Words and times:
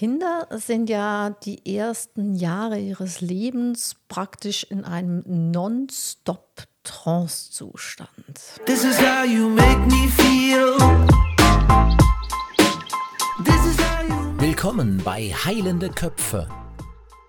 Kinder 0.00 0.48
sind 0.52 0.88
ja 0.88 1.28
die 1.28 1.76
ersten 1.76 2.34
Jahre 2.34 2.78
ihres 2.78 3.20
Lebens 3.20 3.96
praktisch 4.08 4.64
in 4.64 4.82
einem 4.86 5.22
Non-Stop 5.26 6.62
Trance-Zustand. 6.84 8.08
This 8.64 8.82
is 8.82 8.98
how 8.98 9.26
you 9.26 9.50
make 9.50 9.78
me 9.88 10.08
feel. 10.08 10.74
Willkommen 14.38 15.02
bei 15.04 15.34
Heilende 15.44 15.90
Köpfe. 15.90 16.48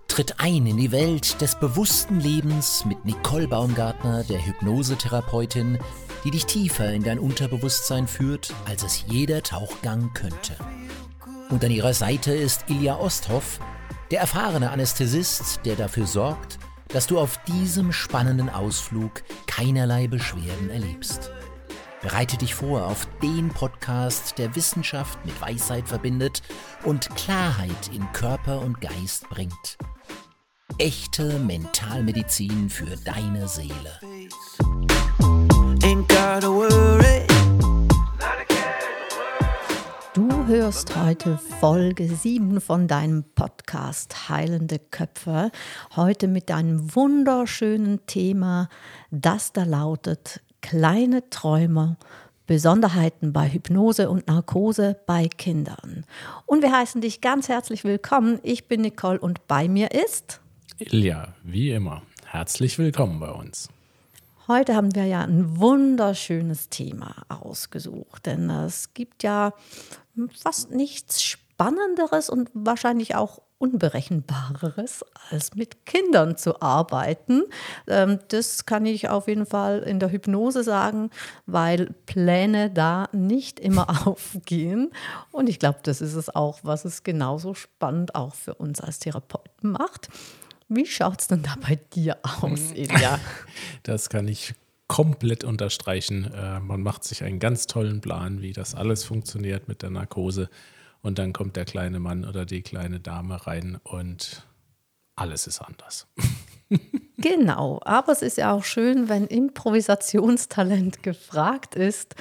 Tritt 0.08 0.40
ein 0.40 0.66
in 0.66 0.78
die 0.78 0.94
Welt 0.94 1.42
des 1.42 1.60
bewussten 1.60 2.22
Lebens 2.22 2.86
mit 2.86 3.04
Nicole 3.04 3.50
Baumgartner, 3.50 4.24
der 4.24 4.46
Hypnosetherapeutin, 4.46 5.78
die 6.24 6.32
dich 6.32 6.46
tiefer 6.46 6.94
in 6.94 7.04
dein 7.04 7.20
Unterbewusstsein 7.20 8.08
führt, 8.08 8.54
als 8.66 8.84
es 8.84 9.04
jeder 9.08 9.44
Tauchgang 9.44 10.14
könnte. 10.14 10.56
Und 11.52 11.66
an 11.66 11.72
ihrer 11.72 11.94
Seite 11.94 12.34
ist 12.34 12.70
Ilja 12.70 12.98
Osthoff, 12.98 13.60
der 14.10 14.22
erfahrene 14.22 14.72
Anästhesist, 14.72 15.60
der 15.66 15.76
dafür 15.76 16.08
sorgt, 16.08 16.58
dass 16.88 17.08
du 17.08 17.20
auf 17.20 17.38
diesem 17.44 17.92
spannenden 17.92 18.50
Ausflug 18.50 19.22
keinerlei 19.48 20.08
Beschwerden 20.08 20.70
erlebst. 20.70 21.30
Bereite 22.02 22.38
dich 22.38 22.56
vor 22.56 22.88
auf 22.88 23.06
den 23.22 23.50
Podcast, 23.50 24.38
der 24.38 24.56
Wissenschaft 24.56 25.24
mit 25.26 25.40
Weisheit 25.42 25.88
verbindet 25.88 26.42
und 26.84 27.14
Klarheit 27.16 27.92
in 27.94 28.10
Körper 28.14 28.62
und 28.62 28.80
Geist 28.82 29.30
bringt. 29.30 29.78
Echte 30.78 31.38
Mentalmedizin 31.40 32.70
für 32.70 32.96
deine 33.04 33.48
Seele. 33.48 34.00
Hörst 40.52 40.98
heute 40.98 41.38
Folge 41.62 42.10
7 42.10 42.60
von 42.60 42.90
deinem 42.90 43.24
Podcast 43.24 44.28
Heilende 44.28 44.80
Köpfe. 44.80 45.50
Heute 45.96 46.28
mit 46.28 46.52
einem 46.52 46.94
wunderschönen 46.94 48.06
Thema, 48.06 48.68
das 49.12 49.54
da 49.54 49.64
lautet 49.64 50.42
Kleine 50.60 51.30
Träumer, 51.30 51.96
Besonderheiten 52.48 53.32
bei 53.32 53.48
Hypnose 53.48 54.10
und 54.10 54.28
Narkose 54.28 55.00
bei 55.08 55.30
Kindern. 55.30 56.06
Und 56.46 56.64
wir 56.64 56.74
heißen 56.74 57.00
dich 57.00 57.22
ganz 57.22 57.48
herzlich 57.48 57.86
willkommen. 57.86 58.38
Ich 58.44 58.68
bin 58.68 58.82
Nicole 58.82 59.22
und 59.22 59.48
bei 59.48 59.70
mir 59.70 59.92
ist 59.92 60.42
Ilja, 60.80 61.34
wie 61.44 61.72
immer. 61.72 62.02
Herzlich 62.26 62.78
willkommen 62.78 63.22
bei 63.22 63.32
uns. 63.32 63.70
Heute 64.52 64.76
haben 64.76 64.94
wir 64.94 65.06
ja 65.06 65.22
ein 65.22 65.62
wunderschönes 65.62 66.68
Thema 66.68 67.16
ausgesucht, 67.30 68.26
denn 68.26 68.50
es 68.50 68.94
gibt 68.94 69.24
ja 69.24 69.54
fast 70.44 70.72
nichts 70.72 71.24
Spannenderes 71.24 72.30
und 72.30 72.50
wahrscheinlich 72.54 73.16
auch 73.16 73.42
Unberechenbareres, 73.60 75.06
als 75.30 75.56
mit 75.56 75.86
Kindern 75.86 76.36
zu 76.36 76.62
arbeiten. 76.62 77.44
Ähm, 77.88 78.20
das 78.28 78.66
kann 78.66 78.86
ich 78.86 79.08
auf 79.08 79.30
jeden 79.30 79.46
Fall 79.46 79.84
in 79.84 80.02
der 80.02 80.12
Hypnose 80.12 80.64
sagen, 80.64 81.12
weil 81.46 81.96
Pläne 82.06 82.70
da 82.70 83.08
nicht 83.14 83.58
immer 83.58 83.88
aufgehen. 84.06 84.92
Und 85.32 85.48
ich 85.48 85.60
glaube, 85.60 85.80
das 85.84 86.02
ist 86.02 86.16
es 86.16 86.36
auch, 86.36 86.60
was 86.64 86.84
es 86.84 87.04
genauso 87.04 87.54
spannend 87.54 88.16
auch 88.16 88.36
für 88.36 88.56
uns 88.56 88.82
als 88.82 89.00
Therapeuten 89.00 89.72
macht. 89.72 90.10
Wie 90.74 90.86
schaut 90.86 91.20
es 91.20 91.28
denn 91.28 91.44
da 91.44 91.56
bei 91.68 91.78
dir 91.94 92.18
aus, 92.24 92.72
Ilja? 92.74 93.20
Das 93.84 94.08
kann 94.10 94.26
ich 94.30 94.54
komplett 94.88 95.44
unterstreichen. 95.44 96.32
Äh, 96.34 96.62
man 96.62 96.82
macht 96.82 97.04
sich 97.04 97.24
einen 97.26 97.40
ganz 97.40 97.68
tollen 97.68 98.00
Plan, 98.00 98.42
wie 98.42 98.54
das 98.54 98.74
alles 98.74 99.04
funktioniert 99.04 99.68
mit 99.68 99.82
der 99.82 99.90
Narkose. 99.90 100.50
Und 101.02 101.20
dann 101.20 101.34
kommt 101.34 101.58
der 101.58 101.66
kleine 101.66 102.00
Mann 102.00 102.24
oder 102.24 102.46
die 102.46 102.62
kleine 102.62 103.02
Dame 103.02 103.46
rein 103.48 103.80
und 103.84 104.48
alles 105.16 105.46
ist 105.46 105.60
anders. 105.62 106.08
Genau, 107.18 107.82
aber 107.84 108.14
es 108.14 108.22
ist 108.22 108.38
ja 108.38 108.54
auch 108.54 108.64
schön, 108.64 109.10
wenn 109.10 109.28
Improvisationstalent 109.28 111.04
gefragt 111.04 111.76
ist, 111.76 112.16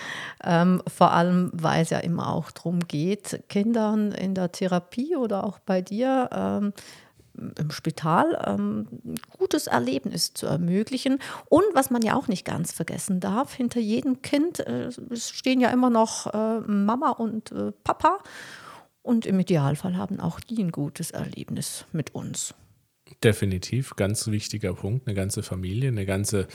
ähm, 0.44 0.82
vor 0.88 1.12
allem 1.12 1.50
weil 1.54 1.82
es 1.82 1.90
ja 1.90 2.00
immer 2.00 2.34
auch 2.34 2.50
darum 2.50 2.80
geht, 2.80 3.44
Kindern 3.48 4.12
in 4.12 4.34
der 4.34 4.50
Therapie 4.52 5.14
oder 5.14 5.44
auch 5.44 5.60
bei 5.60 5.80
dir 5.80 6.28
ähm, 6.32 6.72
im 7.58 7.70
Spital 7.70 8.42
ähm, 8.46 8.86
gutes 9.38 9.66
Erlebnis 9.66 10.34
zu 10.34 10.46
ermöglichen. 10.46 11.18
Und 11.48 11.64
was 11.74 11.90
man 11.90 12.02
ja 12.02 12.14
auch 12.14 12.28
nicht 12.28 12.44
ganz 12.44 12.72
vergessen 12.72 13.20
darf, 13.20 13.54
hinter 13.54 13.80
jedem 13.80 14.22
Kind 14.22 14.60
äh, 14.60 14.90
stehen 15.14 15.60
ja 15.60 15.70
immer 15.70 15.90
noch 15.90 16.32
äh, 16.32 16.60
Mama 16.60 17.10
und 17.10 17.52
äh, 17.52 17.72
Papa. 17.84 18.18
Und 19.02 19.26
im 19.26 19.40
Idealfall 19.40 19.96
haben 19.96 20.20
auch 20.20 20.40
die 20.40 20.62
ein 20.62 20.72
gutes 20.72 21.10
Erlebnis 21.10 21.86
mit 21.92 22.14
uns. 22.14 22.54
Definitiv, 23.24 23.96
ganz 23.96 24.26
wichtiger 24.28 24.74
Punkt. 24.74 25.06
Eine 25.06 25.14
ganze 25.14 25.42
Familie, 25.42 25.88
eine 25.88 26.06
ganze, 26.06 26.46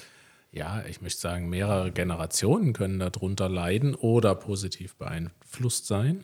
ja, 0.52 0.84
ich 0.86 1.02
möchte 1.02 1.20
sagen, 1.22 1.50
mehrere 1.50 1.92
Generationen 1.92 2.74
können 2.74 3.00
darunter 3.00 3.50
leiden 3.50 3.96
oder 3.96 4.36
positiv 4.36 4.96
beeinflusst 4.96 5.88
sein. 5.88 6.24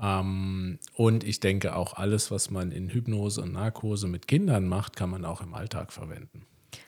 Ähm, 0.00 0.78
und 0.94 1.24
ich 1.24 1.40
denke 1.40 1.76
auch 1.76 1.94
alles, 1.94 2.30
was 2.30 2.50
man 2.50 2.70
in 2.70 2.88
Hypnose 2.88 3.40
und 3.42 3.52
Narkose 3.52 4.08
mit 4.08 4.28
Kindern 4.28 4.68
macht, 4.68 4.96
kann 4.96 5.10
man 5.10 5.24
auch 5.24 5.40
im 5.40 5.54
Alltag 5.54 5.92
verwenden. 5.92 6.46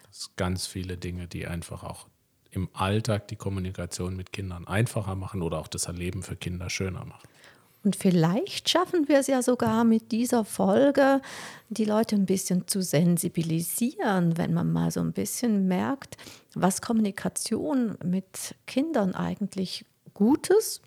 Das 0.08 0.24
sind 0.24 0.36
ganz 0.36 0.66
viele 0.66 0.96
Dinge, 0.96 1.26
die 1.26 1.46
einfach 1.46 1.82
auch 1.82 2.06
im 2.50 2.68
Alltag 2.72 3.28
die 3.28 3.36
Kommunikation 3.36 4.16
mit 4.16 4.32
Kindern 4.32 4.66
einfacher 4.66 5.14
machen 5.14 5.42
oder 5.42 5.58
auch 5.58 5.68
das 5.68 5.86
Erleben 5.86 6.22
für 6.22 6.36
Kinder 6.36 6.70
schöner 6.70 7.04
machen. 7.04 7.28
Und 7.84 7.94
vielleicht 7.94 8.68
schaffen 8.68 9.08
wir 9.08 9.20
es 9.20 9.28
ja 9.28 9.40
sogar 9.40 9.84
mit 9.84 10.10
dieser 10.10 10.44
Folge, 10.44 11.22
die 11.68 11.84
Leute 11.84 12.16
ein 12.16 12.26
bisschen 12.26 12.66
zu 12.66 12.82
sensibilisieren, 12.82 14.36
wenn 14.36 14.52
man 14.52 14.72
mal 14.72 14.90
so 14.90 15.00
ein 15.00 15.12
bisschen 15.12 15.68
merkt, 15.68 16.16
was 16.54 16.82
Kommunikation 16.82 17.96
mit 18.04 18.56
Kindern 18.66 19.14
eigentlich 19.14 19.84
Gutes 20.12 20.82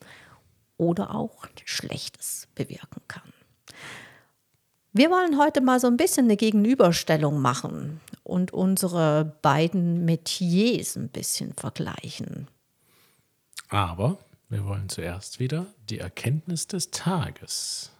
oder 0.81 1.13
auch 1.13 1.45
Schlechtes 1.63 2.47
bewirken 2.55 3.03
kann. 3.07 3.31
Wir 4.93 5.11
wollen 5.11 5.37
heute 5.37 5.61
mal 5.61 5.79
so 5.79 5.85
ein 5.85 5.95
bisschen 5.95 6.25
eine 6.25 6.37
Gegenüberstellung 6.37 7.39
machen 7.39 8.01
und 8.23 8.51
unsere 8.51 9.37
beiden 9.43 10.05
Metiers 10.05 10.95
ein 10.95 11.09
bisschen 11.09 11.53
vergleichen. 11.53 12.47
Aber 13.69 14.17
wir 14.49 14.65
wollen 14.65 14.89
zuerst 14.89 15.39
wieder 15.39 15.67
die 15.87 15.99
Erkenntnis 15.99 16.65
des 16.65 16.89
Tages 16.89 17.91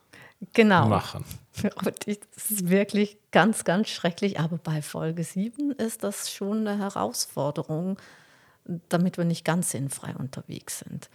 genau. 0.53 0.87
machen. 0.87 1.23
Das 1.61 2.49
ist 2.49 2.69
wirklich 2.69 3.17
ganz, 3.31 3.63
ganz 3.63 3.89
schrecklich. 3.89 4.39
Aber 4.39 4.57
bei 4.57 4.81
Folge 4.81 5.23
7 5.23 5.71
ist 5.73 6.03
das 6.03 6.31
schon 6.31 6.67
eine 6.67 6.79
Herausforderung, 6.79 7.97
damit 8.89 9.17
wir 9.17 9.25
nicht 9.25 9.45
ganz 9.45 9.69
sinnfrei 9.69 10.15
unterwegs 10.15 10.79
sind. 10.79 11.09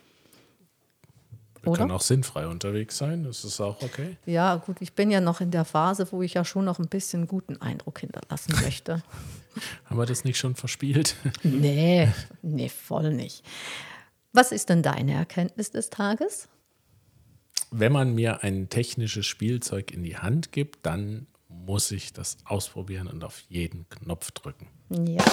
Oder? 1.67 1.79
Kann 1.79 1.91
auch 1.91 2.01
sinnfrei 2.01 2.47
unterwegs 2.47 2.97
sein, 2.99 3.25
das 3.25 3.45
ist 3.45 3.61
auch 3.61 3.83
okay. 3.83 4.17
Ja, 4.27 4.57
gut, 4.57 4.77
ich 4.81 4.93
bin 4.93 5.11
ja 5.11 5.21
noch 5.21 5.41
in 5.41 5.51
der 5.51 5.65
Phase, 5.65 6.07
wo 6.11 6.23
ich 6.23 6.35
ja 6.35 6.45
schon 6.45 6.65
noch 6.65 6.79
ein 6.79 6.89
bisschen 6.89 7.27
guten 7.27 7.61
Eindruck 7.61 8.01
hinterlassen 8.01 8.55
möchte. 8.63 9.03
Haben 9.87 9.99
wir 9.99 10.07
das 10.07 10.25
nicht 10.25 10.39
schon 10.39 10.55
verspielt? 10.55 11.17
nee, 11.43 12.09
nee, 12.43 12.69
voll 12.69 13.13
nicht. 13.13 13.45
Was 14.33 14.53
ist 14.53 14.69
denn 14.69 14.83
deine 14.83 15.15
Erkenntnis 15.15 15.71
des 15.71 15.91
Tages? 15.91 16.49
Wenn 17.71 17.93
man 17.93 18.15
mir 18.15 18.45
ein 18.45 18.69
technisches 18.69 19.27
Spielzeug 19.27 19.91
in 19.91 20.03
die 20.03 20.19
Hand 20.19 20.53
gibt, 20.53 20.85
dann 20.87 21.27
muss 21.49 21.91
ich 21.91 22.13
das 22.13 22.37
ausprobieren 22.45 23.07
und 23.09 23.25
auf 23.25 23.41
jeden 23.49 23.89
Knopf 23.89 24.31
drücken. 24.31 24.69
Ja. 24.91 25.25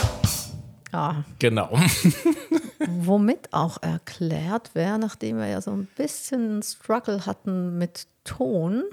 Ja. 0.91 1.25
Genau. 1.39 1.77
Womit 2.87 3.53
auch 3.53 3.81
erklärt 3.81 4.75
wäre, 4.75 4.99
nachdem 4.99 5.37
wir 5.37 5.47
ja 5.47 5.61
so 5.61 5.71
ein 5.71 5.87
bisschen 5.95 6.61
Struggle 6.61 7.25
hatten 7.25 7.77
mit 7.77 8.07
Ton, 8.23 8.83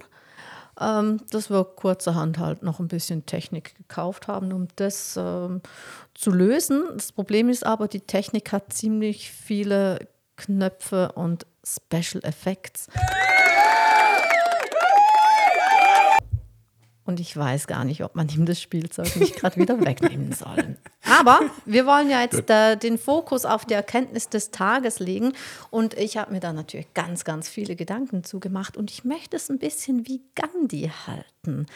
ähm, 0.80 1.20
dass 1.30 1.50
wir 1.50 1.64
kurzerhand 1.64 2.38
halt 2.38 2.62
noch 2.62 2.80
ein 2.80 2.88
bisschen 2.88 3.26
Technik 3.26 3.76
gekauft 3.76 4.28
haben, 4.28 4.52
um 4.52 4.68
das 4.76 5.16
ähm, 5.16 5.60
zu 6.14 6.30
lösen. 6.30 6.84
Das 6.94 7.12
Problem 7.12 7.48
ist 7.48 7.66
aber, 7.66 7.88
die 7.88 8.00
Technik 8.00 8.52
hat 8.52 8.72
ziemlich 8.72 9.30
viele 9.30 10.08
Knöpfe 10.36 11.12
und 11.12 11.46
Special 11.64 12.24
Effects. 12.24 12.88
Und 17.10 17.18
ich 17.18 17.36
weiß 17.36 17.66
gar 17.66 17.84
nicht, 17.84 18.04
ob 18.04 18.14
man 18.14 18.28
ihm 18.28 18.46
das 18.46 18.62
Spielzeug 18.62 19.16
nicht 19.16 19.34
gerade 19.34 19.56
wieder 19.56 19.84
wegnehmen 19.84 20.30
soll. 20.32 20.76
Aber 21.18 21.40
wir 21.64 21.84
wollen 21.84 22.08
ja 22.08 22.20
jetzt 22.20 22.48
äh, 22.48 22.76
den 22.76 22.98
Fokus 22.98 23.44
auf 23.44 23.64
die 23.64 23.74
Erkenntnis 23.74 24.28
des 24.28 24.52
Tages 24.52 25.00
legen. 25.00 25.32
Und 25.70 25.94
ich 25.94 26.18
habe 26.18 26.30
mir 26.30 26.38
da 26.38 26.52
natürlich 26.52 26.94
ganz, 26.94 27.24
ganz 27.24 27.48
viele 27.48 27.74
Gedanken 27.74 28.22
zugemacht. 28.22 28.76
Und 28.76 28.92
ich 28.92 29.04
möchte 29.04 29.34
es 29.34 29.50
ein 29.50 29.58
bisschen 29.58 30.06
wie 30.06 30.22
Gandhi 30.36 30.92
halten. 31.04 31.66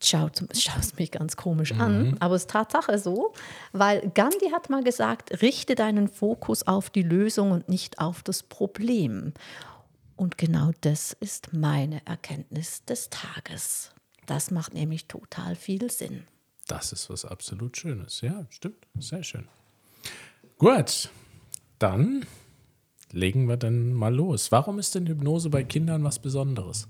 Schaut, 0.00 0.44
schaust 0.56 0.96
mich 0.96 1.10
ganz 1.10 1.36
komisch 1.36 1.74
mhm. 1.74 1.80
an, 1.80 2.16
aber 2.20 2.36
es 2.36 2.42
ist 2.42 2.50
Tatsache 2.50 3.00
so, 3.00 3.32
weil 3.72 4.12
Gandhi 4.14 4.50
hat 4.50 4.70
mal 4.70 4.84
gesagt, 4.84 5.42
richte 5.42 5.74
deinen 5.74 6.06
Fokus 6.06 6.68
auf 6.68 6.88
die 6.88 7.02
Lösung 7.02 7.50
und 7.50 7.68
nicht 7.68 7.98
auf 7.98 8.22
das 8.22 8.44
Problem. 8.44 9.34
Und 10.14 10.38
genau 10.38 10.70
das 10.82 11.16
ist 11.18 11.52
meine 11.52 12.00
Erkenntnis 12.06 12.84
des 12.84 13.10
Tages. 13.10 13.90
Das 14.26 14.50
macht 14.50 14.74
nämlich 14.74 15.06
total 15.06 15.56
viel 15.56 15.90
Sinn. 15.90 16.24
Das 16.66 16.92
ist 16.92 17.10
was 17.10 17.24
absolut 17.24 17.76
Schönes. 17.76 18.20
Ja, 18.20 18.46
stimmt. 18.50 18.86
Sehr 18.98 19.22
schön. 19.22 19.46
Gut, 20.58 21.10
dann 21.78 22.26
legen 23.12 23.48
wir 23.48 23.56
dann 23.56 23.92
mal 23.92 24.12
los. 24.14 24.52
Warum 24.52 24.78
ist 24.78 24.94
denn 24.94 25.06
Hypnose 25.06 25.48
bei 25.50 25.64
Kindern 25.64 26.04
was 26.04 26.18
Besonderes? 26.18 26.86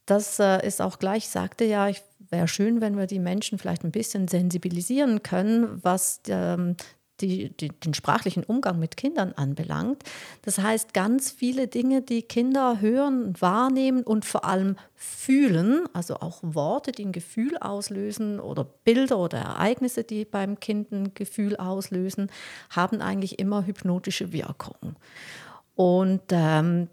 Das 0.05 0.39
äh, 0.39 0.65
ist 0.65 0.81
auch 0.81 0.99
gleich, 0.99 1.25
ich 1.25 1.29
sagte 1.29 1.65
ja, 1.65 1.89
ich 1.89 2.01
wäre 2.29 2.47
schön, 2.47 2.81
wenn 2.81 2.97
wir 2.97 3.07
die 3.07 3.19
Menschen 3.19 3.57
vielleicht 3.57 3.83
ein 3.83 3.91
bisschen 3.91 4.27
sensibilisieren 4.27 5.23
können, 5.23 5.79
was 5.83 6.21
ähm, 6.27 6.75
die, 7.21 7.49
die, 7.49 7.69
den 7.69 7.93
sprachlichen 7.93 8.43
Umgang 8.43 8.79
mit 8.79 8.97
Kindern 8.97 9.33
anbelangt. 9.33 10.03
Das 10.43 10.59
heißt, 10.59 10.93
ganz 10.93 11.31
viele 11.31 11.67
Dinge, 11.67 12.01
die 12.01 12.21
Kinder 12.21 12.79
hören, 12.79 13.33
wahrnehmen 13.39 14.03
und 14.03 14.25
vor 14.25 14.45
allem 14.45 14.77
fühlen, 14.95 15.83
also 15.93 16.15
auch 16.15 16.39
Worte, 16.41 16.91
die 16.91 17.05
ein 17.05 17.11
Gefühl 17.11 17.57
auslösen 17.57 18.39
oder 18.39 18.63
Bilder 18.63 19.17
oder 19.17 19.39
Ereignisse, 19.39 20.03
die 20.03 20.25
beim 20.25 20.59
Kind 20.59 20.91
ein 20.91 21.13
Gefühl 21.13 21.57
auslösen, 21.57 22.31
haben 22.69 23.01
eigentlich 23.01 23.39
immer 23.39 23.65
hypnotische 23.65 24.31
Wirkung. 24.31 24.95
Und 25.75 26.21
ähm, 26.31 26.89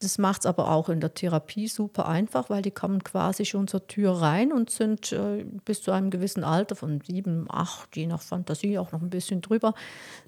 das 0.00 0.16
macht 0.16 0.40
es 0.40 0.46
aber 0.46 0.70
auch 0.70 0.88
in 0.88 1.00
der 1.00 1.12
Therapie 1.12 1.68
super 1.68 2.08
einfach, 2.08 2.48
weil 2.48 2.62
die 2.62 2.70
kommen 2.70 3.04
quasi 3.04 3.44
schon 3.44 3.68
zur 3.68 3.86
Tür 3.86 4.12
rein 4.12 4.50
und 4.50 4.70
sind 4.70 5.12
äh, 5.12 5.44
bis 5.64 5.82
zu 5.82 5.92
einem 5.92 6.10
gewissen 6.10 6.42
Alter 6.42 6.74
von 6.74 7.02
sieben, 7.02 7.46
acht, 7.50 7.94
je 7.96 8.06
nach 8.06 8.22
Fantasie 8.22 8.78
auch 8.78 8.92
noch 8.92 9.02
ein 9.02 9.10
bisschen 9.10 9.42
drüber, 9.42 9.74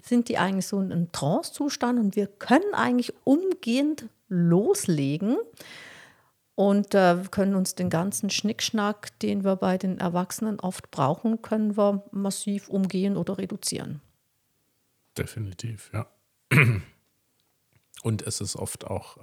sind 0.01 0.29
die 0.29 0.37
eigentlich 0.37 0.67
so 0.67 0.79
in 0.79 0.91
einem 0.91 1.11
Trance-Zustand 1.11 1.99
und 1.99 2.15
wir 2.15 2.27
können 2.27 2.73
eigentlich 2.73 3.13
umgehend 3.23 4.07
loslegen 4.29 5.37
und 6.53 6.93
äh, 6.93 7.17
können 7.31 7.55
uns 7.55 7.73
den 7.73 7.89
ganzen 7.89 8.29
Schnickschnack, 8.29 9.17
den 9.19 9.43
wir 9.43 9.55
bei 9.55 9.79
den 9.79 9.97
Erwachsenen 9.97 10.59
oft 10.59 10.91
brauchen, 10.91 11.41
können 11.41 11.75
wir 11.77 12.03
massiv 12.11 12.69
umgehen 12.69 13.17
oder 13.17 13.39
reduzieren. 13.39 14.01
Definitiv, 15.17 15.91
ja. 15.93 16.07
Und 18.03 18.21
es 18.21 18.41
ist 18.41 18.57
oft 18.57 18.85
auch 18.85 19.17
äh, 19.17 19.21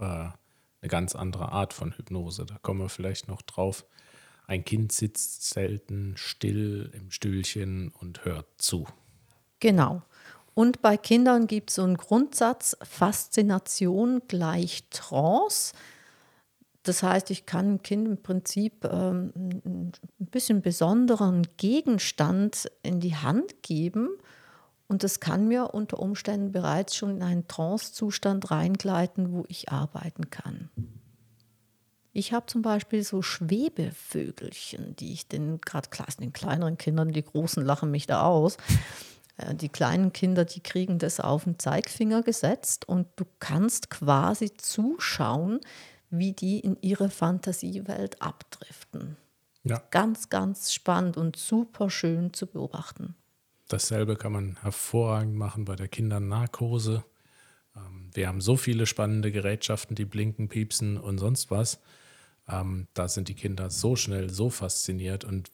eine 0.81 0.89
ganz 0.89 1.15
andere 1.15 1.53
Art 1.53 1.75
von 1.75 1.93
Hypnose. 1.93 2.47
Da 2.47 2.57
kommen 2.63 2.81
wir 2.81 2.89
vielleicht 2.89 3.29
noch 3.29 3.43
drauf. 3.43 3.85
Ein 4.47 4.65
Kind 4.65 4.91
sitzt 4.91 5.51
selten 5.51 6.15
still 6.17 6.91
im 6.95 7.11
Stühlchen 7.11 7.91
und 7.91 8.25
hört 8.25 8.47
zu. 8.57 8.87
Genau. 9.61 10.03
Und 10.55 10.81
bei 10.81 10.97
Kindern 10.97 11.47
gibt 11.47 11.71
es 11.71 11.77
so 11.77 11.83
einen 11.83 11.99
Grundsatz, 11.99 12.75
Faszination 12.83 14.23
gleich 14.29 14.85
Trance. 14.89 15.75
Das 16.83 17.03
heißt, 17.03 17.31
ich 17.31 17.45
kann 17.45 17.67
einem 17.67 17.83
Kind 17.83 18.09
im 18.09 18.23
Prinzip 18.23 18.87
ähm, 18.87 19.33
ein 19.37 19.93
bisschen 20.19 20.63
besonderen 20.63 21.47
Gegenstand 21.59 22.71
in 22.83 23.01
die 23.01 23.15
Hand 23.15 23.63
geben 23.63 24.09
und 24.91 25.05
das 25.05 25.21
kann 25.21 25.47
mir 25.47 25.73
unter 25.73 26.01
Umständen 26.01 26.51
bereits 26.51 26.97
schon 26.97 27.11
in 27.11 27.23
einen 27.23 27.47
Trance-Zustand 27.47 28.51
reingleiten, 28.51 29.31
wo 29.31 29.45
ich 29.47 29.71
arbeiten 29.71 30.31
kann. 30.31 30.69
Ich 32.13 32.33
habe 32.33 32.47
zum 32.47 32.63
Beispiel 32.63 33.05
so 33.05 33.23
Schwebevögelchen, 33.23 34.97
die 34.97 35.13
ich 35.13 35.29
den, 35.29 35.61
gerade 35.61 35.89
den 36.21 36.33
kleineren 36.33 36.77
Kindern, 36.77 37.13
die 37.13 37.25
großen 37.25 37.65
lachen 37.65 37.93
mich 37.93 38.09
da 38.09 38.23
aus. 38.23 38.57
Äh, 39.37 39.55
die 39.55 39.69
kleinen 39.69 40.13
Kinder, 40.13 40.45
die 40.45 40.61
kriegen 40.61 40.99
das 40.99 41.21
auf 41.21 41.45
den 41.45 41.57
Zeigfinger 41.61 42.25
gesetzt 42.25 42.89
und 42.89 43.07
du 43.15 43.25
kannst 43.39 43.91
quasi 43.91 44.57
zuschauen, 44.57 45.61
wie 46.11 46.33
die 46.33 46.59
in 46.59 46.77
ihre 46.81 47.11
Fantasiewelt 47.11 48.21
abdriften. 48.21 49.17
Ja. 49.63 49.81
Ganz, 49.93 50.31
ganz 50.31 50.73
spannend 50.73 51.17
und 51.17 51.37
super 51.37 51.91
schön 51.91 52.35
zu 52.35 52.49
beobachten. 52.49 53.15
Dasselbe 53.71 54.17
kann 54.17 54.33
man 54.33 54.57
hervorragend 54.63 55.37
machen 55.37 55.65
bei 55.65 55.77
der 55.77 55.87
Kindernarkose. 55.87 57.05
Ähm, 57.77 58.11
wir 58.13 58.27
haben 58.27 58.41
so 58.41 58.57
viele 58.57 58.85
spannende 58.85 59.31
Gerätschaften, 59.31 59.95
die 59.95 60.05
blinken, 60.05 60.49
piepsen 60.49 60.99
und 60.99 61.19
sonst 61.19 61.53
was. 61.53 61.79
Ähm, 62.49 62.89
da 62.95 63.07
sind 63.07 63.29
die 63.29 63.35
Kinder 63.35 63.71
so 63.71 63.95
schnell, 63.95 64.29
so 64.29 64.51
fasziniert. 64.51 65.25
Und 65.25 65.53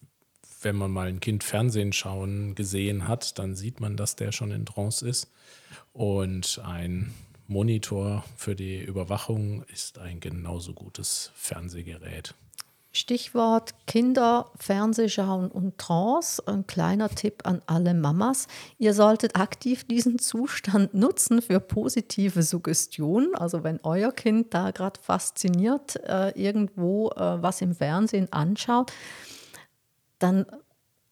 wenn 0.62 0.76
man 0.76 0.90
mal 0.90 1.08
ein 1.08 1.20
Kind 1.20 1.44
Fernsehen 1.44 1.92
schauen 1.92 2.54
gesehen 2.54 3.06
hat, 3.06 3.38
dann 3.38 3.54
sieht 3.54 3.80
man, 3.80 3.98
dass 3.98 4.16
der 4.16 4.32
schon 4.32 4.50
in 4.50 4.64
Trance 4.64 5.06
ist. 5.06 5.30
Und 5.92 6.58
ein 6.64 7.12
Monitor 7.48 8.24
für 8.34 8.56
die 8.56 8.82
Überwachung 8.82 9.62
ist 9.64 9.98
ein 9.98 10.20
genauso 10.20 10.72
gutes 10.72 11.32
Fernsehgerät. 11.34 12.34
Stichwort 12.96 13.74
Kinder, 13.86 14.50
Fernsehschauen 14.56 15.50
und 15.50 15.76
Trance. 15.76 16.42
Ein 16.46 16.66
kleiner 16.66 17.10
Tipp 17.10 17.42
an 17.44 17.60
alle 17.66 17.92
Mamas. 17.92 18.48
Ihr 18.78 18.94
solltet 18.94 19.36
aktiv 19.36 19.84
diesen 19.84 20.18
Zustand 20.18 20.94
nutzen 20.94 21.42
für 21.42 21.60
positive 21.60 22.42
Suggestion. 22.42 23.34
Also 23.34 23.62
wenn 23.64 23.80
euer 23.82 24.12
Kind 24.12 24.54
da 24.54 24.70
gerade 24.70 24.98
fasziniert 25.00 25.96
äh, 26.06 26.30
irgendwo 26.30 27.10
äh, 27.10 27.42
was 27.42 27.60
im 27.60 27.74
Fernsehen 27.74 28.32
anschaut, 28.32 28.90
dann 30.18 30.46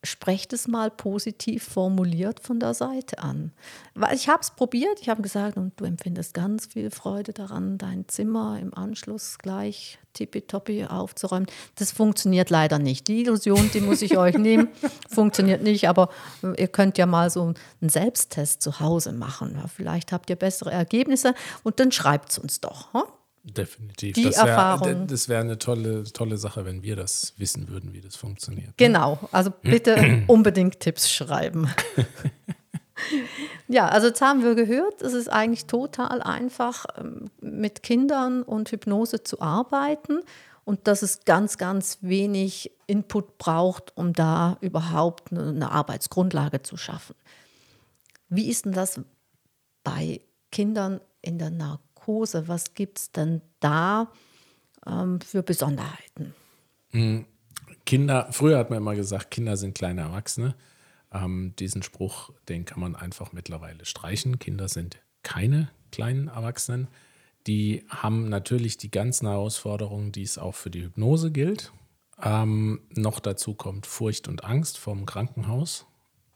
sprecht 0.05 0.53
es 0.53 0.69
mal 0.69 0.91
positiv 0.91 1.65
formuliert 1.65 2.41
von 2.41 2.61
der 2.61 2.75
Seite 2.75 3.19
an. 3.19 3.53
Weil 3.95 4.15
ich 4.15 4.29
habe 4.29 4.41
es 4.41 4.51
probiert, 4.51 5.01
ich 5.01 5.09
habe 5.09 5.23
gesagt, 5.23 5.57
und 5.57 5.79
du 5.81 5.85
empfindest 5.85 6.35
ganz 6.35 6.67
viel 6.67 6.91
Freude 6.91 7.33
daran, 7.33 7.79
dein 7.79 8.07
Zimmer 8.09 8.59
im 8.61 8.75
Anschluss 8.75 9.39
gleich 9.39 9.99
tippitoppi 10.13 10.85
aufzuräumen. 10.85 11.47
Das 11.77 11.93
funktioniert 11.93 12.51
leider 12.51 12.79
nicht. 12.79 13.09
Die 13.09 13.23
Illusion, 13.23 13.71
die 13.73 13.81
muss 13.81 14.03
ich 14.03 14.17
euch 14.17 14.37
nehmen, 14.37 14.69
funktioniert 15.11 15.63
nicht, 15.63 15.89
aber 15.89 16.09
ihr 16.57 16.69
könnt 16.69 16.99
ja 16.99 17.07
mal 17.07 17.31
so 17.31 17.55
einen 17.81 17.89
Selbsttest 17.91 18.63
zu 18.63 18.81
Hause 18.81 19.13
machen. 19.13 19.61
Vielleicht 19.75 20.13
habt 20.13 20.31
ihr 20.31 20.37
bessere 20.37 20.71
Ergebnisse 20.71 21.35
und 21.63 21.81
dann 21.81 21.93
schreibt 21.93 22.31
es 22.31 22.39
uns 22.39 22.61
doch. 22.61 22.93
Hm? 22.95 23.03
Definitiv. 23.45 24.15
Die 24.15 24.25
das 24.25 24.37
wär, 24.37 24.47
Erfahrung. 24.47 25.07
Das 25.07 25.29
wäre 25.29 25.43
eine 25.43 25.59
tolle, 25.59 26.05
tolle 26.05 26.39
Sache, 26.39 26.65
wenn 26.65 26.83
wir 26.83 26.97
das 26.97 27.35
wissen 27.37 27.69
würden, 27.69 27.93
wie 27.93 28.01
das 28.01 28.17
funktioniert. 28.17 28.69
Ne? 28.69 28.75
Genau. 28.79 29.19
Also 29.33 29.53
bitte 29.63 30.25
unbedingt 30.29 30.81
Tipps 30.81 31.11
schreiben. 31.11 31.69
ja, 33.69 33.87
also 33.87 34.07
jetzt 34.09 34.23
haben 34.23 34.43
wir 34.43 34.55
gehört, 34.55 35.03
es 35.03 35.13
ist 35.13 35.29
eigentlich 35.29 35.67
total 35.67 36.23
einfach, 36.23 36.87
ähm, 36.97 37.31
mit 37.43 37.83
Kindern 37.83 38.43
und 38.43 38.71
Hypnose 38.71 39.23
zu 39.23 39.43
arbeiten 39.43 40.21
und 40.65 40.87
dass 40.89 41.03
es 41.03 41.27
ganz, 41.27 41.59
ganz 41.59 41.99
wenig 42.01 42.73
Input 42.87 43.37
braucht, 43.37 43.95
um 43.95 44.15
da 44.15 44.57
überhaupt 44.63 45.33
eine 45.33 45.71
Arbeitsgrundlage 45.71 46.63
zu 46.63 46.79
schaffen. 46.79 47.15
Wie 48.31 48.49
ist 48.49 48.65
denn 48.65 48.73
das 48.73 49.01
bei 49.83 50.23
Kindern 50.51 51.03
in 51.21 51.39
der 51.39 51.51
Narkose? 51.51 51.84
Narkose, 52.05 52.49
was 52.49 52.75
gibt 52.75 52.99
es 52.99 53.13
denn 53.13 53.41
da 53.61 54.11
ähm, 54.87 55.21
für 55.21 55.43
Besonderheiten? 55.43 56.35
Hm, 56.91 57.25
Kinder, 57.87 58.29
früher 58.31 58.59
hat 58.59 58.71
man 58.71 58.79
immer 58.79 58.95
gesagt, 58.95 59.31
Kinder 59.31 59.57
sind 59.57 59.75
kleine 59.75 60.03
Erwachsene. 60.03 60.55
Ähm, 61.13 61.55
diesen 61.59 61.83
Spruch, 61.83 62.31
den 62.49 62.65
kann 62.65 62.81
man 62.81 62.97
einfach 62.97 63.33
mittlerweile 63.33 63.85
streichen. 63.85 64.39
Kinder 64.39 64.69
sind 64.69 64.99
keine 65.23 65.71
kleinen 65.91 66.29
Erwachsenen. 66.29 66.89
Die 67.47 67.85
haben 67.89 68.29
natürlich 68.29 68.79
die 68.79 68.91
ganzen 68.91 69.29
Herausforderungen, 69.29 70.13
die 70.13 70.23
es 70.23 70.39
auch 70.39 70.55
für 70.55 70.71
die 70.71 70.83
Hypnose 70.83 71.31
gilt. 71.31 71.73
Ähm, 72.23 72.81
noch 72.91 73.21
dazu 73.21 73.55
kommt 73.55 73.87
Furcht 73.87 74.29
und 74.29 74.45
Angst 74.45 74.79
vom 74.79 75.05
Krankenhaus. 75.05 75.87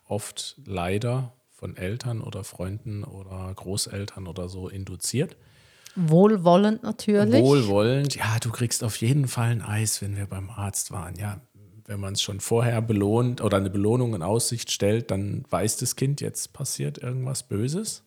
Oft 0.07 0.57
leider 0.65 1.33
von 1.51 1.77
Eltern 1.77 2.21
oder 2.21 2.45
Freunden 2.45 3.05
oder 3.05 3.53
Großeltern 3.55 4.27
oder 4.27 4.49
so 4.49 4.69
induziert. 4.69 5.37
Wohlwollend 5.97 6.83
natürlich. 6.83 7.43
Wohlwollend, 7.43 8.15
ja, 8.15 8.39
du 8.41 8.51
kriegst 8.51 8.85
auf 8.85 8.97
jeden 8.97 9.27
Fall 9.27 9.51
ein 9.51 9.63
Eis, 9.63 10.01
wenn 10.03 10.17
wir 10.17 10.27
beim 10.27 10.51
Arzt 10.51 10.93
waren. 10.93 11.17
Ja, 11.17 11.41
wenn 11.89 12.01
man 12.01 12.13
es 12.13 12.23
schon 12.23 12.41
vorher 12.41 12.81
belohnt 12.83 13.41
oder 13.41 13.57
eine 13.57 13.71
Belohnung 13.71 14.15
in 14.15 14.23
Aussicht 14.23 14.71
stellt, 14.71 15.11
dann 15.11 15.45
weiß 15.51 15.79
das 15.79 15.97
Kind, 15.97 16.21
jetzt 16.21 16.53
passiert 16.53 16.99
irgendwas 16.99 17.43
Böses. 17.43 18.05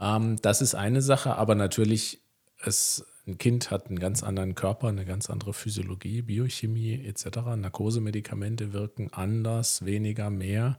Ähm, 0.00 0.36
das 0.40 0.62
ist 0.62 0.74
eine 0.74 1.02
Sache, 1.02 1.36
aber 1.36 1.56
natürlich, 1.56 2.20
es, 2.64 3.04
ein 3.26 3.36
Kind 3.36 3.70
hat 3.70 3.88
einen 3.88 3.98
ganz 3.98 4.22
anderen 4.22 4.54
Körper, 4.54 4.88
eine 4.88 5.04
ganz 5.04 5.28
andere 5.28 5.52
Physiologie, 5.52 6.22
Biochemie 6.22 7.04
etc. 7.04 7.38
Narkosemedikamente 7.56 8.72
wirken 8.72 9.12
anders, 9.12 9.84
weniger, 9.84 10.30
mehr. 10.30 10.78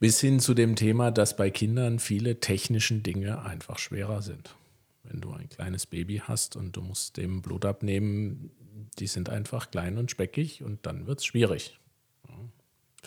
Bis 0.00 0.20
hin 0.20 0.40
zu 0.40 0.54
dem 0.54 0.74
Thema, 0.74 1.10
dass 1.10 1.36
bei 1.36 1.50
Kindern 1.50 1.98
viele 1.98 2.40
technischen 2.40 3.02
Dinge 3.02 3.42
einfach 3.42 3.78
schwerer 3.78 4.22
sind 4.22 4.56
wenn 5.04 5.20
du 5.20 5.32
ein 5.32 5.48
kleines 5.48 5.86
Baby 5.86 6.22
hast 6.24 6.56
und 6.56 6.76
du 6.76 6.82
musst 6.82 7.16
dem 7.16 7.42
Blut 7.42 7.64
abnehmen, 7.64 8.50
die 8.98 9.06
sind 9.06 9.28
einfach 9.28 9.70
klein 9.70 9.98
und 9.98 10.10
speckig 10.10 10.62
und 10.62 10.86
dann 10.86 11.06
wird 11.06 11.20
es 11.20 11.24
schwierig. 11.24 11.78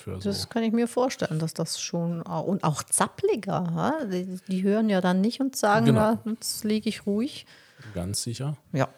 So. 0.04 0.20
Das 0.20 0.50
kann 0.50 0.64
ich 0.64 0.74
mir 0.74 0.88
vorstellen, 0.88 1.40
dass 1.40 1.54
das 1.54 1.80
schon 1.80 2.22
und 2.22 2.64
auch 2.64 2.84
zappliger. 2.84 4.06
Die, 4.12 4.40
die, 4.48 4.64
hören 4.64 4.90
ja 4.90 5.00
dann 5.00 5.22
nicht 5.22 5.40
und 5.40 5.56
sagen, 5.56 5.86
genau. 5.86 6.20
na, 6.24 6.32
jetzt 6.32 6.64
liege 6.66 6.90
ich 6.90 7.06
ruhig. 7.06 7.46
Ganz 7.94 8.22
sicher. 8.22 8.58
Ja. 8.74 8.90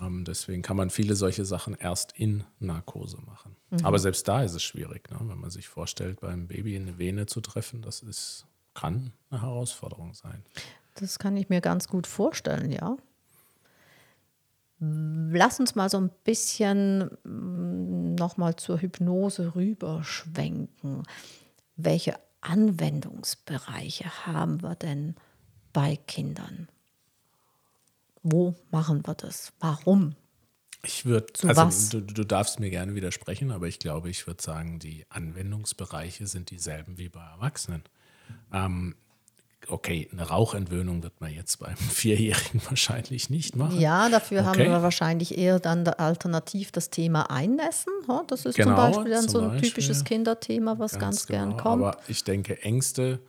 Ähm, 0.00 0.24
deswegen 0.24 0.62
kann 0.62 0.76
man 0.76 0.90
viele 0.90 1.16
solche 1.16 1.44
Sachen 1.44 1.74
erst 1.74 2.12
in 2.12 2.44
Narkose 2.60 3.18
machen. 3.22 3.56
Mhm. 3.70 3.84
Aber 3.84 3.98
selbst 3.98 4.28
da 4.28 4.42
ist 4.42 4.54
es 4.54 4.62
schwierig, 4.62 5.10
ne? 5.10 5.18
wenn 5.20 5.38
man 5.38 5.50
sich 5.50 5.68
vorstellt, 5.68 6.20
beim 6.20 6.46
Baby 6.46 6.76
eine 6.76 6.98
Vene 6.98 7.26
zu 7.26 7.40
treffen, 7.40 7.82
das 7.82 8.00
ist, 8.00 8.46
kann 8.74 9.12
eine 9.30 9.42
Herausforderung 9.42 10.14
sein. 10.14 10.44
Das 10.96 11.18
kann 11.18 11.36
ich 11.36 11.48
mir 11.48 11.60
ganz 11.60 11.88
gut 11.88 12.06
vorstellen, 12.06 12.72
ja. 12.72 12.96
Lass 14.78 15.58
uns 15.58 15.74
mal 15.74 15.88
so 15.88 15.98
ein 15.98 16.10
bisschen 16.24 17.10
mm, 17.24 18.14
nochmal 18.14 18.56
zur 18.56 18.80
Hypnose 18.80 19.54
rüberschwenken. 19.54 21.02
Welche 21.76 22.18
Anwendungsbereiche 22.42 24.26
haben 24.26 24.62
wir 24.62 24.74
denn 24.74 25.16
bei 25.72 25.96
Kindern? 25.96 26.68
Wo 28.22 28.54
machen 28.70 29.06
wir 29.06 29.14
das? 29.14 29.52
Warum? 29.60 30.14
Ich 30.82 31.04
würde, 31.04 31.26
also 31.48 31.98
du, 31.98 32.12
du, 32.12 32.24
darfst 32.24 32.60
mir 32.60 32.70
gerne 32.70 32.94
widersprechen, 32.94 33.50
aber 33.50 33.66
ich 33.66 33.78
glaube, 33.78 34.10
ich 34.10 34.26
würde 34.26 34.42
sagen, 34.42 34.78
die 34.78 35.04
Anwendungsbereiche 35.08 36.26
sind 36.26 36.50
dieselben 36.50 36.98
wie 36.98 37.08
bei 37.08 37.24
Erwachsenen. 37.24 37.82
Ähm, 38.52 38.94
okay, 39.68 40.08
eine 40.12 40.22
Rauchentwöhnung 40.22 41.02
wird 41.02 41.20
man 41.20 41.32
jetzt 41.32 41.58
beim 41.58 41.76
Vierjährigen 41.76 42.60
wahrscheinlich 42.68 43.30
nicht 43.30 43.56
machen. 43.56 43.80
Ja, 43.80 44.08
dafür 44.08 44.40
okay. 44.40 44.48
haben 44.48 44.58
wir 44.58 44.82
wahrscheinlich 44.82 45.36
eher 45.36 45.58
dann 45.58 45.86
alternativ 45.86 46.72
das 46.72 46.90
Thema 46.90 47.30
Einnässen. 47.30 47.92
Das 48.28 48.44
ist 48.44 48.56
genau, 48.56 48.70
zum 48.70 48.76
Beispiel 48.76 49.12
dann 49.12 49.28
so 49.28 49.40
ein 49.40 49.48
Beispiel. 49.48 49.68
typisches 49.68 50.04
Kinderthema, 50.04 50.78
was 50.78 50.92
ganz, 50.92 51.02
ganz 51.02 51.26
genau. 51.26 51.38
gern 51.38 51.56
kommt. 51.56 51.84
Aber 51.84 51.98
ich 52.08 52.24
denke, 52.24 52.62
Ängste, 52.62 53.20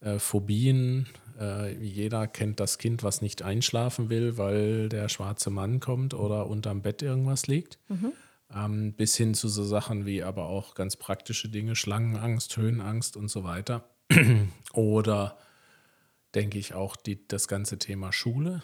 äh, 0.00 0.18
Phobien, 0.18 1.06
äh, 1.38 1.74
jeder 1.82 2.26
kennt 2.26 2.60
das 2.60 2.78
Kind, 2.78 3.02
was 3.02 3.22
nicht 3.22 3.42
einschlafen 3.42 4.10
will, 4.10 4.38
weil 4.38 4.88
der 4.88 5.08
schwarze 5.08 5.50
Mann 5.50 5.80
kommt 5.80 6.14
oder 6.14 6.46
unterm 6.46 6.82
Bett 6.82 7.02
irgendwas 7.02 7.46
liegt. 7.46 7.78
Mhm. 7.88 8.12
Ähm, 8.54 8.94
bis 8.94 9.14
hin 9.16 9.34
zu 9.34 9.48
so 9.48 9.62
Sachen 9.62 10.06
wie 10.06 10.22
aber 10.22 10.46
auch 10.46 10.74
ganz 10.74 10.96
praktische 10.96 11.50
Dinge, 11.50 11.76
Schlangenangst, 11.76 12.56
Höhenangst 12.56 13.16
und 13.16 13.28
so 13.28 13.44
weiter. 13.44 13.84
oder 14.72 15.36
denke 16.34 16.58
ich, 16.58 16.74
auch 16.74 16.96
die, 16.96 17.26
das 17.28 17.48
ganze 17.48 17.78
Thema 17.78 18.12
Schule, 18.12 18.62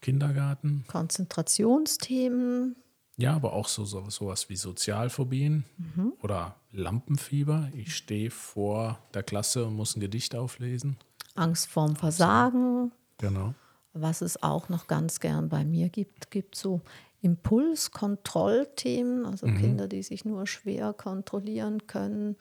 Kindergarten. 0.00 0.84
Konzentrationsthemen. 0.88 2.76
Ja, 3.16 3.34
aber 3.34 3.54
auch 3.54 3.68
so, 3.68 3.84
so 3.84 4.10
sowas 4.10 4.48
wie 4.50 4.56
Sozialphobien 4.56 5.64
mhm. 5.78 6.12
oder 6.22 6.56
Lampenfieber. 6.72 7.70
Ich 7.74 7.96
stehe 7.96 8.30
vor 8.30 8.98
der 9.14 9.22
Klasse 9.22 9.64
und 9.64 9.74
muss 9.74 9.96
ein 9.96 10.00
Gedicht 10.00 10.34
auflesen. 10.34 10.98
Angst 11.34 11.68
vorm 11.68 11.96
Versagen. 11.96 12.92
Genau. 13.18 13.54
Was 13.94 14.20
es 14.20 14.42
auch 14.42 14.68
noch 14.68 14.86
ganz 14.86 15.20
gern 15.20 15.48
bei 15.48 15.64
mir 15.64 15.88
gibt, 15.88 16.30
gibt 16.30 16.56
so 16.56 16.82
Impulskontrollthemen, 17.22 19.24
also 19.24 19.46
mhm. 19.46 19.58
Kinder, 19.58 19.88
die 19.88 20.02
sich 20.02 20.26
nur 20.26 20.46
schwer 20.46 20.92
kontrollieren 20.92 21.86
können 21.86 22.36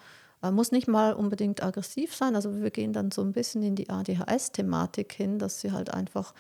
muss 0.51 0.71
nicht 0.71 0.87
mal 0.87 1.13
unbedingt 1.13 1.63
aggressiv 1.63 2.15
sein. 2.15 2.35
Also 2.35 2.61
wir 2.61 2.71
gehen 2.71 2.93
dann 2.93 3.11
so 3.11 3.21
ein 3.21 3.33
bisschen 3.33 3.63
in 3.63 3.75
die 3.75 3.89
ADHS-Thematik 3.89 5.13
hin, 5.13 5.39
dass 5.39 5.61
sie 5.61 5.71
halt 5.71 5.93
einfach 5.93 6.33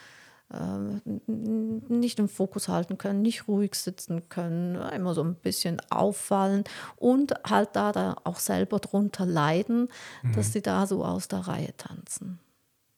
äh, 0.53 0.99
nicht 1.27 2.19
im 2.19 2.29
Fokus 2.29 2.67
halten 2.67 2.97
können, 2.97 3.21
nicht 3.21 3.47
ruhig 3.47 3.75
sitzen 3.75 4.29
können, 4.29 4.75
immer 4.75 5.13
so 5.15 5.23
ein 5.23 5.35
bisschen 5.35 5.81
auffallen 5.89 6.63
und 6.97 7.33
halt 7.49 7.69
da, 7.73 7.91
da 7.91 8.15
auch 8.23 8.37
selber 8.37 8.79
drunter 8.79 9.25
leiden, 9.25 9.87
mhm. 10.21 10.33
dass 10.33 10.53
sie 10.53 10.61
da 10.61 10.85
so 10.85 11.03
aus 11.03 11.27
der 11.27 11.39
Reihe 11.39 11.75
tanzen. 11.77 12.39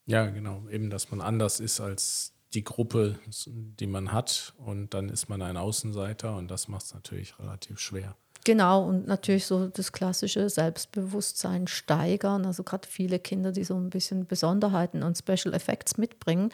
Ja, 0.05 0.25
genau. 0.25 0.63
Eben, 0.69 0.89
dass 0.89 1.09
man 1.11 1.21
anders 1.21 1.59
ist 1.59 1.79
als 1.79 2.33
die 2.53 2.63
Gruppe, 2.63 3.19
die 3.45 3.87
man 3.87 4.11
hat 4.11 4.53
und 4.57 4.93
dann 4.93 5.09
ist 5.09 5.29
man 5.29 5.41
ein 5.41 5.57
Außenseiter 5.57 6.35
und 6.35 6.49
das 6.49 6.67
macht 6.67 6.85
es 6.85 6.93
natürlich 6.93 7.37
relativ 7.39 7.79
schwer. 7.79 8.15
Genau, 8.47 8.85
und 8.85 9.07
natürlich 9.07 9.45
so 9.45 9.67
das 9.67 9.91
klassische 9.91 10.49
Selbstbewusstsein 10.49 11.67
steigern. 11.67 12.45
Also 12.45 12.63
gerade 12.63 12.87
viele 12.87 13.19
Kinder, 13.19 13.51
die 13.51 13.65
so 13.65 13.75
ein 13.75 13.89
bisschen 13.89 14.25
Besonderheiten 14.25 15.03
und 15.03 15.17
Special 15.17 15.53
Effects 15.53 15.97
mitbringen, 15.97 16.53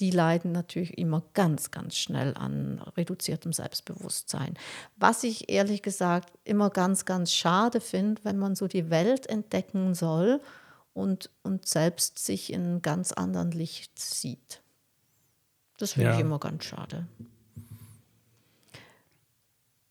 die 0.00 0.10
leiden 0.10 0.50
natürlich 0.50 0.98
immer 0.98 1.22
ganz, 1.34 1.70
ganz 1.70 1.96
schnell 1.96 2.34
an 2.36 2.82
reduziertem 2.96 3.52
Selbstbewusstsein. 3.52 4.54
Was 4.96 5.22
ich 5.22 5.48
ehrlich 5.48 5.82
gesagt 5.82 6.32
immer 6.42 6.70
ganz, 6.70 7.04
ganz 7.04 7.32
schade 7.32 7.80
finde, 7.80 8.24
wenn 8.24 8.38
man 8.38 8.56
so 8.56 8.66
die 8.66 8.90
Welt 8.90 9.28
entdecken 9.28 9.94
soll 9.94 10.40
und, 10.92 11.30
und 11.44 11.68
selbst 11.68 12.18
sich 12.18 12.52
in 12.52 12.82
ganz 12.82 13.12
anderen 13.12 13.52
Licht 13.52 13.96
sieht. 13.96 14.60
Das 15.76 15.92
finde 15.92 16.08
ja. 16.08 16.14
ich 16.16 16.20
immer 16.20 16.40
ganz 16.40 16.64
schade 16.64 17.06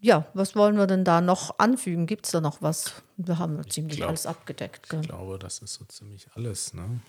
ja, 0.08 0.26
was 0.34 0.56
wollen 0.56 0.78
wir 0.78 0.88
denn 0.88 1.04
da 1.04 1.20
noch 1.20 1.60
anfügen? 1.60 2.08
Gibt 2.08 2.26
es 2.26 2.32
da 2.32 2.40
noch 2.40 2.62
was? 2.62 3.04
Wir 3.18 3.40
haben 3.40 3.60
ich 3.60 3.74
ziemlich 3.74 3.98
glaub, 3.98 4.10
alles 4.10 4.26
abgedeckt. 4.26 4.90
Gell? 4.90 5.02
Ich 5.02 5.08
glaube, 5.10 5.38
das 5.38 5.60
ist 5.60 5.74
so 5.74 5.84
ziemlich 5.84 6.28
alles. 6.34 6.74
Ne? 6.74 7.02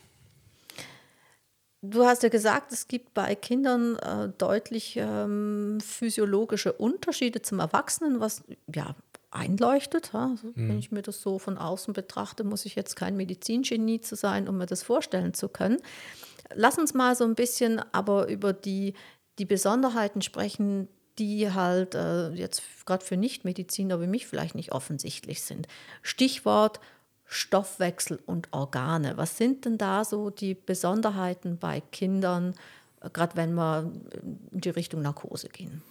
Du 1.80 2.04
hast 2.04 2.24
ja 2.24 2.28
gesagt, 2.28 2.72
es 2.72 2.88
gibt 2.88 3.14
bei 3.14 3.36
Kindern 3.36 3.94
äh, 3.96 4.30
deutlich 4.36 4.96
ähm, 4.96 5.78
physiologische 5.80 6.72
Unterschiede 6.72 7.40
zum 7.40 7.60
Erwachsenen, 7.60 8.18
was 8.18 8.42
ja 8.74 8.96
einleuchtet. 9.30 10.12
Also, 10.12 10.48
hm. 10.48 10.68
Wenn 10.68 10.78
ich 10.80 10.90
mir 10.90 11.02
das 11.02 11.22
so 11.22 11.38
von 11.38 11.56
außen 11.56 11.94
betrachte, 11.94 12.42
muss 12.42 12.66
ich 12.66 12.74
jetzt 12.74 12.96
kein 12.96 13.16
Medizingenie 13.16 14.00
zu 14.00 14.16
sein, 14.16 14.48
um 14.48 14.58
mir 14.58 14.66
das 14.66 14.82
vorstellen 14.82 15.34
zu 15.34 15.48
können. 15.48 15.76
Lass 16.52 16.78
uns 16.78 16.94
mal 16.94 17.14
so 17.14 17.22
ein 17.22 17.36
bisschen 17.36 17.80
aber 17.92 18.26
über 18.26 18.52
die, 18.52 18.94
die 19.38 19.44
Besonderheiten 19.44 20.20
sprechen, 20.20 20.88
die 21.18 21.52
halt 21.52 21.94
äh, 21.94 22.30
jetzt 22.30 22.62
gerade 22.86 23.04
für 23.04 23.16
Nichtmediziner 23.16 24.00
wie 24.00 24.06
mich 24.06 24.26
vielleicht 24.26 24.54
nicht 24.54 24.72
offensichtlich 24.72 25.42
sind. 25.42 25.66
Stichwort 26.02 26.80
Stoffwechsel 27.26 28.20
und 28.24 28.48
Organe. 28.52 29.18
Was 29.18 29.36
sind 29.36 29.66
denn 29.66 29.76
da 29.76 30.04
so 30.04 30.30
die 30.30 30.54
Besonderheiten 30.54 31.58
bei 31.58 31.80
Kindern, 31.92 32.54
äh, 33.02 33.10
gerade 33.10 33.36
wenn 33.36 33.54
wir 33.54 33.92
in 34.22 34.60
die 34.60 34.70
Richtung 34.70 35.02
Narkose 35.02 35.48
gehen? 35.48 35.82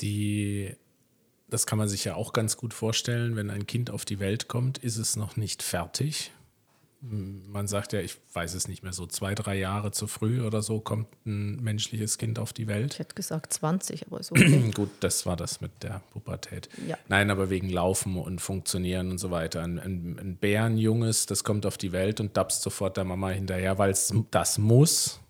Die, 0.00 0.74
das 1.48 1.66
kann 1.66 1.78
man 1.78 1.88
sich 1.88 2.04
ja 2.04 2.14
auch 2.14 2.32
ganz 2.32 2.56
gut 2.56 2.72
vorstellen, 2.72 3.36
wenn 3.36 3.50
ein 3.50 3.66
Kind 3.66 3.90
auf 3.90 4.06
die 4.06 4.18
Welt 4.20 4.48
kommt, 4.48 4.78
ist 4.78 4.96
es 4.96 5.16
noch 5.16 5.36
nicht 5.36 5.62
fertig 5.62 6.32
man 7.02 7.66
sagt 7.66 7.94
ja, 7.94 8.00
ich 8.00 8.18
weiß 8.34 8.54
es 8.54 8.68
nicht 8.68 8.82
mehr, 8.82 8.92
so 8.92 9.06
zwei, 9.06 9.34
drei 9.34 9.56
Jahre 9.56 9.90
zu 9.90 10.06
früh 10.06 10.42
oder 10.42 10.60
so 10.60 10.80
kommt 10.80 11.08
ein 11.24 11.56
menschliches 11.56 12.18
Kind 12.18 12.38
auf 12.38 12.52
die 12.52 12.66
Welt. 12.66 12.94
Ich 12.94 12.98
hätte 12.98 13.14
gesagt 13.14 13.52
20, 13.54 14.06
aber 14.06 14.22
so. 14.22 14.34
Okay. 14.50 14.70
Gut, 14.74 14.90
das 15.00 15.26
war 15.26 15.36
das 15.36 15.60
mit 15.60 15.82
der 15.82 16.02
Pubertät. 16.12 16.68
Ja. 16.86 16.98
Nein, 17.08 17.30
aber 17.30 17.50
wegen 17.50 17.70
Laufen 17.70 18.16
und 18.16 18.40
Funktionieren 18.40 19.10
und 19.10 19.18
so 19.18 19.30
weiter. 19.30 19.62
Ein, 19.62 19.78
ein, 19.78 20.18
ein 20.18 20.36
Bärenjunges, 20.36 21.26
das 21.26 21.44
kommt 21.44 21.66
auf 21.66 21.78
die 21.78 21.92
Welt 21.92 22.20
und 22.20 22.36
dapst 22.36 22.62
sofort 22.62 22.96
der 22.96 23.04
Mama 23.04 23.30
hinterher, 23.30 23.78
weil 23.78 23.90
es 23.90 24.12
das 24.30 24.58
muss. 24.58 25.20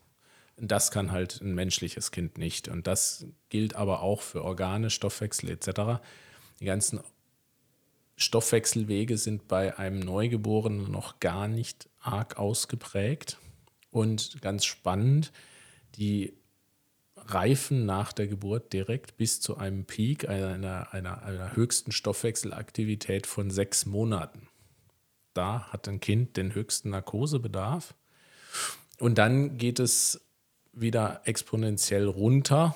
Das 0.57 0.91
kann 0.91 1.13
halt 1.13 1.41
ein 1.41 1.55
menschliches 1.55 2.11
Kind 2.11 2.39
nicht. 2.39 2.69
Und 2.69 2.87
das 2.87 3.27
gilt 3.49 3.77
aber 3.77 4.03
auch 4.03 4.23
für 4.23 4.45
Organe, 4.45 4.91
Stoffwechsel 4.91 5.51
etc. 5.51 6.03
Die 6.61 6.67
ganzen 6.67 7.01
Stoffwechselwege 8.21 9.17
sind 9.17 9.49
bei 9.49 9.79
einem 9.79 9.99
Neugeborenen 9.99 10.91
noch 10.91 11.21
gar 11.21 11.49
nicht 11.49 11.89
arg 12.01 12.39
ausgeprägt. 12.39 13.39
Und 13.91 14.41
ganz 14.43 14.67
spannend, 14.67 15.33
die 15.97 16.35
reifen 17.17 17.87
nach 17.87 18.13
der 18.13 18.29
Geburt 18.29 18.73
direkt 18.73 19.17
bis 19.17 19.41
zu 19.41 19.57
einem 19.57 19.85
Peak 19.85 20.29
einer, 20.29 20.93
einer, 20.93 21.23
einer 21.23 21.57
höchsten 21.57 21.93
Stoffwechselaktivität 21.93 23.27
von 23.27 23.51
sechs 23.51 23.87
Monaten. 23.87 24.49
Da 25.33 25.69
hat 25.73 25.89
ein 25.89 26.01
Kind 26.01 26.37
den 26.37 26.55
höchsten 26.55 26.91
Narkosebedarf. 26.91 27.95
Und 28.99 29.17
dann 29.17 29.57
geht 29.57 29.81
es 29.81 30.21
wieder 30.73 31.23
exponentiell 31.25 32.07
runter 32.07 32.75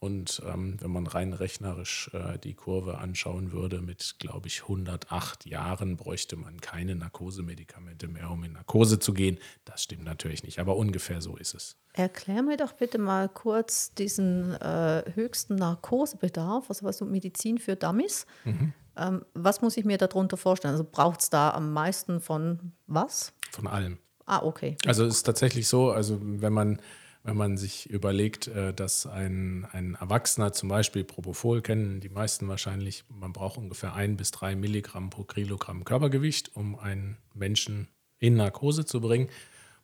und 0.00 0.40
ähm, 0.46 0.76
wenn 0.80 0.90
man 0.90 1.06
rein 1.06 1.34
rechnerisch 1.34 2.10
äh, 2.14 2.38
die 2.38 2.54
Kurve 2.54 2.98
anschauen 2.98 3.52
würde, 3.52 3.82
mit, 3.82 4.16
glaube 4.18 4.48
ich, 4.48 4.62
108 4.62 5.44
Jahren 5.44 5.98
bräuchte 5.98 6.36
man 6.36 6.58
keine 6.62 6.96
Narkosemedikamente 6.96 8.08
mehr, 8.08 8.30
um 8.30 8.42
in 8.42 8.54
Narkose 8.54 8.98
zu 8.98 9.12
gehen. 9.12 9.38
Das 9.66 9.82
stimmt 9.82 10.04
natürlich 10.04 10.42
nicht, 10.42 10.58
aber 10.58 10.76
ungefähr 10.76 11.20
so 11.20 11.36
ist 11.36 11.54
es. 11.54 11.76
Erklär 11.92 12.42
mir 12.42 12.56
doch 12.56 12.72
bitte 12.72 12.96
mal 12.96 13.28
kurz 13.28 13.92
diesen 13.92 14.54
äh, 14.54 15.04
höchsten 15.14 15.56
Narkosebedarf, 15.56 16.70
also 16.70 16.86
was 16.86 16.96
so 16.96 17.04
Medizin 17.04 17.58
für 17.58 17.76
Dummies. 17.76 18.24
Mhm. 18.44 18.72
Ähm, 18.96 19.24
was 19.34 19.60
muss 19.60 19.76
ich 19.76 19.84
mir 19.84 19.98
darunter 19.98 20.38
vorstellen? 20.38 20.72
Also 20.72 20.86
braucht 20.90 21.20
es 21.20 21.28
da 21.28 21.50
am 21.50 21.74
meisten 21.74 22.22
von 22.22 22.72
was? 22.86 23.34
Von 23.50 23.66
allem. 23.66 23.98
Ah, 24.24 24.42
okay. 24.44 24.76
Also 24.86 25.04
es 25.04 25.16
ist 25.16 25.22
tatsächlich 25.24 25.68
so, 25.68 25.90
also 25.90 26.18
wenn 26.22 26.52
man 26.54 26.80
wenn 27.22 27.36
man 27.36 27.56
sich 27.56 27.88
überlegt, 27.90 28.48
äh, 28.48 28.72
dass 28.72 29.06
ein, 29.06 29.66
ein 29.72 29.94
Erwachsener 29.94 30.52
zum 30.52 30.68
Beispiel 30.68 31.04
Propofol 31.04 31.60
kennen 31.60 32.00
die 32.00 32.08
meisten 32.08 32.48
wahrscheinlich, 32.48 33.04
man 33.08 33.32
braucht 33.32 33.58
ungefähr 33.58 33.94
ein 33.94 34.16
bis 34.16 34.30
drei 34.30 34.56
Milligramm 34.56 35.10
pro 35.10 35.24
Kilogramm 35.24 35.84
Körpergewicht, 35.84 36.56
um 36.56 36.78
einen 36.78 37.18
Menschen 37.34 37.88
in 38.18 38.34
Narkose 38.36 38.84
zu 38.86 39.00
bringen. 39.00 39.28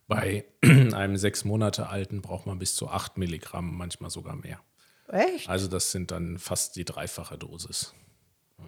Bei 0.07 0.45
einem 0.63 1.17
sechs 1.17 1.45
Monate 1.45 1.89
alten 1.89 2.21
braucht 2.21 2.47
man 2.47 2.59
bis 2.59 2.75
zu 2.75 2.87
acht 2.87 3.17
Milligramm, 3.17 3.75
manchmal 3.77 4.09
sogar 4.09 4.35
mehr. 4.35 4.59
Echt? 5.09 5.47
Also 5.49 5.67
das 5.67 5.91
sind 5.91 6.11
dann 6.11 6.37
fast 6.37 6.75
die 6.75 6.85
dreifache 6.85 7.37
Dosis. 7.37 7.93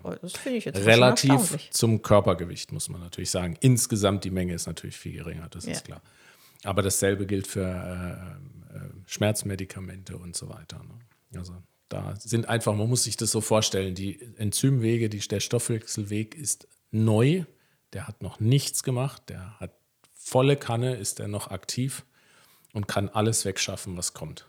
Oh, 0.03 0.13
das 0.21 0.33
finde 0.33 0.59
ich 0.59 0.65
jetzt 0.65 0.85
Relativ 0.85 1.71
zum 1.71 2.01
Körpergewicht, 2.01 2.71
muss 2.71 2.89
man 2.89 3.01
natürlich 3.01 3.31
sagen. 3.31 3.57
Insgesamt 3.59 4.23
die 4.23 4.29
Menge 4.29 4.53
ist 4.53 4.67
natürlich 4.67 4.95
viel 4.97 5.13
geringer, 5.13 5.49
das 5.49 5.65
Ja. 5.65 5.71
ist 5.71 5.85
klar. 5.85 6.01
Aber 6.63 6.81
dasselbe 6.81 7.25
gilt 7.25 7.47
für 7.47 7.61
äh, 7.65 8.58
Schmerzmedikamente 9.05 10.17
und 10.17 10.35
so 10.35 10.49
weiter. 10.49 10.81
Ne? 10.83 11.39
Also 11.39 11.55
da 11.89 12.15
sind 12.19 12.47
einfach, 12.47 12.75
man 12.75 12.87
muss 12.87 13.03
sich 13.03 13.17
das 13.17 13.31
so 13.31 13.41
vorstellen, 13.41 13.95
die 13.95 14.21
Enzymwege, 14.37 15.09
die, 15.09 15.19
der 15.19 15.39
Stoffwechselweg 15.39 16.35
ist 16.35 16.67
neu, 16.91 17.45
der 17.93 18.07
hat 18.07 18.21
noch 18.21 18.39
nichts 18.39 18.83
gemacht, 18.83 19.23
der 19.29 19.59
hat 19.59 19.73
volle 20.13 20.55
Kanne, 20.55 20.95
ist 20.95 21.19
er 21.19 21.27
noch 21.27 21.49
aktiv 21.49 22.05
und 22.73 22.87
kann 22.87 23.09
alles 23.09 23.45
wegschaffen, 23.45 23.97
was 23.97 24.13
kommt. 24.13 24.47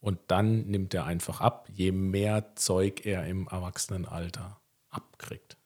Und 0.00 0.18
dann 0.28 0.66
nimmt 0.66 0.94
er 0.94 1.04
einfach 1.04 1.40
ab, 1.40 1.68
je 1.72 1.92
mehr 1.92 2.54
Zeug 2.56 3.06
er 3.06 3.26
im 3.26 3.48
Erwachsenenalter 3.48 4.60
abkriegt. 4.90 5.56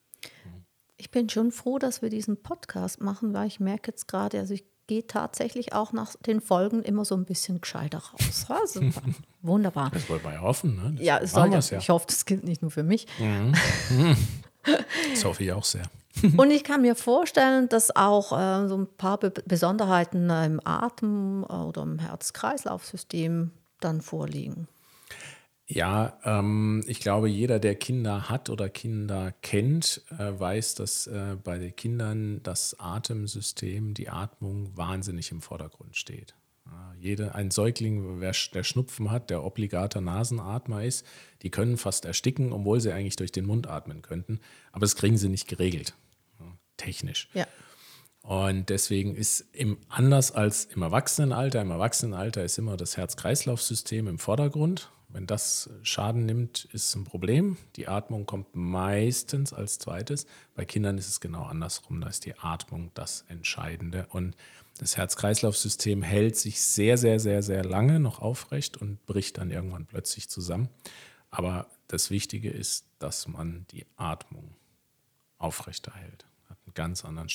Ich 0.99 1.11
bin 1.11 1.29
schon 1.29 1.53
froh, 1.53 1.79
dass 1.79 2.01
wir 2.01 2.09
diesen 2.09 2.43
Podcast 2.43 3.01
machen, 3.01 3.35
weil 3.35 3.47
ich 3.49 3.61
merke 3.61 3.91
jetzt 3.91 4.09
gerade, 4.09 4.39
also 4.39 4.55
ich 4.55 4.65
gehe 4.87 5.07
tatsächlich 5.07 5.73
auch 5.73 5.93
nach 5.93 6.15
den 6.27 6.41
Folgen 6.41 6.83
immer 6.83 7.05
so 7.05 7.15
ein 7.17 7.25
bisschen 7.25 7.61
gescheiter 7.61 7.99
raus. 7.99 8.47
Ja, 8.49 8.59
super. 8.67 9.03
Wunderbar. 9.43 9.91
Das 9.93 10.09
wollen 10.09 10.23
wir 10.25 10.33
ja 10.33 10.41
hoffen. 10.41 10.77
Ne? 10.77 11.03
Ja, 11.03 11.19
es 11.19 11.33
soll 11.33 11.53
ja, 11.53 11.59
ich 11.59 11.89
hoffe, 11.89 12.07
das 12.09 12.25
gilt 12.25 12.45
nicht 12.45 12.63
nur 12.63 12.71
für 12.71 12.83
mich. 12.83 13.07
Das 15.13 15.25
hoffe 15.25 15.45
ich 15.45 15.53
auch 15.53 15.65
sehr. 15.65 15.85
Und 16.37 16.51
ich 16.51 16.65
kann 16.65 16.83
mir 16.83 16.95
vorstellen, 16.95 17.69
dass 17.69 17.95
auch 17.95 18.33
äh, 18.33 18.69
so 18.69 18.79
ein 18.79 18.87
paar 18.97 19.19
Be 19.19 19.31
Besonderheiten 19.31 20.31
äh, 20.31 20.47
im 20.47 20.61
Atem 20.65 21.45
oder 21.45 21.83
im 21.83 21.99
Herz-Kreislauf-System 21.99 23.51
dann 23.81 24.01
vorliegen. 24.01 24.67
Ja, 25.69 26.19
ähm, 26.25 26.85
ich 26.87 27.01
glaube, 27.01 27.29
jeder, 27.29 27.59
der 27.59 27.75
Kinder 27.75 28.29
hat 28.29 28.51
oder 28.51 28.69
Kinder 28.69 29.33
kennt, 29.43 30.03
äh, 30.17 30.39
weiß, 30.39 30.77
dass 30.77 31.09
äh, 31.09 31.37
bei 31.43 31.59
den 31.59 31.75
Kindern 31.75 32.41
das 32.45 32.79
Atemsystem, 32.79 33.93
die 33.93 34.09
Atmung 34.09 34.77
wahnsinnig 34.77 35.33
im 35.33 35.41
Vordergrund 35.41 35.97
steht. 35.97 36.37
Ja, 36.67 36.95
jede, 36.99 37.35
ein 37.35 37.51
Säugling, 37.51 38.21
wer, 38.21 38.33
der 38.55 38.63
Schnupfen 38.63 39.11
hat, 39.11 39.31
der 39.31 39.43
obligater 39.43 40.01
Nasenatmer 40.01 40.85
ist, 40.85 41.05
die 41.43 41.51
können 41.51 41.77
fast 41.77 42.05
ersticken, 42.05 42.53
obwohl 42.53 42.81
sie 42.81 42.93
eigentlich 42.93 43.17
durch 43.17 43.33
den 43.33 43.47
Mund 43.47 43.67
atmen 43.67 44.03
könnten. 44.03 44.41
Aber 44.71 44.83
das 44.83 44.95
kriegen 44.95 45.17
sie 45.17 45.29
nicht 45.29 45.49
geregelt, 45.49 45.95
ja, 46.39 46.47
technisch. 46.77 47.29
Ja. 47.35 47.47
Und 48.23 48.71
deswegen 48.71 49.15
ist 49.15 49.45
im, 49.53 49.79
anders 49.89 50.33
als 50.33 50.65
im 50.65 50.83
Erwachsenenalter, 50.83 51.61
im 51.61 51.71
Erwachsenenalter 51.71 52.45
ist 52.45 52.59
immer 52.59 52.77
das 52.77 52.97
Herz-Kreislauf-System 52.97 54.09
im 54.09 54.19
Vordergrund. 54.19 54.91
Wenn 55.17 55.27
das 55.27 55.71
Schaden 55.83 56.27
nimmt, 56.27 56.67
ist 56.73 56.89
es 56.89 56.95
ein 56.95 57.05
Problem. 57.05 57.57
Die 57.77 57.89
Atmung 57.89 58.27
kommt 58.27 58.55
meistens 58.55 59.55
als 59.55 59.79
zweites. 59.79 60.27
Bei 60.55 60.67
Kindern 60.67 60.99
ist 60.99 61.09
es 61.09 61.21
genau 61.21 61.45
andersrum. 61.45 62.03
Da 62.03 62.09
ist 62.09 62.27
die 62.27 62.39
Atmung 62.39 62.91
das 62.93 63.25
Entscheidende. 63.29 64.07
Und 64.11 64.37
das 64.77 64.99
Herz-Kreislauf-System 64.99 66.03
hält 66.03 66.37
sich 66.37 66.61
sehr, 66.61 66.99
sehr, 66.99 67.19
sehr, 67.19 67.43
sehr 67.43 67.65
lange 67.65 67.99
noch 67.99 68.19
aufrecht 68.19 68.77
und 68.77 69.07
bricht 69.07 69.39
dann 69.39 69.51
irgendwann 69.51 69.87
plötzlich 69.87 70.29
zusammen. 70.29 70.69
Aber 71.31 71.67
das 71.89 72.11
Wichtige 72.11 72.51
ist, 72.51 72.85
dass 72.99 73.27
man 73.27 73.65
die 73.71 73.87
Atmung 73.97 74.55
aufrechterhält. 75.39 76.27
Hat 76.51 76.59
einen 76.67 76.75
ganz 76.75 77.07
anderen, 77.07 77.31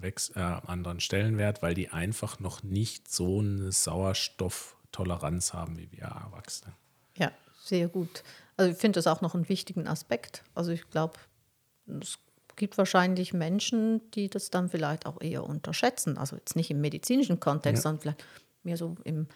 äh, 0.00 0.08
äh, 0.08 0.40
anderen 0.40 1.00
Stellenwert, 1.00 1.60
weil 1.60 1.74
die 1.74 1.90
einfach 1.90 2.40
noch 2.40 2.62
nicht 2.62 3.12
so 3.12 3.40
eine 3.40 3.70
Sauerstofftoleranz 3.70 5.52
haben 5.52 5.76
wie 5.76 5.92
wir 5.92 6.04
Erwachsene. 6.04 6.74
Ja, 7.18 7.32
sehr 7.62 7.88
gut. 7.88 8.22
Also 8.56 8.72
ich 8.72 8.78
finde 8.78 8.98
das 8.98 9.06
auch 9.06 9.20
noch 9.20 9.34
einen 9.34 9.48
wichtigen 9.48 9.86
Aspekt. 9.86 10.42
Also 10.54 10.72
ich 10.72 10.88
glaube, 10.90 11.14
es 12.00 12.18
gibt 12.56 12.76
wahrscheinlich 12.76 13.32
Menschen, 13.32 14.10
die 14.12 14.28
das 14.28 14.50
dann 14.50 14.68
vielleicht 14.68 15.06
auch 15.06 15.20
eher 15.20 15.44
unterschätzen. 15.44 16.18
Also 16.18 16.36
jetzt 16.36 16.56
nicht 16.56 16.70
im 16.70 16.80
medizinischen 16.80 17.40
Kontext, 17.40 17.84
sondern 17.84 18.00
vielleicht 18.00 18.24
mehr 18.64 18.76
so 18.76 18.96
im, 19.04 19.26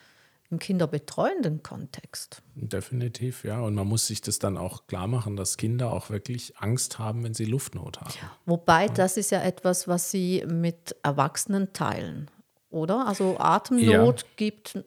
im 0.50 0.58
kinderbetreuenden 0.58 1.62
Kontext. 1.62 2.42
Definitiv, 2.54 3.44
ja. 3.44 3.60
Und 3.60 3.74
man 3.74 3.86
muss 3.86 4.06
sich 4.06 4.20
das 4.20 4.38
dann 4.38 4.56
auch 4.56 4.86
klar 4.86 5.06
machen, 5.06 5.36
dass 5.36 5.56
Kinder 5.56 5.92
auch 5.92 6.10
wirklich 6.10 6.58
Angst 6.58 6.98
haben, 6.98 7.24
wenn 7.24 7.32
sie 7.32 7.44
Luftnot 7.44 8.00
haben. 8.00 8.12
Wobei 8.44 8.88
das 8.88 9.16
ist 9.16 9.30
ja 9.30 9.40
etwas, 9.40 9.88
was 9.88 10.10
sie 10.10 10.44
mit 10.46 10.96
Erwachsenen 11.02 11.72
teilen, 11.72 12.28
oder? 12.70 13.06
Also 13.06 13.38
Atemnot 13.38 14.26
gibt, 14.36 14.84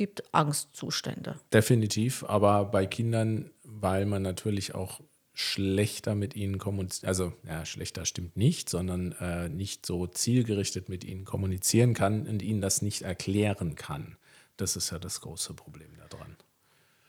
gibt 0.00 0.32
Angstzustände. 0.32 1.38
Definitiv, 1.52 2.24
aber 2.24 2.64
bei 2.64 2.86
Kindern, 2.86 3.50
weil 3.64 4.06
man 4.06 4.22
natürlich 4.22 4.74
auch 4.74 5.02
schlechter 5.34 6.14
mit 6.14 6.34
ihnen 6.34 6.56
kommuniziert, 6.56 7.06
also 7.06 7.34
ja, 7.46 7.66
schlechter 7.66 8.06
stimmt 8.06 8.34
nicht, 8.34 8.70
sondern 8.70 9.12
äh, 9.20 9.50
nicht 9.50 9.84
so 9.84 10.06
zielgerichtet 10.06 10.88
mit 10.88 11.04
ihnen 11.04 11.26
kommunizieren 11.26 11.92
kann 11.92 12.26
und 12.26 12.40
ihnen 12.40 12.62
das 12.62 12.80
nicht 12.80 13.02
erklären 13.02 13.74
kann. 13.74 14.16
Das 14.56 14.74
ist 14.74 14.88
ja 14.88 14.98
das 14.98 15.20
große 15.20 15.52
Problem 15.52 15.90
daran. 16.08 16.34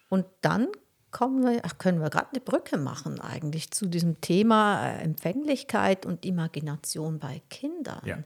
Und 0.09 0.25
dann 0.41 0.67
kommen 1.11 1.43
wir, 1.43 1.61
ach, 1.63 1.77
können 1.77 2.01
wir 2.01 2.09
gerade 2.09 2.31
eine 2.31 2.41
Brücke 2.41 2.77
machen 2.77 3.21
eigentlich 3.21 3.71
zu 3.71 3.85
diesem 3.85 4.19
Thema 4.19 4.85
äh, 4.85 5.01
Empfänglichkeit 5.01 6.05
und 6.05 6.25
Imagination 6.25 7.19
bei 7.19 7.41
Kindern. 7.49 8.01
Ja. 8.03 8.17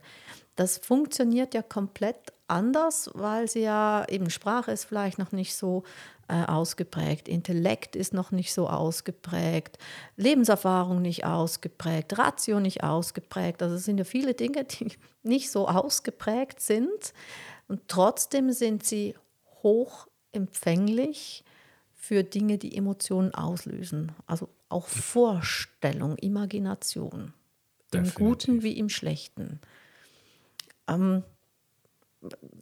Das 0.56 0.78
funktioniert 0.78 1.54
ja 1.54 1.62
komplett 1.62 2.32
anders, 2.48 3.10
weil 3.14 3.48
sie 3.48 3.60
ja 3.60 4.06
eben 4.08 4.30
Sprache 4.30 4.72
ist 4.72 4.84
vielleicht 4.84 5.18
noch 5.18 5.32
nicht 5.32 5.54
so 5.54 5.84
äh, 6.28 6.44
ausgeprägt, 6.44 7.28
Intellekt 7.28 7.94
ist 7.94 8.12
noch 8.12 8.30
nicht 8.30 8.52
so 8.52 8.68
ausgeprägt, 8.68 9.78
Lebenserfahrung 10.16 11.02
nicht 11.02 11.24
ausgeprägt, 11.24 12.18
Ratio 12.18 12.58
nicht 12.58 12.82
ausgeprägt. 12.82 13.62
Also 13.62 13.76
es 13.76 13.84
sind 13.84 13.98
ja 13.98 14.04
viele 14.04 14.34
Dinge, 14.34 14.64
die 14.64 14.92
nicht 15.22 15.50
so 15.50 15.68
ausgeprägt 15.68 16.60
sind. 16.60 17.12
Und 17.68 17.82
trotzdem 17.88 18.52
sind 18.52 18.84
sie 18.84 19.14
hochempfänglich 19.62 21.44
für 21.94 22.22
Dinge, 22.22 22.58
die 22.58 22.76
Emotionen 22.76 23.34
auslösen. 23.34 24.12
Also 24.26 24.48
auch 24.68 24.86
Vorstellung, 24.86 26.16
Imagination. 26.18 27.32
Im 27.92 28.04
Definitiv. 28.04 28.14
Guten 28.14 28.62
wie 28.62 28.78
im 28.78 28.88
Schlechten. 28.88 29.60
Ähm, 30.88 31.22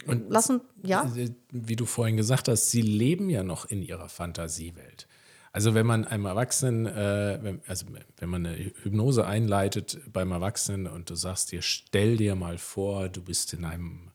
Und 0.06 0.30
lassen, 0.30 0.60
ja, 0.82 1.10
wie 1.50 1.76
du 1.76 1.87
vorhin 1.87 2.16
gesagt 2.16 2.48
hast, 2.48 2.70
sie 2.70 2.82
leben 2.82 3.30
ja 3.30 3.42
noch 3.42 3.64
in 3.66 3.82
ihrer 3.82 4.08
Fantasiewelt. 4.08 5.06
Also 5.52 5.74
wenn 5.74 5.87
man 5.87 6.04
einem 6.04 6.26
Erwachsenen, 6.26 6.87
äh, 6.87 7.38
wenn, 7.40 7.60
also 7.66 7.87
wenn 8.18 8.28
man 8.28 8.44
eine 8.44 8.56
Hypnose 8.56 9.24
einleitet 9.24 10.00
beim 10.12 10.32
Erwachsenen 10.32 10.88
und 10.88 11.08
du 11.10 11.14
sagst 11.14 11.52
dir, 11.52 11.62
stell 11.62 12.16
dir 12.16 12.34
mal 12.34 12.58
vor, 12.58 13.08
du 13.08 13.22
bist 13.22 13.52
in 13.54 13.64
einem 13.64 14.10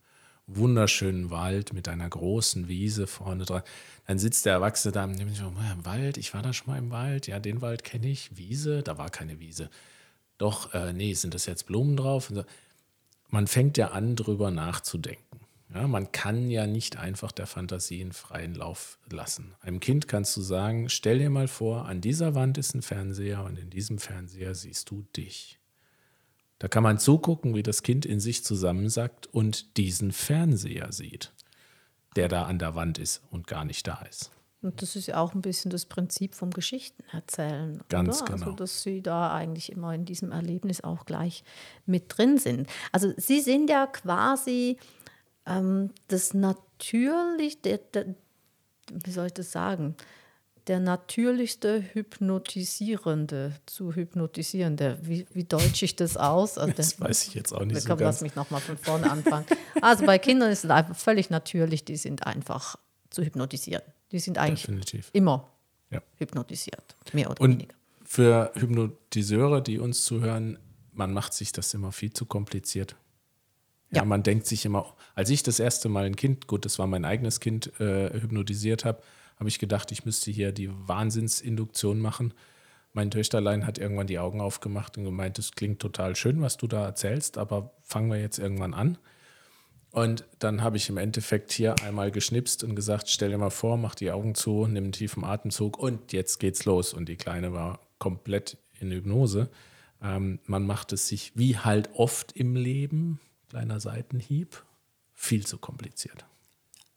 wunderschönen 0.48 1.30
Wald 1.30 1.72
mit 1.74 1.88
einer 1.88 2.10
großen 2.10 2.68
Wiese 2.68 3.08
vorne 3.08 3.46
dran, 3.46 3.62
dann 4.06 4.20
sitzt 4.20 4.46
der 4.46 4.54
Erwachsene 4.54 4.92
da 4.92 5.06
und 5.06 5.18
denkt 5.18 5.36
sich, 5.36 5.46
"Oh, 5.46 5.54
im 5.74 5.86
Wald, 5.86 6.18
ich 6.18 6.34
war 6.34 6.42
da 6.42 6.52
schon 6.52 6.68
mal 6.74 6.78
im 6.78 6.90
Wald, 6.92 7.28
ja, 7.28 7.40
den 7.40 7.62
Wald 7.62 7.84
kenne 7.86 8.08
ich, 8.10 8.36
Wiese, 8.36 8.84
da 8.84 8.98
war 8.98 9.10
keine 9.10 9.40
Wiese. 9.40 9.70
Doch, 10.38 10.74
äh, 10.74 10.92
nee, 10.94 11.14
sind 11.14 11.34
das 11.34 11.46
jetzt 11.46 11.68
Blumen 11.68 11.96
drauf? 11.96 12.30
Und 12.30 12.38
so 12.38 12.44
man 13.30 13.48
fängt 13.48 13.78
ja 13.78 13.90
an, 13.90 14.16
drüber 14.16 14.52
nachzudenken. 14.52 15.40
Ja, 15.74 15.88
man 15.88 16.12
kann 16.12 16.50
ja 16.50 16.66
nicht 16.66 16.98
einfach 16.98 17.32
der 17.32 17.46
Fantasie 17.46 18.02
einen 18.02 18.12
freien 18.12 18.56
Lauf 18.56 18.98
lassen. 19.12 19.54
Einem 19.62 19.80
Kind 19.80 20.08
kannst 20.08 20.36
du 20.36 20.42
sagen, 20.42 20.90
stell 20.90 21.20
dir 21.20 21.30
mal 21.30 21.48
vor, 21.48 21.86
an 21.86 22.02
dieser 22.02 22.34
Wand 22.34 22.58
ist 22.58 22.74
ein 22.74 22.82
Fernseher 22.82 23.44
und 23.44 23.60
in 23.60 23.70
diesem 23.70 24.00
Fernseher 24.00 24.56
siehst 24.56 24.90
du 24.90 25.06
dich. 25.16 25.60
Da 26.58 26.68
kann 26.68 26.84
man 26.84 26.98
zugucken, 26.98 27.56
wie 27.56 27.64
das 27.64 27.84
Kind 27.84 28.06
in 28.06 28.20
sich 28.20 28.44
zusammensackt 28.44 29.28
und 29.28 29.78
diesen 29.78 30.12
Fernseher 30.12 30.92
sieht, 30.92 31.34
der 32.16 32.30
da 32.30 32.44
an 32.44 32.58
der 32.58 32.74
Wand 32.74 32.98
ist 32.98 33.22
und 33.30 33.46
gar 33.46 33.64
nicht 33.64 33.88
da 33.88 34.02
ist. 34.10 34.32
Und 34.62 34.82
das 34.82 34.96
ist 34.96 35.08
ja 35.08 35.18
auch 35.18 35.34
ein 35.34 35.42
bisschen 35.42 35.72
das 35.72 35.86
Prinzip 35.86 36.36
vom 36.36 36.52
Geschichtenerzählen. 36.52 37.82
Ganz 37.88 38.22
oder? 38.22 38.34
Also, 38.34 38.46
genau. 38.46 38.56
dass 38.58 38.84
sie 38.84 39.02
da 39.02 39.34
eigentlich 39.34 39.72
immer 39.72 39.94
in 39.94 40.04
diesem 40.04 40.32
Erlebnis 40.32 40.84
auch 40.84 41.06
gleich 41.06 41.44
mit 41.86 42.18
drin 42.18 42.38
sind. 42.38 42.68
Also, 42.92 43.14
sie 43.16 43.40
sind 43.40 43.70
ja 43.70 43.88
quasi 43.88 44.78
ähm, 45.46 45.92
das 46.08 46.34
natürlich, 46.34 47.62
der, 47.62 47.78
der, 47.78 48.16
wie 48.92 49.12
soll 49.12 49.28
ich 49.28 49.34
das 49.34 49.52
sagen? 49.52 49.96
Der 50.68 50.80
natürlichste 50.80 51.82
Hypnotisierende 51.94 53.54
zu 53.66 53.96
Hypnotisierende. 53.96 55.00
Wie, 55.02 55.26
wie 55.34 55.46
deutsche 55.46 55.86
ich 55.86 55.96
das 55.96 56.16
aus? 56.16 56.60
Also 56.60 56.74
Das 56.74 57.00
weiß 57.00 57.28
ich 57.28 57.34
jetzt 57.34 57.54
auch 57.54 57.66
nicht 57.66 57.82
so 57.82 57.88
Komm, 57.88 58.00
lass 58.00 58.18
ganz. 58.18 58.22
mich 58.22 58.36
nochmal 58.36 58.62
von 58.62 58.78
vorne 58.78 59.10
anfangen. 59.10 59.46
Also 59.82 60.06
bei 60.06 60.20
Kindern 60.20 60.52
ist 60.52 60.66
es 60.66 60.70
einfach 60.70 60.96
völlig 60.96 61.30
natürlich, 61.30 61.86
die 61.86 61.96
sind 61.96 62.28
einfach 62.28 62.76
zu 63.10 63.24
hypnotisieren. 63.24 63.82
Die 64.12 64.20
sind 64.20 64.38
eigentlich 64.38 64.62
Definitiv. 64.62 65.10
immer 65.14 65.50
Ja. 65.92 66.02
hypnotisiert, 66.18 66.96
mehr 67.14 67.30
oder 67.30 67.42
Und 67.42 67.52
weniger. 67.54 67.76
für 68.04 68.52
Hypnotiseure, 68.56 69.62
die 69.62 69.80
uns 69.80 70.04
zuhören, 70.06 70.58
man 70.94 71.14
macht 71.14 71.34
sich 71.34 71.52
das 71.52 71.74
immer 71.74 71.92
viel 71.92 72.12
zu 72.14 72.26
kompliziert. 72.26 72.96
Ja, 73.92 74.02
Ja. 74.02 74.06
man 74.06 74.22
denkt 74.24 74.46
sich 74.46 74.66
immer, 74.66 74.94
als 75.16 75.30
ich 75.30 75.42
das 75.44 75.60
erste 75.60 75.90
Mal 75.90 76.06
ein 76.06 76.16
Kind, 76.16 76.48
gut, 76.48 76.66
das 76.66 76.78
war 76.80 76.88
mein 76.88 77.06
eigenes 77.06 77.40
Kind, 77.40 77.80
äh, 77.80 78.12
hypnotisiert 78.20 78.86
habe, 78.86 79.02
habe 79.38 79.50
ich 79.50 79.58
gedacht, 79.58 79.92
ich 79.92 80.06
müsste 80.06 80.32
hier 80.32 80.52
die 80.52 80.70
Wahnsinnsinduktion 80.88 82.00
machen. 82.00 82.34
Mein 82.94 83.10
Töchterlein 83.12 83.66
hat 83.66 83.78
irgendwann 83.78 84.08
die 84.08 84.20
Augen 84.20 84.42
aufgemacht 84.42 84.98
und 84.98 85.06
gemeint, 85.06 85.40
es 85.40 85.52
klingt 85.54 85.80
total 85.80 86.16
schön, 86.16 86.42
was 86.42 86.58
du 86.58 86.68
da 86.68 86.84
erzählst, 86.86 87.38
aber 87.38 87.72
fangen 87.84 88.10
wir 88.12 88.20
jetzt 88.20 88.38
irgendwann 88.40 88.74
an. 88.74 88.98
Und 89.92 90.24
dann 90.38 90.62
habe 90.62 90.78
ich 90.78 90.90
im 90.90 90.98
Endeffekt 90.98 91.52
hier 91.52 91.76
einmal 91.84 92.12
geschnipst 92.12 92.64
und 92.64 92.76
gesagt, 92.76 93.10
stell 93.10 93.30
dir 93.30 93.38
mal 93.38 93.50
vor, 93.50 93.78
mach 93.78 93.96
die 93.96 94.12
Augen 94.12 94.36
zu, 94.36 94.68
nimm 94.68 94.86
einen 94.86 94.92
tiefen 94.92 95.24
Atemzug 95.24 95.80
und 95.80 96.14
jetzt 96.14 96.40
geht's 96.40 96.66
los. 96.66 96.94
Und 96.94 97.10
die 97.10 97.16
Kleine 97.16 97.54
war 97.54 97.80
komplett 97.98 98.58
in 98.80 98.92
Hypnose. 98.92 99.50
Ähm, 100.02 100.40
man 100.46 100.66
macht 100.66 100.94
es 100.94 101.08
sich 101.08 101.32
wie 101.36 101.58
halt 101.58 101.90
oft 101.94 102.34
im 102.34 102.56
Leben, 102.56 103.20
kleiner 103.50 103.80
Seitenhieb, 103.80 104.64
viel 105.14 105.46
zu 105.46 105.58
kompliziert. 105.58 106.26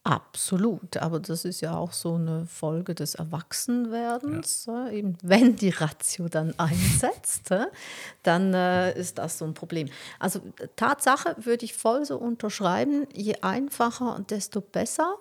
Absolut, 0.05 0.97
aber 0.97 1.21
das 1.21 1.45
ist 1.45 1.61
ja 1.61 1.77
auch 1.77 1.93
so 1.93 2.15
eine 2.15 2.45
Folge 2.45 2.93
des 2.93 3.15
Erwachsenwerdens. 3.15 4.67
äh, 4.67 4.97
Eben, 4.97 5.17
wenn 5.21 5.55
die 5.55 5.69
Ratio 5.69 6.27
dann 6.27 6.53
einsetzt, 6.59 7.51
dann 8.23 8.53
äh, 8.53 8.99
ist 8.99 9.17
das 9.17 9.37
so 9.37 9.45
ein 9.45 9.53
Problem. 9.53 9.87
Also 10.19 10.41
Tatsache 10.75 11.37
würde 11.39 11.63
ich 11.63 11.73
voll 11.73 12.05
so 12.05 12.17
unterschreiben, 12.17 13.07
je 13.13 13.35
einfacher, 13.41 14.19
desto 14.29 14.59
besser. 14.59 15.15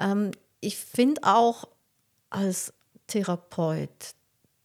Ähm, 0.00 0.30
ich 0.60 0.78
finde 0.78 1.20
auch 1.24 1.68
als 2.30 2.72
Therapeut 3.08 4.14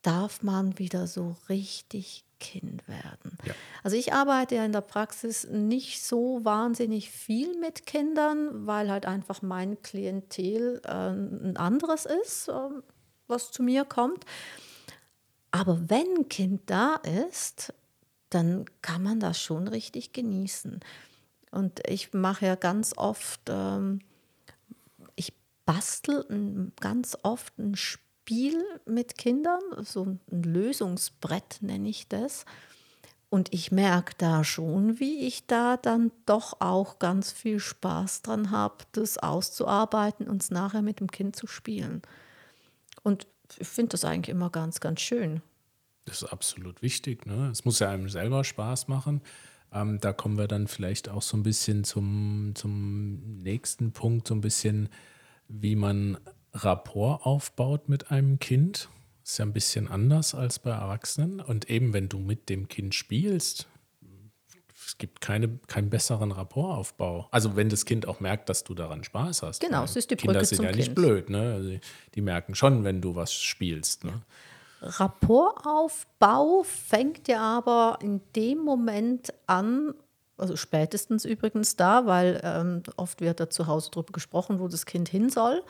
darf 0.01 0.43
man 0.43 0.79
wieder 0.79 1.07
so 1.07 1.35
richtig 1.49 2.23
Kind 2.39 2.87
werden. 2.87 3.37
Ja. 3.45 3.53
Also 3.83 3.97
ich 3.97 4.13
arbeite 4.13 4.55
ja 4.55 4.65
in 4.65 4.71
der 4.71 4.81
Praxis 4.81 5.47
nicht 5.49 6.03
so 6.03 6.43
wahnsinnig 6.43 7.09
viel 7.09 7.57
mit 7.59 7.85
Kindern, 7.85 8.67
weil 8.67 8.91
halt 8.91 9.05
einfach 9.05 9.41
mein 9.41 9.81
Klientel 9.81 10.81
äh, 10.85 10.89
ein 10.89 11.57
anderes 11.57 12.05
ist, 12.05 12.47
äh, 12.49 12.69
was 13.27 13.51
zu 13.51 13.63
mir 13.63 13.85
kommt. 13.85 14.25
Aber 15.51 15.89
wenn 15.89 16.07
ein 16.17 16.29
Kind 16.29 16.61
da 16.67 16.95
ist, 16.95 17.73
dann 18.29 18.65
kann 18.81 19.03
man 19.03 19.19
das 19.19 19.39
schon 19.39 19.67
richtig 19.67 20.13
genießen. 20.13 20.81
Und 21.51 21.81
ich 21.87 22.13
mache 22.13 22.45
ja 22.45 22.55
ganz 22.55 22.93
oft, 22.97 23.41
ähm, 23.47 24.01
ich 25.15 25.33
bastel 25.65 26.25
ein, 26.29 26.73
ganz 26.79 27.17
oft 27.23 27.57
ein 27.57 27.75
Spiel 27.75 28.06
mit 28.85 29.17
Kindern, 29.17 29.61
so 29.83 30.05
ein 30.05 30.19
Lösungsbrett 30.29 31.59
nenne 31.61 31.89
ich 31.89 32.07
das. 32.07 32.45
Und 33.29 33.53
ich 33.53 33.71
merke 33.71 34.13
da 34.17 34.43
schon, 34.45 34.99
wie 34.99 35.27
ich 35.27 35.47
da 35.47 35.75
dann 35.75 36.11
doch 36.25 36.61
auch 36.61 36.97
ganz 36.97 37.31
viel 37.31 37.59
Spaß 37.59 38.21
dran 38.21 38.51
habe, 38.51 38.77
das 38.93 39.17
auszuarbeiten 39.17 40.27
und 40.27 40.41
es 40.41 40.49
nachher 40.49 40.81
mit 40.81 41.01
dem 41.01 41.11
Kind 41.11 41.35
zu 41.35 41.45
spielen. 41.45 42.01
Und 43.03 43.27
ich 43.59 43.67
finde 43.67 43.89
das 43.89 44.05
eigentlich 44.05 44.29
immer 44.29 44.49
ganz, 44.49 44.79
ganz 44.79 45.01
schön. 45.01 45.41
Das 46.05 46.21
ist 46.21 46.31
absolut 46.31 46.81
wichtig. 46.81 47.25
Ne? 47.25 47.49
Es 47.51 47.65
muss 47.65 47.79
ja 47.79 47.89
einem 47.89 48.07
selber 48.07 48.45
Spaß 48.45 48.87
machen. 48.87 49.21
Ähm, 49.73 49.99
da 49.99 50.13
kommen 50.13 50.37
wir 50.37 50.47
dann 50.47 50.67
vielleicht 50.67 51.09
auch 51.09 51.21
so 51.21 51.35
ein 51.35 51.43
bisschen 51.43 51.83
zum, 51.83 52.53
zum 52.55 53.39
nächsten 53.39 53.91
Punkt, 53.91 54.27
so 54.29 54.35
ein 54.35 54.41
bisschen, 54.41 54.87
wie 55.49 55.75
man 55.75 56.17
Rapport 56.63 57.25
aufbaut 57.25 57.89
mit 57.89 58.11
einem 58.11 58.39
Kind. 58.39 58.89
Ist 59.23 59.39
ja 59.39 59.45
ein 59.45 59.53
bisschen 59.53 59.87
anders 59.87 60.33
als 60.35 60.59
bei 60.59 60.71
Erwachsenen. 60.71 61.41
Und 61.41 61.69
eben, 61.69 61.93
wenn 61.93 62.09
du 62.09 62.17
mit 62.19 62.49
dem 62.49 62.67
Kind 62.67 62.95
spielst, 62.95 63.67
es 64.85 64.97
gibt 64.97 65.19
keine, 65.19 65.49
keinen 65.67 65.89
besseren 65.89 66.31
Rapportaufbau. 66.31 67.27
Also 67.31 67.57
wenn 67.57 67.67
das 67.67 67.83
Kind 67.83 68.07
auch 68.07 68.21
merkt, 68.21 68.47
dass 68.47 68.63
du 68.63 68.73
daran 68.73 69.03
Spaß 69.03 69.43
hast. 69.43 69.59
Genau, 69.59 69.83
es 69.83 69.97
ist 69.97 70.09
die 70.09 70.15
Kinder 70.15 70.35
Brücke 70.35 70.45
sind 70.45 70.55
zum 70.57 70.65
ja 70.65 70.71
nicht 70.71 70.85
Kind. 70.85 70.95
blöd, 70.95 71.29
ne? 71.29 71.53
Also 71.55 71.69
die, 71.69 71.81
die 72.15 72.21
merken 72.21 72.55
schon, 72.55 72.85
wenn 72.85 73.01
du 73.01 73.15
was 73.15 73.33
spielst. 73.33 74.05
Ne? 74.05 74.21
Rapportaufbau 74.81 76.63
fängt 76.63 77.27
ja 77.27 77.41
aber 77.41 77.99
in 78.01 78.21
dem 78.35 78.59
Moment 78.59 79.33
an, 79.45 79.93
also 80.37 80.55
spätestens 80.55 81.25
übrigens 81.25 81.75
da, 81.75 82.05
weil 82.05 82.39
ähm, 82.43 82.83
oft 82.95 83.19
wird 83.19 83.39
da 83.39 83.49
zu 83.49 83.67
Hause 83.67 83.91
drüber 83.91 84.13
gesprochen, 84.13 84.59
wo 84.59 84.67
das 84.69 84.85
Kind 84.85 85.09
hin 85.09 85.29
soll. 85.29 85.63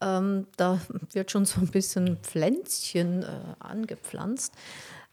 Ähm, 0.00 0.46
da 0.56 0.80
wird 1.12 1.30
schon 1.30 1.44
so 1.44 1.60
ein 1.60 1.68
bisschen 1.68 2.18
Pflänzchen 2.18 3.22
äh, 3.22 3.26
angepflanzt. 3.58 4.54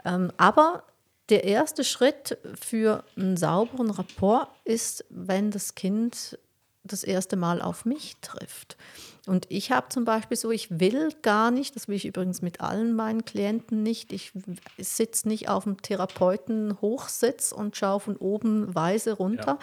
Ähm, 0.05 0.31
aber 0.37 0.83
der 1.29 1.43
erste 1.43 1.83
Schritt 1.83 2.37
für 2.59 3.03
einen 3.17 3.35
sauberen 3.35 3.91
Rapport 3.91 4.49
ist, 4.63 5.05
wenn 5.09 5.51
das 5.51 5.75
Kind 5.75 6.37
das 6.83 7.03
erste 7.03 7.35
Mal 7.35 7.61
auf 7.61 7.83
mich 7.85 8.15
trifft. 8.21 8.77
Und 9.25 9.45
ich 9.49 9.71
habe 9.71 9.89
zum 9.89 10.05
Beispiel 10.05 10.37
so, 10.37 10.51
ich 10.51 10.79
will 10.79 11.09
gar 11.21 11.51
nicht, 11.51 11.75
das 11.75 11.89
will 11.89 11.97
ich 11.97 12.05
übrigens 12.05 12.41
mit 12.41 12.61
allen 12.61 12.95
meinen 12.95 13.25
Klienten 13.25 13.83
nicht, 13.83 14.13
ich 14.13 14.31
sitze 14.77 15.27
nicht 15.27 15.49
auf 15.49 15.65
dem 15.65 15.81
Therapeuten 15.81 16.79
Hochsitz 16.79 17.51
und 17.51 17.75
schaue 17.75 17.99
von 17.99 18.15
oben 18.15 18.73
weise 18.73 19.13
runter. 19.13 19.59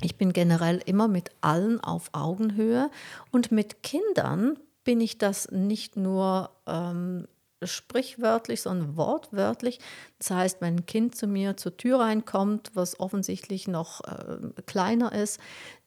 Ich 0.00 0.16
bin 0.16 0.32
generell 0.32 0.80
immer 0.86 1.08
mit 1.08 1.30
allen 1.40 1.80
auf 1.80 2.10
Augenhöhe 2.12 2.90
und 3.30 3.50
mit 3.52 3.82
Kindern 3.82 4.58
bin 4.84 5.00
ich 5.00 5.18
das 5.18 5.50
nicht 5.50 5.96
nur 5.96 6.50
ähm, 6.66 7.26
sprichwörtlich, 7.62 8.62
sondern 8.62 8.96
wortwörtlich. 8.96 9.80
Das 10.18 10.30
heißt, 10.30 10.60
wenn 10.60 10.76
ein 10.76 10.86
Kind 10.86 11.16
zu 11.16 11.26
mir 11.26 11.56
zur 11.56 11.76
Tür 11.76 12.00
reinkommt, 12.00 12.70
was 12.74 13.00
offensichtlich 13.00 13.68
noch 13.68 14.02
äh, 14.04 14.62
kleiner 14.66 15.12
ist, 15.12 15.40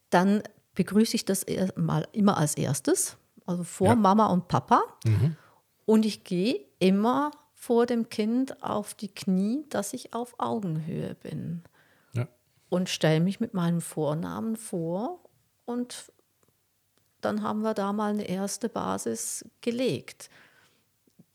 dann 0.09 0.43
begrüße 0.75 1.15
ich 1.15 1.25
das 1.25 1.45
mal 1.75 2.07
immer 2.11 2.37
als 2.37 2.55
erstes, 2.55 3.17
also 3.45 3.63
vor 3.63 3.87
Ja. 3.87 3.95
Mama 3.95 4.27
und 4.27 4.47
Papa. 4.47 4.83
Und 5.85 6.05
ich 6.05 6.23
gehe 6.23 6.61
immer 6.79 7.31
vor 7.53 7.85
dem 7.85 8.09
Kind 8.09 8.63
auf 8.63 8.93
die 8.93 9.09
Knie, 9.09 9.65
dass 9.69 9.93
ich 9.93 10.13
auf 10.13 10.35
Augenhöhe 10.37 11.15
bin. 11.15 11.63
Und 12.71 12.87
stelle 12.87 13.19
mich 13.19 13.41
mit 13.41 13.53
meinem 13.53 13.81
Vornamen 13.81 14.55
vor 14.55 15.19
und 15.65 16.09
dann 17.19 17.43
haben 17.43 17.63
wir 17.63 17.73
da 17.73 17.91
mal 17.91 18.13
eine 18.13 18.23
erste 18.23 18.69
Basis 18.69 19.45
gelegt. 19.59 20.29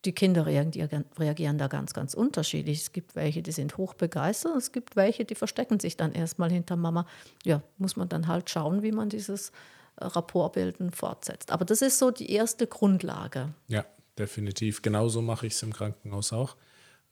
Die 0.07 0.12
Kinder 0.12 0.46
reagieren, 0.46 1.59
da 1.59 1.66
ganz, 1.68 1.92
ganz 1.92 2.14
unterschiedlich. 2.14 2.81
Es 2.81 2.92
gibt 2.92 3.16
welche, 3.16 3.42
die 3.42 3.53
sind 3.53 3.77
hochbegeistert, 3.77 4.53
und 4.53 4.59
es 4.59 4.72
gibt 4.72 4.96
welche, 4.96 5.27
die 5.27 5.35
verstecken 5.35 5.79
sich 5.79 5.99
dann 5.99 6.12
erstmal 6.12 6.51
hinter 6.51 6.75
Mama. 6.75 7.07
Ja, 7.44 7.62
muss 7.77 7.96
man 7.96 8.09
dann 8.09 8.29
halt 8.29 8.49
schauen, 8.49 8.83
wie 8.83 8.92
man 8.92 9.11
dieses 9.11 9.51
äh, 9.96 10.07
Rapportbilden 10.07 10.90
fortsetzt. 10.90 11.51
Aber 11.51 11.66
das 11.66 11.83
ist 11.83 11.99
so 11.99 12.11
die 12.11 12.31
erste 12.31 12.66
Grundlage. 12.66 13.53
Ja, 13.68 13.85
definitiv. 14.18 14.81
Genauso 14.81 15.20
mache 15.20 15.46
ich 15.46 15.53
es 15.53 15.62
im 15.62 15.75
Krankenhaus 15.75 16.33
auch. 16.33 16.57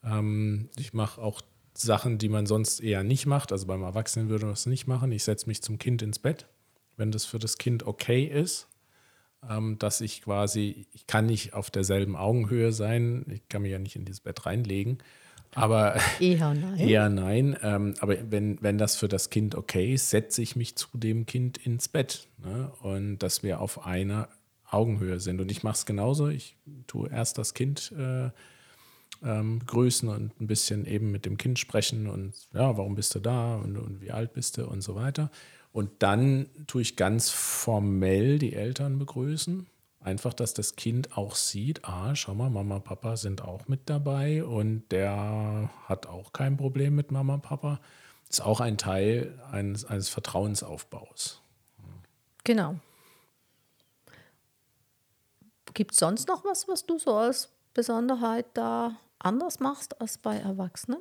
Ähm, 0.03 0.71
ich 0.77 0.95
mache 0.95 1.21
auch 1.21 1.43
Sachen, 1.77 2.19
die 2.19 2.29
man 2.29 2.47
sonst 2.47 2.81
eher 2.81 3.03
nicht 3.03 3.27
macht. 3.27 3.53
Also 3.53 3.67
beim 3.67 3.83
Erwachsenen 3.83 4.29
würde 4.29 4.47
man 4.47 4.55
es 4.55 4.67
nicht 4.67 4.87
machen. 4.87 5.13
Ich 5.13 5.25
setze 5.25 5.47
mich 5.47 5.63
zum 5.63 5.79
Kind 5.79 6.03
ins 6.03 6.19
Bett, 6.19 6.47
wenn 6.97 7.11
das 7.11 7.25
für 7.25 7.39
das 7.39 7.59
Kind 7.59 7.87
okay 7.87 8.25
ist. 8.25 8.69
Ähm, 9.49 9.79
dass 9.79 10.01
ich 10.01 10.23
quasi, 10.23 10.87
ich 10.93 11.07
kann 11.07 11.27
nicht 11.27 11.53
auf 11.53 11.71
derselben 11.71 12.17
Augenhöhe 12.17 12.73
sein. 12.73 13.27
Ich 13.29 13.49
kann 13.49 13.63
mich 13.63 13.73
ja 13.73 13.79
nicht 13.79 13.97
in 13.97 14.05
dieses 14.05 14.21
Bett 14.21 14.47
reinlegen. 14.47 14.99
Aber 15.55 15.97
Eher 16.21 16.55
nein. 16.55 16.79
Eher 16.79 17.09
nein. 17.09 17.57
Ähm, 17.63 17.95
aber 18.01 18.17
wenn, 18.31 18.61
wenn 18.63 18.79
das 18.79 18.97
für 18.97 19.09
das 19.09 19.31
Kind 19.31 19.55
okay 19.55 19.93
ist, 19.95 20.11
setze 20.11 20.43
ich 20.43 20.57
mich 20.57 20.77
zu 20.77 20.89
dem 20.95 21.27
Kind 21.27 21.59
ins 21.59 21.89
Bett. 21.89 22.29
Ne? 22.43 22.73
Und 22.81 23.19
dass 23.19 23.43
wir 23.43 23.61
auf 23.61 23.87
einer 23.87 24.29
Augenhöhe 24.71 25.21
sind. 25.21 25.41
Und 25.41 25.51
ich 25.51 25.63
mache 25.63 25.75
es 25.75 25.87
genauso. 25.87 26.29
Ich 26.29 26.57
tue 26.87 27.11
erst 27.11 27.39
das 27.39 27.55
Kind 27.55 27.93
äh, 27.97 28.31
ähm, 29.23 29.61
grüßen 29.67 30.09
und 30.09 30.41
ein 30.41 30.47
bisschen 30.47 30.87
eben 30.87 31.11
mit 31.11 31.25
dem 31.25 31.37
Kind 31.37 31.59
sprechen 31.59 32.09
und 32.09 32.35
ja, 32.53 32.77
warum 32.77 32.95
bist 32.95 33.15
du 33.15 33.21
da 33.21 33.57
und, 33.57 33.77
und 33.77 34.01
wie 34.01 34.11
alt 34.11 34.33
bist 34.33 34.59
du 34.59 34.67
und 34.67 34.83
so 34.83 34.95
weiter. 34.95 35.31
Und 35.73 35.91
dann 36.03 36.49
tue 36.67 36.83
ich 36.83 36.97
ganz 36.97 37.31
formell 37.31 38.39
die 38.39 38.55
Eltern 38.55 38.99
begrüßen. 38.99 39.67
Einfach, 40.01 40.35
dass 40.35 40.55
das 40.55 40.77
Kind 40.77 41.17
auch 41.17 41.35
sieht, 41.35 41.85
ah, 41.85 42.15
schau 42.15 42.35
mal, 42.35 42.51
Mama, 42.51 42.79
Papa 42.79 43.17
sind 43.17 43.43
auch 43.43 43.67
mit 43.69 43.89
dabei 43.89 44.45
und 44.45 44.85
der 44.93 45.71
hat 45.87 46.07
auch 46.07 46.33
kein 46.33 46.57
Problem 46.57 46.95
mit 46.95 47.11
Mama, 47.11 47.39
Papa. 47.39 47.81
ist 48.29 48.43
auch 48.43 48.61
ein 48.61 48.79
Teil 48.79 49.37
eines, 49.51 49.85
eines 49.85 50.11
Vertrauensaufbaus. 50.11 51.41
Genau. 52.45 52.77
Gibt 55.73 55.93
es 55.93 55.99
sonst 55.99 56.29
noch 56.29 56.45
was, 56.45 56.69
was 56.69 56.87
du 56.87 56.99
so 56.99 57.15
als 57.15 57.49
Besonderheit 57.75 58.47
da 58.55 58.97
anders 59.19 59.61
machst 59.61 60.01
als 60.01 60.19
bei 60.19 60.37
Erwachsenen? 60.37 61.01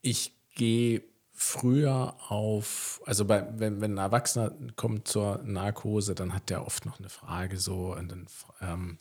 Ich 0.00 0.32
gehe 0.54 1.02
früher 1.32 2.16
auf, 2.28 3.00
also 3.06 3.24
bei, 3.24 3.46
wenn, 3.58 3.80
wenn 3.80 3.94
ein 3.94 3.98
Erwachsener 3.98 4.52
kommt 4.74 5.06
zur 5.06 5.40
Narkose, 5.44 6.16
dann 6.16 6.34
hat 6.34 6.50
der 6.50 6.66
oft 6.66 6.84
noch 6.84 6.98
eine 6.98 7.08
Frage 7.08 7.58
so, 7.58 7.94
und 7.94 8.10
dann, 8.10 8.26
ähm, 8.60 8.98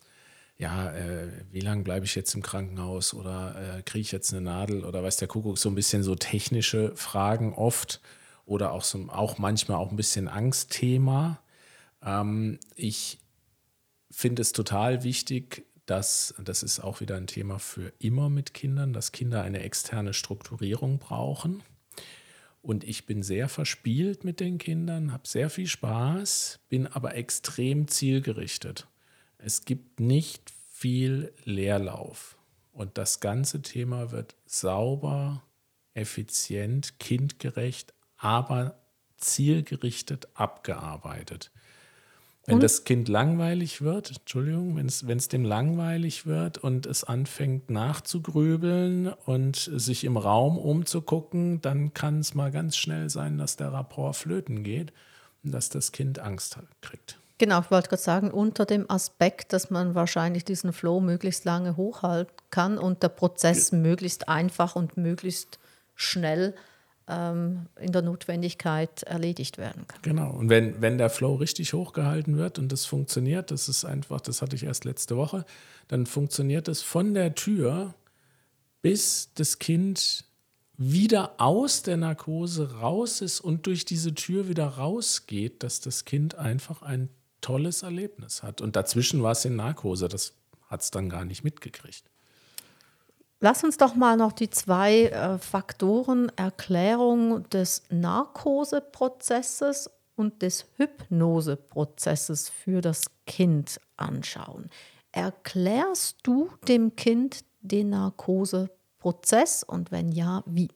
ja, 0.58 0.92
äh, 0.92 1.32
wie 1.52 1.62
lange 1.62 1.84
bleibe 1.84 2.06
ich 2.06 2.14
jetzt 2.14 2.36
im 2.36 2.44
Krankenhaus 2.44 3.16
oder 3.16 3.78
äh, 3.78 3.82
kriege 3.82 4.02
ich 4.02 4.12
jetzt 4.12 4.34
eine 4.34 4.42
Nadel 4.42 4.86
oder 4.86 5.04
weiß 5.04 5.18
der 5.18 5.28
Kuckuck, 5.28 5.58
so 5.58 5.70
ein 5.70 5.76
bisschen 5.76 6.04
so 6.04 6.14
technische 6.14 6.96
Fragen 6.96 7.54
oft 7.54 8.02
oder 8.46 8.72
auch, 8.72 8.84
so, 8.84 9.08
auch 9.10 9.40
manchmal 9.40 9.78
auch 9.78 9.90
ein 9.90 9.98
bisschen 9.98 10.28
Angstthema. 10.28 11.40
Ähm, 12.04 12.60
ich 12.76 13.20
finde 14.18 14.42
es 14.42 14.52
total 14.52 15.04
wichtig, 15.04 15.68
dass, 15.86 16.34
das 16.44 16.64
ist 16.64 16.80
auch 16.80 17.02
wieder 17.02 17.18
ein 17.18 17.28
Thema 17.28 17.60
für 17.60 17.94
immer 18.00 18.32
mit 18.32 18.56
Kindern, 18.56 18.92
dass 18.92 19.12
Kinder 19.12 19.44
eine 19.44 19.60
externe 19.60 20.16
Strukturierung 20.16 20.98
brauchen. 20.98 21.62
Und 22.64 22.84
ich 22.84 23.06
bin 23.06 23.22
sehr 23.22 23.48
verspielt 23.48 24.24
mit 24.24 24.40
den 24.40 24.58
Kindern, 24.58 25.14
habe 25.14 25.28
sehr 25.28 25.52
viel 25.52 25.68
Spaß, 25.68 26.62
bin 26.68 26.88
aber 26.88 27.14
extrem 27.14 27.88
zielgerichtet. 27.88 28.88
Es 29.38 29.66
gibt 29.66 30.00
nicht 30.00 30.52
viel 30.72 31.32
Leerlauf. 31.44 32.40
Und 32.74 32.98
das 32.98 33.20
ganze 33.20 33.62
Thema 33.62 34.10
wird 34.10 34.36
sauber, 34.48 35.44
effizient, 35.94 36.98
kindgerecht, 36.98 37.94
aber 38.18 38.80
zielgerichtet 39.18 40.28
abgearbeitet. 40.34 41.52
Wenn 42.50 42.62
das 42.62 42.86
Kind 42.86 43.10
langweilig 43.10 43.82
wird, 43.82 44.10
Entschuldigung, 44.10 44.78
wenn 44.78 45.18
es 45.18 45.28
dem 45.28 45.44
langweilig 45.44 46.26
wird 46.26 46.58
und 46.58 46.86
es 46.86 47.04
anfängt 47.04 47.70
nachzugrübeln 47.70 49.08
und 49.26 49.58
sich 49.58 50.06
im 50.06 50.16
Raum 50.16 50.58
umzugucken, 50.58 51.60
dann 51.60 51.94
kann 51.94 52.22
es 52.22 52.36
mal 52.36 52.50
ganz 52.50 52.78
schnell 52.78 53.10
sein, 53.10 53.38
dass 53.38 53.58
der 53.58 53.74
Rapport 53.74 54.16
flöten 54.16 54.64
geht 54.64 54.94
und 55.44 55.52
dass 55.52 55.68
das 55.68 55.92
Kind 55.92 56.20
Angst 56.20 56.58
kriegt. 56.80 57.20
Genau, 57.38 57.60
ich 57.60 57.70
wollte 57.70 57.90
gerade 57.90 58.02
sagen, 58.02 58.32
unter 58.32 58.66
dem 58.66 58.90
Aspekt, 58.90 59.52
dass 59.52 59.70
man 59.70 59.94
wahrscheinlich 59.94 60.46
diesen 60.46 60.72
Flow 60.72 61.02
möglichst 61.02 61.44
lange 61.44 61.76
hochhalten 61.76 62.34
kann 62.50 62.78
und 62.78 63.04
der 63.04 63.10
Prozess 63.10 63.72
ja. 63.72 63.78
möglichst 63.78 64.30
einfach 64.30 64.78
und 64.78 64.96
möglichst 64.96 65.60
schnell 65.96 66.56
ähm, 67.08 67.68
in 67.80 67.92
der 67.92 68.02
Notwendigkeit 68.02 69.04
erledigt 69.04 69.58
werden 69.58 69.88
kann. 69.88 70.02
Genau, 70.02 70.32
und 70.32 70.50
wenn, 70.50 70.82
wenn 70.82 70.98
der 70.98 71.10
Flow 71.10 71.36
richtig 71.36 71.74
hochgehalten 71.74 72.38
wird 72.38 72.60
und 72.60 72.72
das 72.72 72.86
funktioniert, 72.86 73.52
das 73.52 73.70
ist 73.70 73.86
einfach, 73.86 74.22
das 74.22 74.42
hatte 74.42 74.56
ich 74.56 74.64
erst 74.64 74.86
letzte 74.86 75.18
Woche, 75.18 75.46
dann 75.88 76.06
funktioniert 76.06 76.68
es 76.68 76.82
von 76.82 77.14
der 77.14 77.36
Tür, 77.36 77.94
bis 78.82 79.32
das 79.36 79.60
Kind 79.60 80.26
wieder 80.78 81.36
aus 81.40 81.82
der 81.82 81.98
Narkose 81.98 82.80
raus 82.80 83.22
ist 83.22 83.40
und 83.40 83.66
durch 83.66 83.86
diese 83.86 84.14
Tür 84.14 84.48
wieder 84.48 84.68
rausgeht, 84.68 85.64
dass 85.64 85.80
das 85.80 86.06
Kind 86.06 86.36
einfach 86.36 86.84
ein 86.84 87.10
tolles 87.42 87.84
Erlebnis 87.84 88.44
hat. 88.44 88.62
Und 88.62 88.76
dazwischen 88.76 89.24
war 89.24 89.32
es 89.32 89.44
in 89.46 89.56
Narkose, 89.56 90.08
das 90.08 90.34
hat 90.68 90.82
es 90.82 90.92
dann 90.92 91.10
gar 91.10 91.26
nicht 91.26 91.44
mitgekriegt. 91.44 92.04
Lass 93.40 93.64
uns 93.64 93.78
doch 93.78 93.94
mal 93.94 94.18
noch 94.18 94.32
die 94.32 94.50
zwei 94.50 95.06
äh, 95.06 95.38
Faktoren 95.38 96.32
Erklärung 96.36 97.48
des 97.50 97.84
Narkoseprozesses 97.90 99.92
und 100.16 100.42
des 100.42 100.66
Hypnoseprozesses 100.78 102.50
für 102.50 102.82
das 102.82 103.06
Kind 103.28 103.80
anschauen. 103.96 104.72
Erklärst 105.12 106.18
du 106.24 106.50
dem 106.68 106.96
Kind 106.96 107.46
den 107.62 107.92
Narkoseprozess 107.92 109.64
und 109.64 109.92
wenn 109.92 110.12
ja, 110.12 110.44
wie? 110.48 110.70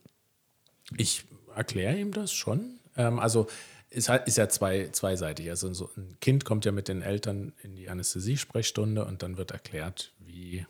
Ich 0.98 1.26
erkläre 1.56 1.98
ihm 1.98 2.12
das 2.12 2.32
schon. 2.32 2.80
Ähm, 2.96 3.18
also 3.18 3.48
es 3.90 4.08
ist 4.08 4.38
ja 4.38 4.50
zwei, 4.50 4.90
zweiseitig. 4.92 5.50
Also 5.50 5.74
so 5.74 5.90
ein 5.98 6.18
Kind 6.22 6.46
kommt 6.46 6.66
ja 6.66 6.72
mit 6.72 6.88
den 6.88 7.02
Eltern 7.02 7.54
in 7.64 7.76
die 7.76 7.90
Anästhesiesprechstunde 7.90 9.04
und 9.04 9.24
dann 9.24 9.38
wird 9.38 9.52
erklärt, 9.52 10.14
wie 10.20 10.66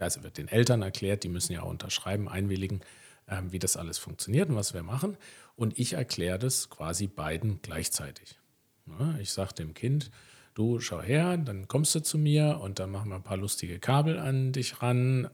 also 0.00 0.22
wird 0.22 0.38
den 0.38 0.48
Eltern 0.48 0.82
erklärt, 0.82 1.24
die 1.24 1.28
müssen 1.28 1.52
ja 1.52 1.62
auch 1.62 1.70
unterschreiben, 1.70 2.28
einwilligen, 2.28 2.80
ähm, 3.28 3.52
wie 3.52 3.58
das 3.58 3.76
alles 3.76 3.98
funktioniert 3.98 4.48
und 4.48 4.56
was 4.56 4.74
wir 4.74 4.82
machen. 4.82 5.16
Und 5.56 5.78
ich 5.78 5.94
erkläre 5.94 6.38
das 6.38 6.70
quasi 6.70 7.06
beiden 7.06 7.60
gleichzeitig. 7.62 8.38
Ja, 8.86 9.16
ich 9.18 9.32
sage 9.32 9.54
dem 9.54 9.74
Kind, 9.74 10.10
du 10.54 10.80
schau 10.80 11.00
her, 11.00 11.36
dann 11.36 11.68
kommst 11.68 11.94
du 11.94 12.00
zu 12.00 12.18
mir 12.18 12.60
und 12.60 12.78
dann 12.78 12.90
machen 12.90 13.10
wir 13.10 13.16
ein 13.16 13.22
paar 13.22 13.36
lustige 13.36 13.78
Kabel 13.78 14.18
an 14.18 14.52
dich 14.52 14.82
ran. 14.82 15.28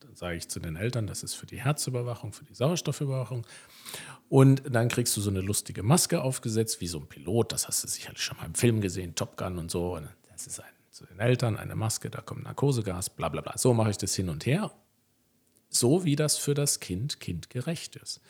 Dann 0.00 0.14
sage 0.14 0.36
ich 0.36 0.48
zu 0.48 0.60
den 0.60 0.76
Eltern, 0.76 1.06
das 1.06 1.22
ist 1.22 1.34
für 1.34 1.46
die 1.46 1.60
Herzüberwachung, 1.60 2.32
für 2.32 2.44
die 2.44 2.54
Sauerstoffüberwachung. 2.54 3.46
Und 4.28 4.62
dann 4.70 4.88
kriegst 4.88 5.16
du 5.16 5.20
so 5.20 5.30
eine 5.30 5.40
lustige 5.40 5.82
Maske 5.82 6.22
aufgesetzt, 6.22 6.80
wie 6.80 6.86
so 6.86 6.98
ein 6.98 7.06
Pilot. 7.06 7.52
Das 7.52 7.68
hast 7.68 7.84
du 7.84 7.88
sicherlich 7.88 8.22
schon 8.22 8.36
mal 8.38 8.46
im 8.46 8.54
Film 8.54 8.80
gesehen, 8.80 9.14
Top 9.14 9.36
Gun 9.36 9.58
und 9.58 9.70
so. 9.70 10.00
Das 10.30 10.46
ist 10.46 10.60
ein 10.60 10.71
zu 10.92 11.06
den 11.06 11.18
Eltern, 11.18 11.56
eine 11.56 11.74
Maske, 11.74 12.10
da 12.10 12.20
kommt 12.20 12.44
Narkosegas, 12.44 13.10
bla 13.10 13.28
bla 13.28 13.40
bla. 13.40 13.56
So 13.56 13.74
mache 13.74 13.90
ich 13.90 13.98
das 13.98 14.14
hin 14.14 14.28
und 14.28 14.46
her. 14.46 14.70
So 15.68 16.04
wie 16.04 16.16
das 16.16 16.36
für 16.36 16.54
das 16.54 16.80
Kind 16.80 17.18
kindgerecht 17.18 17.96
ist. 17.96 18.20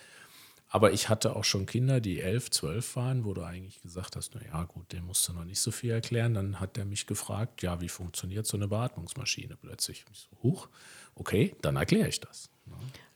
Aber 0.69 0.93
ich 0.93 1.11
hatte 1.11 1.37
auch 1.37 1.45
schon 1.45 1.67
Kinder, 1.67 2.01
die 2.01 2.21
elf, 2.21 2.51
zwölf 2.51 2.97
waren, 2.97 3.27
wo 3.27 3.35
du 3.35 3.43
eigentlich 3.43 3.83
gesagt 3.83 4.17
hast, 4.17 4.35
naja 4.35 4.65
gut, 4.65 4.91
dem 4.93 5.05
musst 5.05 5.29
du 5.29 5.35
noch 5.35 5.45
nicht 5.45 5.61
so 5.61 5.71
viel 5.71 5.91
erklären. 5.91 6.33
Dann 6.33 6.61
hat 6.61 6.77
der 6.77 6.87
mich 6.87 7.07
gefragt, 7.07 7.61
ja, 7.61 7.83
wie 7.83 7.91
funktioniert 7.91 8.47
so 8.47 8.57
eine 8.57 8.69
Beatmungsmaschine 8.69 9.57
plötzlich? 9.57 10.07
Ich 10.11 10.19
so, 10.21 10.43
huch, 10.43 10.69
okay, 11.15 11.55
dann 11.61 11.77
erkläre 11.77 12.09
ich 12.09 12.21
das. 12.21 12.49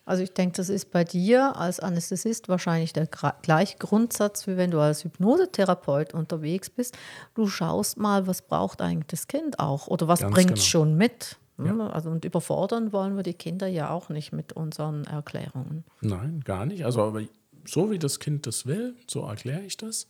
Also 0.07 0.23
ich 0.23 0.33
denke, 0.33 0.57
das 0.57 0.69
ist 0.69 0.93
bei 0.93 1.03
dir 1.03 1.57
als 1.57 1.81
Anästhesist 1.81 2.49
wahrscheinlich 2.49 2.93
der 2.93 3.09
gleiche 3.43 3.77
Grundsatz, 3.77 4.47
wie 4.47 4.57
wenn 4.57 4.71
du 4.71 4.79
als 4.79 5.03
Hypnosetherapeut 5.03 6.15
unterwegs 6.15 6.71
bist. 6.71 6.97
Du 7.35 7.49
schaust 7.49 7.99
mal, 7.99 8.29
was 8.29 8.41
braucht 8.43 8.81
eigentlich 8.81 9.09
das 9.09 9.27
Kind 9.27 9.59
auch 9.59 9.89
oder 9.89 10.07
was 10.07 10.21
bringt 10.21 10.53
es 10.53 10.61
genau. 10.61 10.61
schon 10.61 10.97
mit. 10.97 11.37
Ja. 11.59 11.89
Also 11.89 12.11
und 12.11 12.25
überfordern 12.25 12.93
wollen 12.93 13.17
wir 13.17 13.25
die 13.25 13.35
Kinder 13.35 13.67
ja 13.67 13.91
auch 13.91 14.09
nicht 14.09 14.33
mit 14.33 14.53
unseren 14.53 15.05
Erklärungen. 15.05 15.85
Nein, 16.03 16.41
gar 16.45 16.67
nicht. 16.67 16.85
Also 16.85 17.03
aber 17.03 17.23
so 17.65 17.91
wie 17.91 17.99
das 17.99 18.21
Kind 18.21 18.47
das 18.47 18.65
will, 18.65 18.95
so 19.09 19.27
erkläre 19.27 19.63
ich 19.63 19.77
das. 19.77 20.07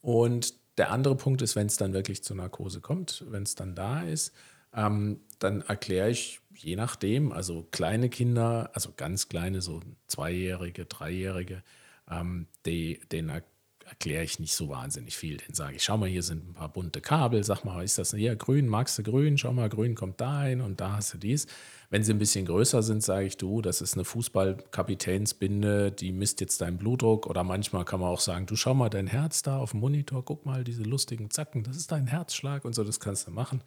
Und 0.00 0.54
der 0.76 0.90
andere 0.90 1.14
Punkt 1.14 1.40
ist, 1.42 1.54
wenn 1.54 1.68
es 1.68 1.76
dann 1.76 1.92
wirklich 1.92 2.24
zur 2.24 2.36
Narkose 2.36 2.80
kommt, 2.80 3.24
wenn 3.28 3.44
es 3.44 3.54
dann 3.54 3.76
da 3.76 4.02
ist, 4.02 4.32
ähm, 4.74 5.20
dann 5.38 5.60
erkläre 5.62 6.10
ich 6.10 6.40
je 6.62 6.76
nachdem, 6.76 7.32
also 7.32 7.66
kleine 7.70 8.08
Kinder, 8.08 8.70
also 8.74 8.92
ganz 8.96 9.28
kleine, 9.28 9.62
so 9.62 9.80
Zweijährige, 10.06 10.84
Dreijährige, 10.86 11.62
ähm, 12.10 12.46
die, 12.66 13.00
denen 13.10 13.42
erkläre 13.90 14.22
ich 14.22 14.38
nicht 14.38 14.54
so 14.54 14.68
wahnsinnig 14.68 15.16
viel. 15.16 15.38
Den 15.38 15.54
sage 15.54 15.76
ich, 15.76 15.82
schau 15.82 15.96
mal, 15.96 16.08
hier 16.08 16.22
sind 16.22 16.48
ein 16.48 16.54
paar 16.54 16.68
bunte 16.72 17.00
Kabel, 17.00 17.42
sag 17.42 17.64
mal, 17.64 17.82
ist 17.82 17.98
das 17.98 18.14
hier 18.14 18.36
grün, 18.36 18.68
magst 18.68 18.98
du 18.98 19.02
grün? 19.02 19.36
Schau 19.36 19.52
mal, 19.52 19.68
grün 19.68 19.94
kommt 19.94 20.20
da 20.20 20.44
hin 20.44 20.60
und 20.60 20.80
da 20.80 20.96
hast 20.96 21.14
du 21.14 21.18
dies. 21.18 21.46
Wenn 21.88 22.04
sie 22.04 22.12
ein 22.12 22.18
bisschen 22.18 22.46
größer 22.46 22.82
sind, 22.84 23.02
sage 23.02 23.26
ich, 23.26 23.36
du, 23.36 23.62
das 23.62 23.80
ist 23.80 23.94
eine 23.94 24.04
Fußballkapitänsbinde, 24.04 25.90
die 25.90 26.12
misst 26.12 26.40
jetzt 26.40 26.60
deinen 26.60 26.78
Blutdruck. 26.78 27.26
Oder 27.26 27.42
manchmal 27.42 27.84
kann 27.84 27.98
man 27.98 28.10
auch 28.10 28.20
sagen, 28.20 28.46
du 28.46 28.54
schau 28.54 28.74
mal 28.74 28.90
dein 28.90 29.08
Herz 29.08 29.42
da 29.42 29.58
auf 29.58 29.72
dem 29.72 29.80
Monitor, 29.80 30.24
guck 30.24 30.46
mal 30.46 30.62
diese 30.62 30.84
lustigen 30.84 31.30
Zacken, 31.30 31.64
das 31.64 31.76
ist 31.76 31.90
dein 31.90 32.06
Herzschlag 32.06 32.64
und 32.64 32.74
so, 32.74 32.84
das 32.84 33.00
kannst 33.00 33.26
du 33.26 33.32
machen. 33.32 33.62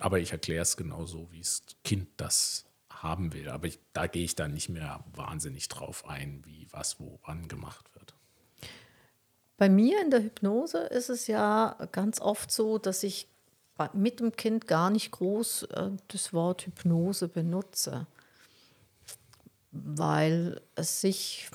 Aber 0.00 0.18
ich 0.18 0.32
erkläre 0.32 0.62
es 0.62 0.76
genauso, 0.76 1.28
wie 1.30 1.40
das 1.40 1.62
Kind 1.84 2.08
das 2.16 2.64
haben 2.90 3.32
will. 3.32 3.48
Aber 3.48 3.66
ich, 3.66 3.78
da 3.92 4.06
gehe 4.06 4.24
ich 4.24 4.34
dann 4.34 4.52
nicht 4.52 4.68
mehr 4.68 5.04
wahnsinnig 5.14 5.68
drauf 5.68 6.08
ein, 6.08 6.42
wie 6.44 6.66
was 6.70 6.98
woran 7.00 7.48
gemacht 7.48 7.86
wird. 7.94 8.14
Bei 9.56 9.68
mir 9.68 10.00
in 10.00 10.10
der 10.10 10.22
Hypnose 10.22 10.78
ist 10.78 11.10
es 11.10 11.26
ja 11.26 11.76
ganz 11.92 12.20
oft 12.20 12.50
so, 12.50 12.78
dass 12.78 13.02
ich 13.02 13.28
mit 13.92 14.20
dem 14.20 14.32
Kind 14.32 14.66
gar 14.66 14.90
nicht 14.90 15.10
groß 15.10 15.64
äh, 15.64 15.90
das 16.08 16.32
Wort 16.32 16.66
Hypnose 16.66 17.28
benutze, 17.28 18.06
weil 19.70 20.60
es 20.74 21.00
sich 21.00 21.50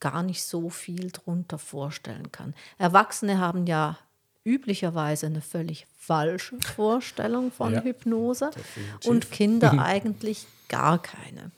gar 0.00 0.22
nicht 0.22 0.44
so 0.44 0.70
viel 0.70 1.10
darunter 1.10 1.58
vorstellen 1.58 2.30
kann. 2.30 2.54
Erwachsene 2.78 3.38
haben 3.38 3.66
ja 3.66 3.98
üblicherweise 4.44 5.26
eine 5.26 5.40
völlig 5.40 5.86
falsche 5.98 6.58
Vorstellung 6.60 7.50
von 7.50 7.72
ja, 7.72 7.82
Hypnose 7.82 8.50
definitiv. 8.54 9.10
und 9.10 9.30
Kinder 9.30 9.78
eigentlich 9.82 10.46
gar 10.68 11.00
keine. 11.00 11.50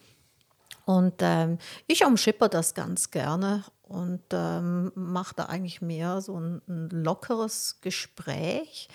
Und 0.85 1.15
ähm, 1.19 1.57
ich 1.85 2.05
umschipper 2.05 2.47
das 2.47 2.73
ganz 2.73 3.11
gerne 3.11 3.65
und 3.81 4.21
ähm, 4.31 4.91
mache 4.95 5.35
da 5.35 5.45
eigentlich 5.45 5.81
mehr 5.81 6.21
so 6.21 6.39
ein, 6.39 6.61
ein 6.67 6.89
lockeres 6.89 7.79
Gespräch. 7.81 8.87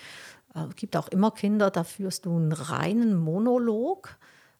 Es 0.55 0.61
äh, 0.61 0.73
gibt 0.75 0.97
auch 0.97 1.07
immer 1.09 1.29
Kinder, 1.29 1.69
da 1.69 1.83
führst 1.83 2.25
du 2.25 2.35
einen 2.35 2.51
reinen 2.51 3.15
Monolog 3.15 4.17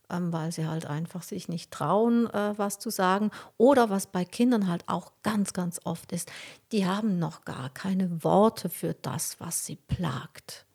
weil 0.10 0.52
sie 0.52 0.68
halt 0.68 0.86
einfach 0.86 1.24
sich 1.24 1.48
nicht 1.48 1.72
trauen, 1.72 2.30
äh, 2.30 2.54
was 2.58 2.80
zu 2.80 2.90
sagen. 2.90 3.32
Oder 3.58 3.90
was 3.90 4.08
bei 4.08 4.26
Kindern 4.26 4.68
halt 4.68 4.84
auch 4.88 5.12
ganz, 5.24 5.54
ganz 5.54 5.80
oft 5.84 6.12
ist, 6.12 6.32
die 6.72 6.86
haben 6.86 7.20
noch 7.20 7.46
gar 7.46 7.70
keine 7.70 8.24
Worte 8.24 8.70
für 8.70 8.94
das, 8.94 9.40
was 9.40 9.66
sie 9.66 9.76
plagt. 9.76 10.66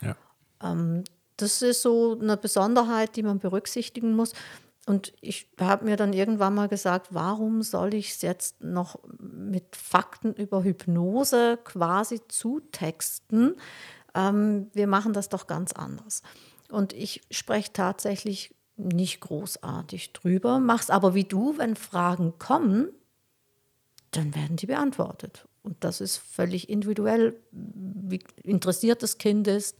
Ja. 0.00 0.16
Ähm, 0.62 1.04
das 1.36 1.62
ist 1.62 1.82
so 1.82 2.18
eine 2.20 2.36
Besonderheit, 2.36 3.16
die 3.16 3.22
man 3.22 3.38
berücksichtigen 3.38 4.14
muss. 4.14 4.32
Und 4.86 5.12
ich 5.20 5.48
habe 5.60 5.84
mir 5.84 5.96
dann 5.96 6.12
irgendwann 6.12 6.54
mal 6.54 6.68
gesagt, 6.68 7.08
warum 7.10 7.62
soll 7.62 7.94
ich 7.94 8.10
es 8.10 8.22
jetzt 8.22 8.62
noch 8.62 8.98
mit 9.18 9.76
Fakten 9.76 10.32
über 10.34 10.64
Hypnose 10.64 11.58
quasi 11.62 12.20
zutexten? 12.28 13.56
Ähm, 14.14 14.70
wir 14.72 14.86
machen 14.86 15.12
das 15.12 15.28
doch 15.28 15.46
ganz 15.46 15.72
anders. 15.72 16.22
Und 16.70 16.92
ich 16.92 17.22
spreche 17.30 17.72
tatsächlich 17.72 18.54
nicht 18.88 19.20
großartig 19.20 20.12
drüber, 20.12 20.58
mache 20.58 20.82
es 20.82 20.90
aber 20.90 21.14
wie 21.14 21.24
du, 21.24 21.58
wenn 21.58 21.76
Fragen 21.76 22.38
kommen, 22.38 22.88
dann 24.10 24.34
werden 24.34 24.56
die 24.56 24.66
beantwortet. 24.66 25.46
Und 25.62 25.76
das 25.80 26.00
ist 26.00 26.16
völlig 26.16 26.68
individuell, 26.68 27.36
wie 27.52 28.20
interessiert 28.42 29.02
das 29.02 29.18
Kind 29.18 29.46
ist. 29.46 29.76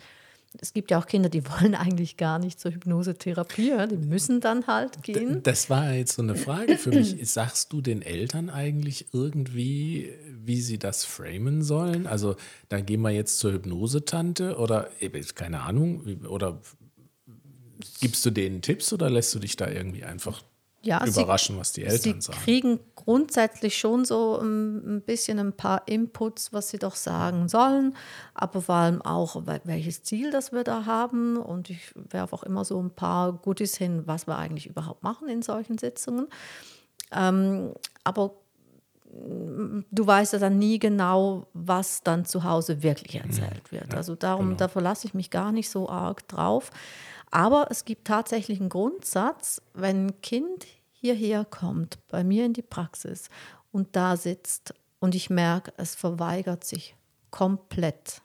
Es 0.58 0.72
gibt 0.72 0.90
ja 0.90 0.98
auch 0.98 1.06
Kinder, 1.06 1.28
die 1.28 1.44
wollen 1.48 1.74
eigentlich 1.74 2.16
gar 2.16 2.38
nicht 2.38 2.58
zur 2.58 2.72
Hypnosetherapie, 2.72 3.72
die 3.88 3.96
müssen 3.96 4.40
dann 4.40 4.66
halt 4.66 5.02
gehen. 5.02 5.42
Das 5.42 5.70
war 5.70 5.92
jetzt 5.92 6.16
so 6.16 6.22
eine 6.22 6.34
Frage 6.34 6.76
für 6.76 6.90
mich. 6.90 7.16
Sagst 7.22 7.72
du 7.72 7.80
den 7.80 8.02
Eltern 8.02 8.50
eigentlich 8.50 9.06
irgendwie, 9.12 10.12
wie 10.28 10.60
sie 10.60 10.78
das 10.78 11.04
framen 11.04 11.62
sollen? 11.62 12.06
Also, 12.06 12.36
dann 12.68 12.84
gehen 12.84 13.00
wir 13.02 13.10
jetzt 13.10 13.38
zur 13.38 13.52
Hypnosetante 13.52 14.56
oder 14.56 14.90
keine 15.34 15.62
Ahnung, 15.62 16.24
oder 16.28 16.60
gibst 18.00 18.24
du 18.24 18.30
denen 18.30 18.62
Tipps 18.62 18.92
oder 18.92 19.10
lässt 19.10 19.34
du 19.34 19.38
dich 19.38 19.56
da 19.56 19.68
irgendwie 19.68 20.04
einfach 20.04 20.42
ja, 20.82 21.04
überraschen, 21.04 21.56
sie, 21.56 21.60
was 21.60 21.72
die 21.72 21.84
Eltern 21.84 22.20
sie 22.20 22.26
sagen. 22.26 22.38
Sie 22.38 22.44
kriegen 22.44 22.80
grundsätzlich 22.94 23.78
schon 23.78 24.04
so 24.04 24.38
ein 24.40 25.02
bisschen 25.04 25.38
ein 25.38 25.52
paar 25.52 25.82
Inputs, 25.86 26.52
was 26.52 26.70
sie 26.70 26.78
doch 26.78 26.94
sagen 26.94 27.48
sollen, 27.48 27.94
aber 28.34 28.62
vor 28.62 28.76
allem 28.76 29.02
auch, 29.02 29.42
welches 29.64 30.02
Ziel 30.02 30.30
das 30.30 30.52
wir 30.52 30.64
da 30.64 30.86
haben. 30.86 31.36
Und 31.36 31.68
ich 31.70 31.92
werfe 31.94 32.34
auch 32.34 32.42
immer 32.42 32.64
so 32.64 32.82
ein 32.82 32.90
paar 32.90 33.32
Goodies 33.32 33.76
hin, 33.76 34.02
was 34.06 34.26
wir 34.26 34.38
eigentlich 34.38 34.66
überhaupt 34.66 35.02
machen 35.02 35.28
in 35.28 35.42
solchen 35.42 35.76
Sitzungen. 35.76 36.28
Ähm, 37.12 37.74
aber 38.04 38.32
mm, 39.12 39.80
du 39.90 40.06
weißt 40.06 40.32
ja 40.32 40.38
dann 40.38 40.58
nie 40.58 40.78
genau, 40.78 41.46
was 41.52 42.02
dann 42.02 42.24
zu 42.24 42.44
Hause 42.44 42.82
wirklich 42.82 43.16
erzählt 43.16 43.70
wird. 43.70 43.94
Also 43.94 44.14
darum, 44.14 44.46
genau. 44.46 44.58
da 44.58 44.68
verlasse 44.68 45.06
ich 45.06 45.12
mich 45.12 45.30
gar 45.30 45.52
nicht 45.52 45.68
so 45.68 45.90
arg 45.90 46.26
drauf. 46.28 46.70
Aber 47.30 47.68
es 47.70 47.84
gibt 47.84 48.06
tatsächlich 48.06 48.60
einen 48.60 48.68
Grundsatz, 48.68 49.62
wenn 49.72 50.06
ein 50.06 50.20
Kind 50.20 50.66
hierher 50.92 51.44
kommt, 51.44 51.98
bei 52.08 52.24
mir 52.24 52.44
in 52.44 52.52
die 52.52 52.62
Praxis 52.62 53.28
und 53.72 53.94
da 53.96 54.16
sitzt 54.16 54.74
und 54.98 55.14
ich 55.14 55.30
merke, 55.30 55.72
es 55.76 55.94
verweigert 55.94 56.64
sich 56.64 56.96
komplett 57.30 58.22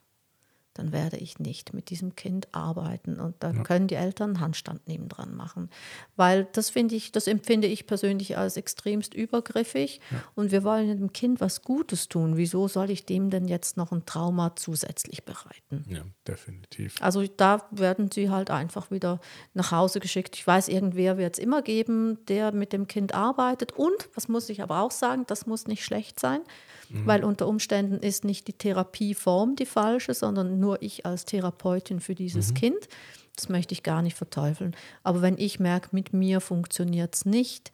dann 0.75 0.91
werde 0.91 1.17
ich 1.17 1.39
nicht 1.39 1.73
mit 1.73 1.89
diesem 1.89 2.15
Kind 2.15 2.49
arbeiten. 2.51 3.19
Und 3.19 3.35
da 3.39 3.51
ja. 3.51 3.63
können 3.63 3.87
die 3.87 3.95
Eltern 3.95 4.41
Handstand 4.41 4.87
nebendran 4.87 5.33
machen. 5.33 5.69
Weil 6.17 6.47
das 6.51 6.69
finde 6.69 6.95
ich, 6.95 7.13
das 7.13 7.27
empfinde 7.27 7.67
ich 7.67 7.87
persönlich 7.87 8.37
als 8.37 8.57
extremst 8.57 9.13
übergriffig. 9.13 10.01
Ja. 10.11 10.23
Und 10.35 10.51
wir 10.51 10.63
wollen 10.65 10.89
dem 10.89 11.13
Kind 11.13 11.39
was 11.39 11.61
Gutes 11.61 12.09
tun. 12.09 12.35
Wieso 12.35 12.67
soll 12.67 12.91
ich 12.91 13.05
dem 13.05 13.29
denn 13.29 13.47
jetzt 13.47 13.77
noch 13.77 13.93
ein 13.93 14.05
Trauma 14.05 14.55
zusätzlich 14.57 15.23
bereiten? 15.23 15.85
Ja, 15.87 16.01
definitiv. 16.27 16.95
Also 17.01 17.25
da 17.25 17.65
werden 17.71 18.11
sie 18.11 18.29
halt 18.29 18.51
einfach 18.51 18.91
wieder 18.91 19.21
nach 19.53 19.71
Hause 19.71 20.01
geschickt. 20.01 20.35
Ich 20.35 20.45
weiß, 20.45 20.67
irgendwer 20.67 21.17
wird 21.17 21.37
es 21.37 21.43
immer 21.43 21.61
geben, 21.61 22.19
der 22.27 22.51
mit 22.51 22.73
dem 22.73 22.87
Kind 22.87 23.15
arbeitet. 23.15 23.71
Und, 23.71 24.09
was 24.13 24.27
muss 24.27 24.49
ich 24.49 24.61
aber 24.61 24.81
auch 24.81 24.91
sagen, 24.91 25.23
das 25.27 25.45
muss 25.45 25.67
nicht 25.67 25.85
schlecht 25.85 26.19
sein. 26.19 26.41
Mhm. 26.89 27.07
Weil 27.07 27.23
unter 27.23 27.47
Umständen 27.47 27.99
ist 27.99 28.25
nicht 28.25 28.47
die 28.47 28.53
Therapieform 28.53 29.55
die 29.55 29.65
falsche, 29.65 30.13
sondern 30.13 30.59
nur 30.65 30.81
ich 30.81 31.05
als 31.05 31.25
Therapeutin 31.25 31.99
für 31.99 32.15
dieses 32.15 32.49
mhm. 32.49 32.55
Kind. 32.55 32.87
Das 33.35 33.49
möchte 33.49 33.73
ich 33.73 33.83
gar 33.83 34.01
nicht 34.01 34.17
verteufeln. 34.17 34.75
Aber 35.03 35.21
wenn 35.21 35.37
ich 35.37 35.59
merke, 35.59 35.89
mit 35.91 36.13
mir 36.13 36.41
funktioniert 36.41 37.15
es 37.15 37.25
nicht 37.25 37.71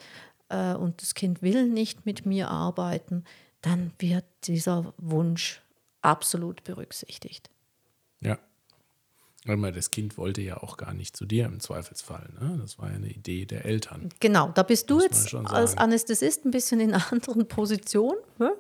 äh, 0.49 0.73
und 0.73 1.01
das 1.01 1.13
Kind 1.13 1.41
will 1.41 1.67
nicht 1.67 2.06
mit 2.06 2.25
mir 2.25 2.49
arbeiten, 2.49 3.23
dann 3.62 3.93
wird 3.99 4.25
dieser 4.43 4.93
Wunsch 4.97 5.62
absolut 6.01 6.63
berücksichtigt. 6.63 7.49
Ja. 8.19 8.38
Weil 9.45 9.71
das 9.71 9.89
Kind 9.89 10.17
wollte 10.17 10.41
ja 10.41 10.58
auch 10.58 10.77
gar 10.77 10.93
nicht 10.93 11.17
zu 11.17 11.25
dir 11.25 11.45
im 11.45 11.60
Zweifelsfall. 11.60 12.30
Ne? 12.39 12.60
Das 12.62 12.77
war 12.77 12.89
ja 12.89 12.95
eine 12.95 13.10
Idee 13.10 13.45
der 13.45 13.65
Eltern. 13.65 14.10
Genau, 14.19 14.51
da 14.54 14.62
bist 14.62 14.89
du 14.89 14.99
jetzt 15.01 15.34
als 15.34 15.77
Anästhesist 15.77 16.45
ein 16.45 16.51
bisschen 16.51 16.80
in 16.80 16.93
einer 16.93 17.04
anderen 17.12 17.47
Position. 17.47 18.15
Ne? 18.38 18.51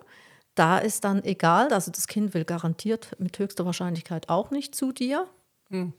Da 0.55 0.79
ist 0.79 1.03
dann 1.05 1.23
egal, 1.23 1.71
also 1.71 1.91
das 1.91 2.07
Kind 2.07 2.33
will 2.33 2.43
garantiert 2.43 3.15
mit 3.19 3.39
höchster 3.39 3.65
Wahrscheinlichkeit 3.65 4.29
auch 4.29 4.51
nicht 4.51 4.75
zu 4.75 4.91
dir. 4.91 5.27
Hm. 5.69 5.93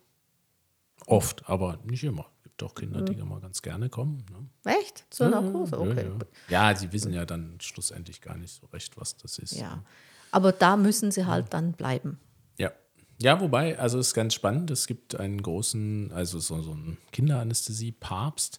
Oft, 1.07 1.49
aber 1.49 1.79
nicht 1.85 2.05
immer. 2.05 2.27
Es 2.37 2.43
gibt 2.45 2.63
auch 2.63 2.75
Kinder, 2.75 3.03
die 3.03 3.15
hm. 3.15 3.23
immer 3.23 3.41
ganz 3.41 3.63
gerne 3.63 3.89
kommen. 3.89 4.25
Ne? 4.31 4.73
Echt? 4.81 5.07
Zur 5.11 5.31
ja, 5.31 5.41
Narkose? 5.41 5.81
Okay. 5.81 6.11
Ja, 6.49 6.71
ja. 6.71 6.77
sie 6.77 6.93
wissen 6.93 7.13
ja 7.13 7.25
dann 7.25 7.59
schlussendlich 7.61 8.21
gar 8.21 8.37
nicht 8.37 8.53
so 8.53 8.67
recht, 8.67 8.97
was 8.99 9.17
das 9.17 9.39
ist. 9.39 9.53
Ja. 9.53 9.77
Ne? 9.77 9.83
Aber 10.31 10.53
da 10.53 10.77
müssen 10.77 11.11
sie 11.11 11.27
halt 11.27 11.53
dann 11.55 11.73
bleiben. 11.73 12.21
Ja. 12.59 12.73
Ja, 13.19 13.41
wobei, 13.41 13.79
also 13.79 13.99
es 13.99 14.09
ist 14.09 14.15
ganz 14.15 14.35
spannend. 14.35 14.71
Es 14.71 14.87
gibt 14.87 15.17
einen 15.17 15.43
großen, 15.43 16.13
also 16.13 16.39
so, 16.39 16.61
so 16.61 16.73
einen 16.73 16.99
Kinderanästhesie-Papst, 17.13 18.59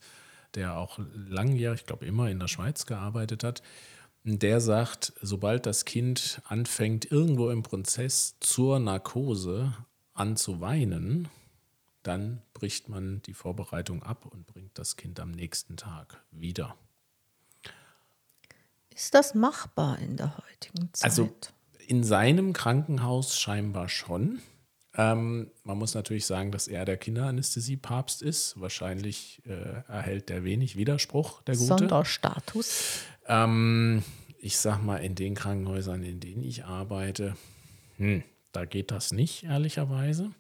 der 0.55 0.77
auch 0.77 0.99
langjährig, 1.29 1.81
ich 1.81 1.85
glaube 1.85 2.05
immer 2.05 2.29
in 2.29 2.39
der 2.39 2.47
Schweiz 2.47 2.85
gearbeitet 2.85 3.43
hat 3.43 3.61
der 4.23 4.61
sagt, 4.61 5.13
sobald 5.21 5.65
das 5.65 5.85
Kind 5.85 6.41
anfängt, 6.45 7.11
irgendwo 7.11 7.49
im 7.49 7.63
Prozess 7.63 8.35
zur 8.39 8.79
Narkose 8.79 9.73
anzuweinen, 10.13 11.27
dann 12.03 12.41
bricht 12.53 12.89
man 12.89 13.21
die 13.23 13.33
Vorbereitung 13.33 14.03
ab 14.03 14.25
und 14.25 14.45
bringt 14.47 14.77
das 14.77 14.95
Kind 14.95 15.19
am 15.19 15.31
nächsten 15.31 15.77
Tag 15.77 16.23
wieder. 16.31 16.75
Ist 18.93 19.13
das 19.13 19.33
machbar 19.33 19.99
in 19.99 20.17
der 20.17 20.37
heutigen 20.37 20.93
Zeit? 20.93 21.03
Also 21.03 21.29
in 21.87 22.03
seinem 22.03 22.53
Krankenhaus 22.53 23.37
scheinbar 23.37 23.89
schon. 23.89 24.39
Ähm, 24.95 25.49
man 25.63 25.77
muss 25.77 25.95
natürlich 25.95 26.25
sagen, 26.25 26.51
dass 26.51 26.67
er 26.67 26.85
der 26.85 26.97
Kinderanästhesie-Papst 26.97 28.21
ist. 28.21 28.59
Wahrscheinlich 28.59 29.41
äh, 29.45 29.81
erhält 29.87 30.29
der 30.29 30.43
wenig 30.43 30.75
Widerspruch, 30.75 31.41
der 31.41 31.55
Gute. 31.55 31.67
Sonderstatus. 31.67 32.99
Ähm, 33.27 34.03
ich 34.39 34.57
sag 34.57 34.81
mal, 34.83 34.97
in 34.97 35.15
den 35.15 35.35
Krankenhäusern, 35.35 36.03
in 36.03 36.19
denen 36.19 36.43
ich 36.43 36.65
arbeite, 36.65 37.35
hm, 37.97 38.23
da 38.51 38.65
geht 38.65 38.91
das 38.91 39.11
nicht, 39.11 39.43
ehrlicherweise. 39.43 40.31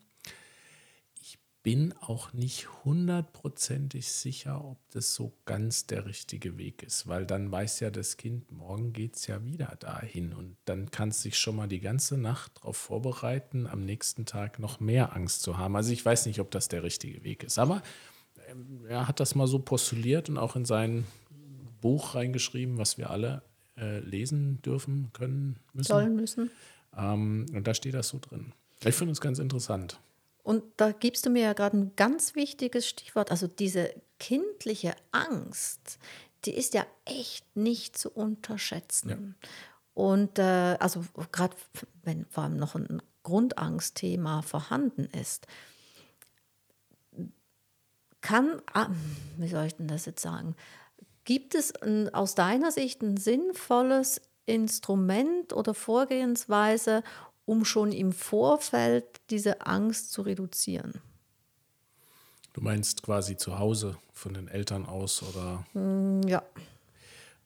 Ich 1.21 1.39
bin 1.63 1.93
auch 2.01 2.33
nicht 2.33 2.67
hundertprozentig 2.83 4.11
sicher, 4.11 4.63
ob 4.65 4.77
das 4.91 5.15
so 5.15 5.31
ganz 5.45 5.87
der 5.87 6.05
richtige 6.05 6.57
Weg 6.57 6.83
ist, 6.83 7.07
weil 7.07 7.25
dann 7.25 7.49
weiß 7.49 7.79
ja 7.79 7.89
das 7.89 8.17
Kind, 8.17 8.51
morgen 8.51 8.91
geht 8.91 9.15
es 9.15 9.27
ja 9.27 9.45
wieder 9.45 9.77
dahin 9.79 10.33
und 10.33 10.57
dann 10.65 10.91
kann 10.91 11.09
es 11.09 11.21
sich 11.21 11.37
schon 11.37 11.55
mal 11.55 11.67
die 11.67 11.79
ganze 11.79 12.17
Nacht 12.17 12.57
darauf 12.57 12.75
vorbereiten, 12.75 13.67
am 13.67 13.85
nächsten 13.85 14.25
Tag 14.25 14.59
noch 14.59 14.81
mehr 14.81 15.15
Angst 15.15 15.43
zu 15.43 15.57
haben. 15.57 15.77
Also 15.77 15.93
ich 15.93 16.05
weiß 16.05 16.25
nicht, 16.25 16.41
ob 16.41 16.51
das 16.51 16.67
der 16.67 16.83
richtige 16.83 17.23
Weg 17.23 17.43
ist, 17.43 17.57
aber 17.57 17.81
ähm, 18.49 18.85
er 18.87 19.07
hat 19.07 19.21
das 19.21 19.33
mal 19.33 19.47
so 19.47 19.59
postuliert 19.59 20.27
und 20.27 20.37
auch 20.37 20.57
in 20.57 20.65
sein 20.65 21.05
Buch 21.83 22.15
reingeschrieben, 22.15 22.77
was 22.77 22.97
wir 22.97 23.09
alle 23.09 23.43
äh, 23.77 23.99
lesen 23.99 24.61
dürfen, 24.61 25.11
können, 25.11 25.59
müssen. 25.73 25.89
Sollen 25.89 26.15
müssen. 26.15 26.49
Ähm, 26.97 27.45
und 27.53 27.67
da 27.67 27.73
steht 27.73 27.93
das 27.93 28.07
so 28.07 28.19
drin. 28.19 28.53
Ich 28.85 28.95
finde 28.95 29.11
es 29.11 29.19
ganz 29.19 29.37
interessant. 29.37 29.99
Und 30.43 30.63
da 30.77 30.93
gibst 30.93 31.25
du 31.25 31.29
mir 31.29 31.43
ja 31.43 31.53
gerade 31.53 31.77
ein 31.77 31.91
ganz 31.97 32.35
wichtiges 32.35 32.87
Stichwort. 32.87 33.31
Also 33.31 33.47
diese 33.47 33.93
kindliche 34.17 34.95
Angst, 35.11 35.99
die 36.45 36.53
ist 36.53 36.73
ja 36.73 36.85
echt 37.03 37.45
nicht 37.55 37.97
zu 37.97 38.09
unterschätzen. 38.11 39.09
Ja. 39.09 39.17
Und 39.93 40.39
äh, 40.39 40.77
also 40.79 41.03
gerade 41.33 41.55
wenn 42.03 42.25
vor 42.27 42.45
allem 42.45 42.57
noch 42.57 42.75
ein 42.75 43.01
Grundangstthema 43.23 44.41
vorhanden 44.41 45.05
ist, 45.05 45.47
kann, 48.21 48.61
ah, 48.73 48.87
wie 49.37 49.49
soll 49.49 49.65
ich 49.65 49.75
denn 49.75 49.87
das 49.87 50.05
jetzt 50.05 50.21
sagen, 50.21 50.55
Gibt 51.25 51.55
es 51.55 51.73
ein, 51.75 52.13
aus 52.13 52.35
deiner 52.35 52.71
Sicht 52.71 53.01
ein 53.01 53.17
sinnvolles 53.17 54.21
Instrument 54.45 55.53
oder 55.53 55.73
Vorgehensweise, 55.73 57.03
um 57.45 57.65
schon 57.65 57.91
im 57.91 58.11
Vorfeld 58.11 59.05
diese 59.29 59.65
Angst 59.65 60.11
zu 60.11 60.21
reduzieren? 60.21 61.01
Du 62.53 62.61
meinst 62.61 63.03
quasi 63.03 63.37
zu 63.37 63.57
Hause 63.57 63.97
von 64.11 64.33
den 64.33 64.47
Eltern 64.47 64.85
aus 64.85 65.23
oder? 65.23 65.65
Hm, 65.73 66.21
ja. 66.27 66.43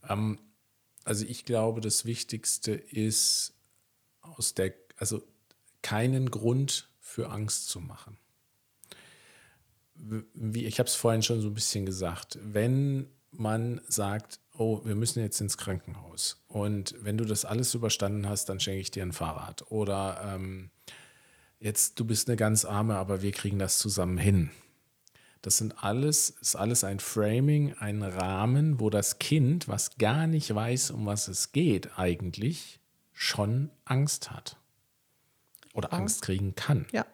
Ähm, 0.07 0.39
also 1.05 1.25
ich 1.25 1.45
glaube, 1.45 1.79
das 1.79 2.03
Wichtigste 2.05 2.73
ist 2.73 3.53
aus 4.21 4.53
der, 4.53 4.73
also 4.97 5.23
keinen 5.81 6.29
Grund 6.31 6.89
für 6.99 7.29
Angst 7.29 7.69
zu 7.69 7.79
machen. 7.79 8.17
Wie, 9.95 10.65
ich 10.65 10.79
habe 10.79 10.87
es 10.87 10.95
vorhin 10.95 11.23
schon 11.23 11.41
so 11.41 11.47
ein 11.47 11.53
bisschen 11.53 11.85
gesagt, 11.85 12.37
wenn 12.41 13.09
man 13.39 13.81
sagt, 13.87 14.39
oh, 14.57 14.81
wir 14.83 14.95
müssen 14.95 15.21
jetzt 15.21 15.39
ins 15.41 15.57
Krankenhaus. 15.57 16.43
Und 16.47 16.95
wenn 16.99 17.17
du 17.17 17.25
das 17.25 17.45
alles 17.45 17.73
überstanden 17.73 18.27
hast, 18.27 18.45
dann 18.49 18.59
schenke 18.59 18.81
ich 18.81 18.91
dir 18.91 19.03
ein 19.03 19.13
Fahrrad. 19.13 19.71
Oder 19.71 20.33
ähm, 20.35 20.71
jetzt, 21.59 21.99
du 21.99 22.05
bist 22.05 22.27
eine 22.27 22.37
ganz 22.37 22.65
arme, 22.65 22.95
aber 22.95 23.21
wir 23.21 23.31
kriegen 23.31 23.59
das 23.59 23.77
zusammen 23.77 24.17
hin. 24.17 24.49
Das 25.41 25.57
sind 25.57 25.83
alles, 25.83 26.31
ist 26.31 26.55
alles 26.55 26.83
ein 26.83 26.99
Framing, 26.99 27.73
ein 27.75 28.01
Rahmen, 28.01 28.79
wo 28.79 28.89
das 28.89 29.19
Kind, 29.19 29.67
was 29.67 29.97
gar 29.97 30.27
nicht 30.27 30.53
weiß, 30.53 30.91
um 30.91 31.05
was 31.05 31.27
es 31.27 31.51
geht, 31.51 31.97
eigentlich 31.97 32.79
schon 33.13 33.69
Angst 33.85 34.31
hat. 34.31 34.57
Oder 35.73 35.91
Ja. 35.91 35.97
Angst 35.99 36.23
kriegen 36.23 36.55
kann. 36.55 36.87
Ja. 36.91 37.05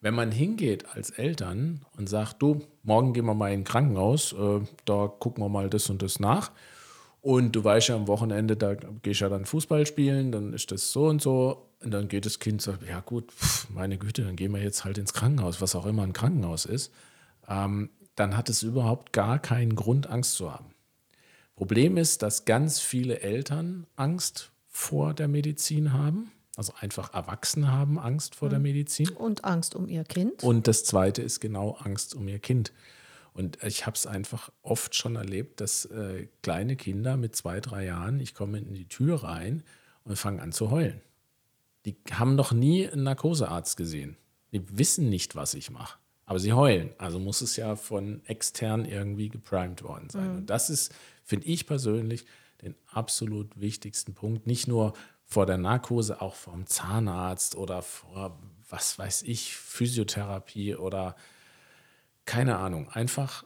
Wenn 0.00 0.14
man 0.14 0.32
hingeht 0.32 0.86
als 0.94 1.10
Eltern 1.10 1.84
und 1.96 2.08
sagt, 2.08 2.40
du, 2.40 2.62
morgen 2.82 3.12
gehen 3.12 3.26
wir 3.26 3.34
mal 3.34 3.52
in 3.52 3.60
ein 3.60 3.64
Krankenhaus, 3.64 4.32
äh, 4.32 4.60
da 4.84 5.06
gucken 5.06 5.44
wir 5.44 5.48
mal 5.48 5.68
das 5.68 5.90
und 5.90 6.02
das 6.02 6.20
nach. 6.20 6.50
Und 7.20 7.54
du 7.54 7.62
weißt 7.62 7.88
ja 7.88 7.96
am 7.96 8.08
Wochenende, 8.08 8.56
da 8.56 8.74
gehe 8.74 9.12
ich 9.12 9.20
ja 9.20 9.28
dann 9.28 9.44
Fußball 9.44 9.84
spielen, 9.84 10.32
dann 10.32 10.54
ist 10.54 10.72
das 10.72 10.90
so 10.90 11.06
und 11.06 11.20
so. 11.20 11.66
Und 11.82 11.92
dann 11.92 12.08
geht 12.08 12.26
das 12.26 12.38
Kind 12.38 12.62
so, 12.62 12.74
ja 12.88 13.00
gut, 13.00 13.30
pf, 13.32 13.68
meine 13.70 13.98
Güte, 13.98 14.22
dann 14.22 14.36
gehen 14.36 14.52
wir 14.52 14.62
jetzt 14.62 14.84
halt 14.84 14.98
ins 14.98 15.12
Krankenhaus, 15.12 15.60
was 15.60 15.74
auch 15.74 15.86
immer 15.86 16.02
ein 16.02 16.12
Krankenhaus 16.12 16.64
ist. 16.64 16.92
Ähm, 17.48 17.90
dann 18.14 18.36
hat 18.36 18.48
es 18.48 18.62
überhaupt 18.62 19.12
gar 19.12 19.38
keinen 19.38 19.74
Grund, 19.76 20.08
Angst 20.08 20.34
zu 20.34 20.52
haben. 20.52 20.74
Problem 21.56 21.98
ist, 21.98 22.22
dass 22.22 22.46
ganz 22.46 22.80
viele 22.80 23.20
Eltern 23.20 23.86
Angst 23.96 24.50
vor 24.66 25.12
der 25.12 25.28
Medizin 25.28 25.92
haben. 25.92 26.30
Also 26.60 26.74
einfach 26.78 27.14
Erwachsene 27.14 27.72
haben 27.72 27.98
Angst 27.98 28.34
vor 28.34 28.50
der 28.50 28.58
Medizin. 28.58 29.08
Und 29.08 29.46
Angst 29.46 29.74
um 29.74 29.88
ihr 29.88 30.04
Kind. 30.04 30.44
Und 30.44 30.68
das 30.68 30.84
Zweite 30.84 31.22
ist 31.22 31.40
genau 31.40 31.78
Angst 31.80 32.14
um 32.14 32.28
ihr 32.28 32.38
Kind. 32.38 32.74
Und 33.32 33.62
ich 33.62 33.86
habe 33.86 33.96
es 33.96 34.06
einfach 34.06 34.52
oft 34.60 34.94
schon 34.94 35.16
erlebt, 35.16 35.62
dass 35.62 35.86
äh, 35.86 36.28
kleine 36.42 36.76
Kinder 36.76 37.16
mit 37.16 37.34
zwei, 37.34 37.60
drei 37.60 37.86
Jahren, 37.86 38.20
ich 38.20 38.34
komme 38.34 38.58
in 38.58 38.74
die 38.74 38.86
Tür 38.86 39.24
rein 39.24 39.62
und 40.04 40.16
fange 40.16 40.42
an 40.42 40.52
zu 40.52 40.70
heulen. 40.70 41.00
Die 41.86 41.96
haben 42.12 42.34
noch 42.34 42.52
nie 42.52 42.86
einen 42.86 43.04
Narkosearzt 43.04 43.78
gesehen. 43.78 44.18
Die 44.52 44.60
wissen 44.76 45.08
nicht, 45.08 45.36
was 45.36 45.54
ich 45.54 45.70
mache. 45.70 45.98
Aber 46.26 46.40
sie 46.40 46.52
heulen. 46.52 46.90
Also 46.98 47.18
muss 47.18 47.40
es 47.40 47.56
ja 47.56 47.74
von 47.74 48.20
extern 48.26 48.84
irgendwie 48.84 49.30
geprimed 49.30 49.82
worden 49.82 50.10
sein. 50.10 50.30
Und 50.36 50.50
das 50.50 50.68
ist, 50.68 50.92
finde 51.24 51.46
ich 51.46 51.66
persönlich, 51.66 52.26
den 52.60 52.74
absolut 52.86 53.58
wichtigsten 53.58 54.12
Punkt. 54.12 54.46
Nicht 54.46 54.68
nur 54.68 54.92
vor 55.30 55.46
der 55.46 55.58
Narkose, 55.58 56.20
auch 56.20 56.34
vom 56.34 56.66
Zahnarzt 56.66 57.54
oder 57.54 57.82
vor, 57.82 58.36
was 58.68 58.98
weiß 58.98 59.22
ich, 59.22 59.56
Physiotherapie 59.56 60.74
oder 60.74 61.14
keine 62.24 62.58
Ahnung. 62.58 62.88
Einfach 62.90 63.44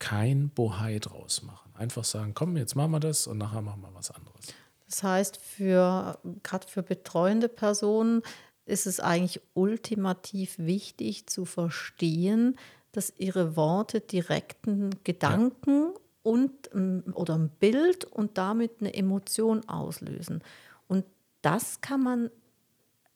kein 0.00 0.50
Bohai 0.50 0.98
draus 0.98 1.42
machen. 1.42 1.72
Einfach 1.74 2.02
sagen, 2.02 2.34
komm, 2.34 2.56
jetzt 2.56 2.74
machen 2.74 2.90
wir 2.90 3.00
das 3.00 3.28
und 3.28 3.38
nachher 3.38 3.62
machen 3.62 3.82
wir 3.82 3.94
was 3.94 4.10
anderes. 4.10 4.52
Das 4.86 5.04
heißt, 5.04 5.36
für 5.36 6.18
gerade 6.42 6.66
für 6.66 6.82
betreuende 6.82 7.48
Personen 7.48 8.22
ist 8.64 8.86
es 8.86 8.98
eigentlich 8.98 9.40
ultimativ 9.54 10.58
wichtig 10.58 11.28
zu 11.28 11.44
verstehen, 11.44 12.58
dass 12.90 13.12
ihre 13.16 13.54
Worte 13.54 14.00
direkten 14.00 14.90
Gedanken 15.04 15.92
und 16.28 16.68
oder 17.14 17.38
ein 17.38 17.48
Bild 17.48 18.04
und 18.04 18.36
damit 18.36 18.80
eine 18.80 18.92
Emotion 18.92 19.66
auslösen. 19.66 20.42
Und 20.86 21.06
das 21.40 21.80
kann 21.80 22.02
man 22.02 22.30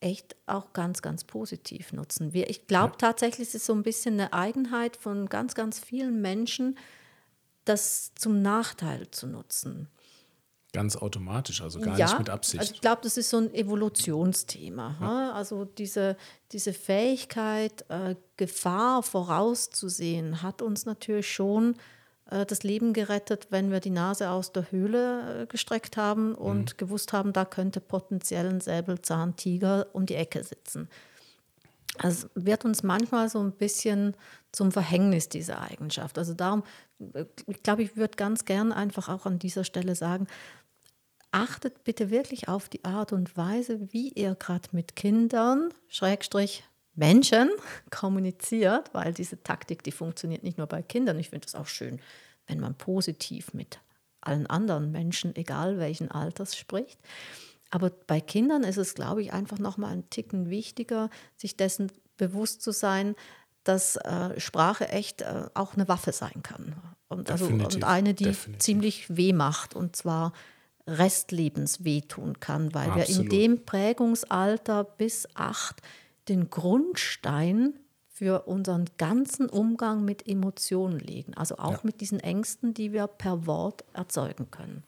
echt 0.01 0.35
auch 0.47 0.73
ganz, 0.73 1.03
ganz 1.03 1.25
positiv 1.25 1.93
nutzen. 1.93 2.33
Wir, 2.33 2.49
ich 2.49 2.67
glaube 2.67 2.95
tatsächlich, 2.97 3.49
es 3.49 3.55
ist 3.55 3.67
so 3.67 3.75
ein 3.75 3.83
bisschen 3.83 4.15
eine 4.15 4.33
Eigenheit 4.33 4.97
von 4.97 5.29
ganz, 5.29 5.55
ganz 5.55 5.79
vielen 5.79 6.23
Menschen, 6.23 6.79
das 7.67 8.13
zum 8.15 8.41
Nachteil 8.41 9.11
zu 9.11 9.27
nutzen. 9.27 9.89
Ganz 10.73 10.97
automatisch, 10.97 11.61
also 11.61 11.81
gar 11.81 11.97
nicht 11.97 12.19
mit 12.19 12.31
Absicht. 12.31 12.61
Also 12.61 12.75
ich 12.75 12.81
glaube, 12.81 13.03
das 13.03 13.19
ist 13.19 13.29
so 13.29 13.37
ein 13.37 13.53
Evolutionsthema. 13.53 14.97
Ja. 15.01 15.33
Also 15.33 15.67
diese, 15.67 16.17
diese 16.51 16.73
Fähigkeit, 16.73 17.85
äh, 17.91 18.17
Gefahr 18.39 19.03
vorauszusehen, 19.03 20.41
hat 20.43 20.63
uns 20.63 20.87
natürlich 20.87 21.31
schon 21.31 21.77
das 22.47 22.63
Leben 22.63 22.93
gerettet, 22.93 23.49
wenn 23.51 23.71
wir 23.71 23.81
die 23.81 23.91
Nase 23.91 24.31
aus 24.31 24.53
der 24.53 24.71
Höhle 24.71 25.43
äh, 25.43 25.47
gestreckt 25.47 25.97
haben 25.97 26.35
und 26.35 26.73
mhm. 26.73 26.77
gewusst 26.77 27.13
haben, 27.13 27.33
da 27.33 27.45
könnte 27.45 27.81
potenziell 27.81 28.49
ein 28.49 28.61
Säbelzahntiger 28.61 29.87
um 29.93 30.07
die 30.07 30.15
Ecke 30.15 30.43
sitzen. 30.43 30.89
Also 31.99 32.29
wird 32.35 32.65
uns 32.65 32.83
manchmal 32.83 33.29
so 33.29 33.41
ein 33.41 33.53
bisschen 33.53 34.17
zum 34.51 34.73
Verhängnis 34.73 35.29
diese 35.29 35.59
Eigenschaft. 35.59 36.17
Also 36.19 36.33
darum, 36.33 36.63
ich 37.47 37.63
glaube, 37.63 37.83
ich 37.83 37.97
würde 37.97 38.17
ganz 38.17 38.45
gern 38.45 38.73
einfach 38.73 39.09
auch 39.09 39.27
an 39.27 39.39
dieser 39.39 39.65
Stelle 39.65 39.95
sagen, 39.95 40.27
achtet 41.33 41.85
bitte 41.85 42.11
wirklich 42.11 42.49
auf 42.49 42.69
die 42.69 42.85
Art 42.85 43.13
und 43.13 43.37
Weise, 43.37 43.93
wie 43.93 44.09
ihr 44.11 44.35
gerade 44.35 44.69
mit 44.73 44.97
Kindern, 44.97 45.73
Schrägstrich 45.89 46.65
Menschen 46.95 47.51
kommuniziert, 47.91 48.93
weil 48.93 49.13
diese 49.13 49.43
Taktik, 49.43 49.83
die 49.83 49.93
funktioniert 49.93 50.43
nicht 50.43 50.59
nur 50.59 50.67
bei 50.67 50.83
Kindern. 50.83 51.19
Ich 51.19 51.31
finde 51.31 51.47
es 51.47 51.55
auch 51.55 51.67
schön, 51.67 52.01
wenn 52.47 52.61
man 52.61 52.75
positiv 52.75 53.55
mit 53.55 53.81
allen 54.21 54.47
anderen 54.47 54.93
Menschen, 54.93 55.35
egal 55.37 55.79
welchen 55.79 56.11
Alters, 56.11 56.57
spricht. 56.57 56.99
Aber 57.71 57.91
bei 58.07 58.21
Kindern 58.21 58.65
ist 58.65 58.77
es, 58.77 58.95
glaube 58.95 59.23
ich, 59.23 59.33
einfach 59.33 59.59
noch 59.59 59.79
mal 59.79 59.89
einen 59.89 60.11
Ticken 60.11 60.51
wichtiger, 60.51 61.09
sich 61.37 61.57
dessen 61.57 61.91
bewusst 62.19 62.63
zu 62.63 62.71
sein, 62.71 63.17
dass 63.65 63.97
äh, 63.97 64.39
Sprache 64.39 64.89
echt 64.89 65.23
äh, 65.23 65.47
auch 65.55 65.75
eine 65.75 65.89
Waffe 65.89 66.13
sein 66.13 66.43
kann. 66.43 66.75
Und, 67.09 67.31
also, 67.31 67.47
und 67.47 67.85
eine, 67.85 68.15
die 68.15 68.25
definitiv. 68.25 68.63
ziemlich 68.63 69.17
weh 69.17 69.33
macht. 69.33 69.75
Und 69.75 69.97
zwar 69.97 70.33
restlebens 70.87 71.85
wehtun 71.85 72.41
kann, 72.41 72.75
weil 72.75 72.91
Absolut. 72.91 73.09
wir 73.09 73.23
in 73.23 73.29
dem 73.29 73.65
Prägungsalter 73.65 74.85
bis 74.85 75.29
acht 75.35 75.81
den 76.29 76.51
Grundstein 76.51 77.79
für 78.09 78.47
unseren 78.47 78.85
ganzen 78.99 79.49
Umgang 79.49 80.05
mit 80.05 80.29
Emotionen 80.29 80.99
legen. 80.99 81.35
Also 81.35 81.57
auch 81.59 81.73
ja. 81.73 81.81
mit 81.83 82.01
diesen 82.01 82.21
Ängsten, 82.21 82.75
die 82.75 82.93
wir 82.93 83.07
per 83.07 83.47
Wort 83.47 83.85
erzeugen 83.95 84.51
können. 84.51 84.85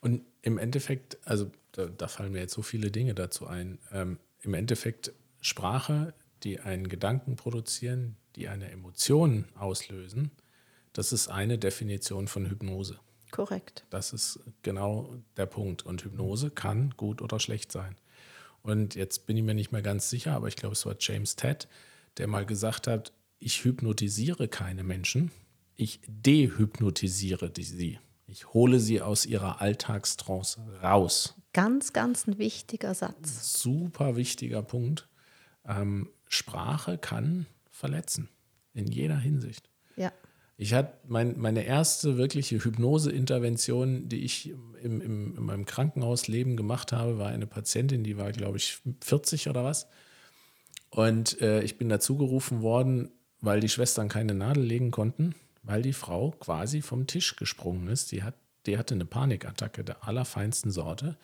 Und 0.00 0.22
im 0.42 0.58
Endeffekt, 0.58 1.18
also 1.24 1.50
da, 1.72 1.86
da 1.86 2.08
fallen 2.08 2.32
mir 2.32 2.40
jetzt 2.40 2.54
so 2.54 2.62
viele 2.62 2.90
Dinge 2.90 3.14
dazu 3.14 3.46
ein. 3.46 3.78
Ähm, 3.92 4.18
Im 4.42 4.54
Endeffekt 4.54 5.12
Sprache, 5.40 6.14
die 6.42 6.60
einen 6.60 6.88
Gedanken 6.88 7.36
produzieren, 7.36 8.16
die 8.36 8.48
eine 8.48 8.70
Emotion 8.70 9.46
auslösen, 9.56 10.30
das 10.92 11.12
ist 11.12 11.28
eine 11.28 11.58
Definition 11.58 12.28
von 12.28 12.48
Hypnose. 12.48 12.98
Korrekt. 13.30 13.84
Das 13.90 14.12
ist 14.12 14.40
genau 14.62 15.14
der 15.36 15.46
Punkt. 15.46 15.84
Und 15.84 16.02
Hypnose 16.02 16.50
kann 16.50 16.94
gut 16.96 17.20
oder 17.20 17.38
schlecht 17.40 17.72
sein. 17.72 17.96
Und 18.62 18.94
jetzt 18.94 19.26
bin 19.26 19.36
ich 19.36 19.42
mir 19.42 19.54
nicht 19.54 19.72
mehr 19.72 19.82
ganz 19.82 20.10
sicher, 20.10 20.32
aber 20.34 20.48
ich 20.48 20.56
glaube, 20.56 20.74
es 20.74 20.84
war 20.84 20.96
James 20.98 21.36
Ted, 21.36 21.68
der 22.16 22.26
mal 22.26 22.44
gesagt 22.44 22.86
hat, 22.86 23.12
ich 23.38 23.64
hypnotisiere 23.64 24.48
keine 24.48 24.82
Menschen, 24.82 25.30
ich 25.76 26.00
dehypnotisiere 26.06 27.52
sie. 27.56 27.98
Ich 28.26 28.52
hole 28.52 28.78
sie 28.78 29.00
aus 29.00 29.24
ihrer 29.24 29.60
Alltagstrance 29.62 30.60
raus. 30.82 31.34
Ganz, 31.54 31.92
ganz 31.92 32.26
ein 32.26 32.36
wichtiger 32.38 32.94
Satz. 32.94 33.60
Super 33.60 34.16
wichtiger 34.16 34.62
Punkt. 34.62 35.08
Ähm, 35.64 36.10
Sprache 36.28 36.98
kann 36.98 37.46
verletzen, 37.70 38.28
in 38.74 38.86
jeder 38.86 39.18
Hinsicht. 39.18 39.70
Ich 40.60 40.74
hatte 40.74 40.92
mein, 41.06 41.38
meine 41.38 41.64
erste 41.64 42.18
wirkliche 42.18 42.62
Hypnoseintervention, 42.62 44.08
die 44.08 44.24
ich 44.24 44.52
im, 44.82 45.00
im, 45.00 45.36
in 45.36 45.42
meinem 45.44 45.66
Krankenhausleben 45.66 46.56
gemacht 46.56 46.90
habe, 46.90 47.16
war 47.16 47.28
eine 47.28 47.46
Patientin, 47.46 48.02
die 48.02 48.18
war, 48.18 48.32
glaube 48.32 48.56
ich, 48.56 48.80
40 49.00 49.48
oder 49.48 49.62
was. 49.62 49.86
Und 50.90 51.40
äh, 51.40 51.62
ich 51.62 51.78
bin 51.78 51.88
dazu 51.88 52.16
gerufen 52.16 52.60
worden, 52.60 53.12
weil 53.40 53.60
die 53.60 53.68
Schwestern 53.68 54.08
keine 54.08 54.34
Nadel 54.34 54.64
legen 54.64 54.90
konnten, 54.90 55.36
weil 55.62 55.80
die 55.80 55.92
Frau 55.92 56.32
quasi 56.32 56.82
vom 56.82 57.06
Tisch 57.06 57.36
gesprungen 57.36 57.86
ist. 57.86 58.10
Die, 58.10 58.24
hat, 58.24 58.34
die 58.66 58.78
hatte 58.78 58.94
eine 58.94 59.04
Panikattacke 59.04 59.84
der 59.84 60.08
allerfeinsten 60.08 60.72
Sorte. 60.72 61.16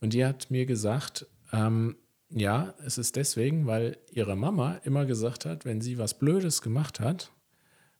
Und 0.00 0.14
die 0.14 0.24
hat 0.24 0.50
mir 0.50 0.64
gesagt, 0.64 1.26
ähm, 1.52 1.96
ja, 2.30 2.72
es 2.86 2.96
ist 2.96 3.16
deswegen, 3.16 3.66
weil 3.66 3.98
ihre 4.10 4.34
Mama 4.34 4.80
immer 4.84 5.04
gesagt 5.04 5.44
hat, 5.44 5.66
wenn 5.66 5.82
sie 5.82 5.98
was 5.98 6.18
Blödes 6.18 6.62
gemacht 6.62 7.00
hat, 7.00 7.30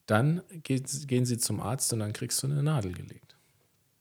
dann 0.07 0.43
geht, 0.63 1.09
gehen 1.09 1.25
sie 1.25 1.39
zum 1.39 1.61
Arzt 1.61 1.93
und 1.93 2.01
dann 2.01 2.13
kriegst 2.13 2.43
du 2.43 2.47
eine 2.47 2.63
Nadel 2.63 2.93
gelegt. 2.93 3.37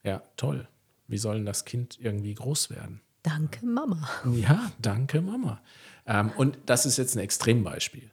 Ja, 0.04 0.24
toll. 0.36 0.68
Wie 1.08 1.18
soll 1.18 1.36
denn 1.36 1.46
das 1.46 1.66
Kind 1.66 2.00
irgendwie 2.00 2.34
groß 2.34 2.70
werden? 2.70 3.02
Danke, 3.24 3.66
Mama. 3.66 4.10
Ja, 4.34 4.72
danke, 4.80 5.22
Mama. 5.22 5.62
Ähm, 6.06 6.32
und 6.38 6.58
das 6.66 6.86
ist 6.86 6.98
jetzt 6.98 7.16
ein 7.16 7.20
Extrembeispiel. 7.20 8.10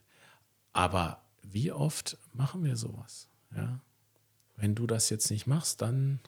Aber 0.73 1.23
wie 1.43 1.73
oft 1.73 2.19
machen 2.35 2.63
wir 2.65 2.77
sowas? 2.77 3.29
Ja? 3.55 3.81
Wenn 4.57 4.75
du 4.75 4.87
das 4.87 5.09
jetzt 5.09 5.31
nicht 5.31 5.47
machst, 5.47 5.81
dann 5.81 6.21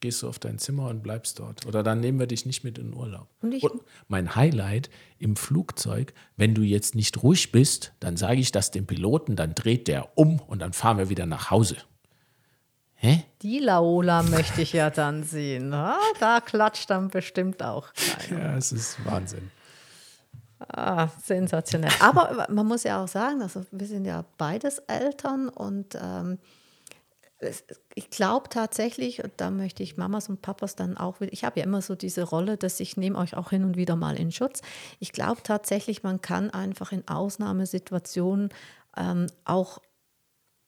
gehst 0.00 0.22
du 0.22 0.28
auf 0.28 0.38
dein 0.38 0.58
Zimmer 0.58 0.88
und 0.88 1.02
bleibst 1.02 1.38
dort. 1.38 1.66
Oder 1.66 1.82
dann 1.82 2.00
nehmen 2.00 2.18
wir 2.18 2.26
dich 2.26 2.46
nicht 2.46 2.64
mit 2.64 2.78
in 2.78 2.94
Urlaub. 2.94 3.28
Und, 3.40 3.52
ich, 3.52 3.62
und 3.62 3.82
mein 4.08 4.36
Highlight 4.36 4.90
im 5.18 5.36
Flugzeug, 5.36 6.12
wenn 6.36 6.54
du 6.54 6.62
jetzt 6.62 6.94
nicht 6.94 7.22
ruhig 7.22 7.52
bist, 7.52 7.92
dann 8.00 8.16
sage 8.16 8.40
ich 8.40 8.52
das 8.52 8.70
dem 8.70 8.86
Piloten, 8.86 9.36
dann 9.36 9.54
dreht 9.54 9.88
der 9.88 10.16
um 10.16 10.40
und 10.40 10.60
dann 10.60 10.72
fahren 10.72 10.98
wir 10.98 11.08
wieder 11.08 11.26
nach 11.26 11.50
Hause. 11.50 11.76
Hä? 12.94 13.24
Die 13.42 13.60
Laola 13.60 14.24
möchte 14.24 14.60
ich 14.60 14.72
ja 14.72 14.90
dann 14.90 15.22
sehen. 15.22 15.72
Ah, 15.72 15.98
da 16.18 16.40
klatscht 16.40 16.90
dann 16.90 17.08
bestimmt 17.08 17.62
auch 17.62 17.92
keiner. 17.94 18.42
Ja, 18.42 18.56
es 18.56 18.72
ist 18.72 19.04
Wahnsinn. 19.04 19.52
Ah, 20.58 21.06
sensationell. 21.22 21.92
Aber 22.00 22.48
man 22.50 22.66
muss 22.66 22.82
ja 22.82 23.02
auch 23.02 23.08
sagen, 23.08 23.42
also 23.42 23.64
wir 23.70 23.86
sind 23.86 24.04
ja 24.04 24.24
beides 24.36 24.78
Eltern 24.78 25.48
und 25.48 25.96
ähm, 26.00 26.38
ich 27.94 28.10
glaube 28.10 28.48
tatsächlich, 28.48 29.22
und 29.22 29.32
da 29.36 29.50
möchte 29.50 29.82
ich 29.82 29.96
Mamas 29.96 30.28
und 30.28 30.42
Papas 30.42 30.74
dann 30.74 30.96
auch 30.96 31.20
ich 31.20 31.44
habe 31.44 31.60
ja 31.60 31.66
immer 31.66 31.82
so 31.82 31.94
diese 31.94 32.24
Rolle, 32.24 32.56
dass 32.56 32.80
ich 32.80 32.96
nehme 32.96 33.18
euch 33.18 33.36
auch 33.36 33.50
hin 33.50 33.64
und 33.64 33.76
wieder 33.76 33.96
mal 33.96 34.16
in 34.16 34.32
Schutz. 34.32 34.60
Ich 34.98 35.12
glaube 35.12 35.42
tatsächlich, 35.42 36.02
man 36.02 36.20
kann 36.20 36.50
einfach 36.50 36.90
in 36.90 37.06
Ausnahmesituationen 37.06 38.48
ähm, 38.96 39.28
auch 39.44 39.80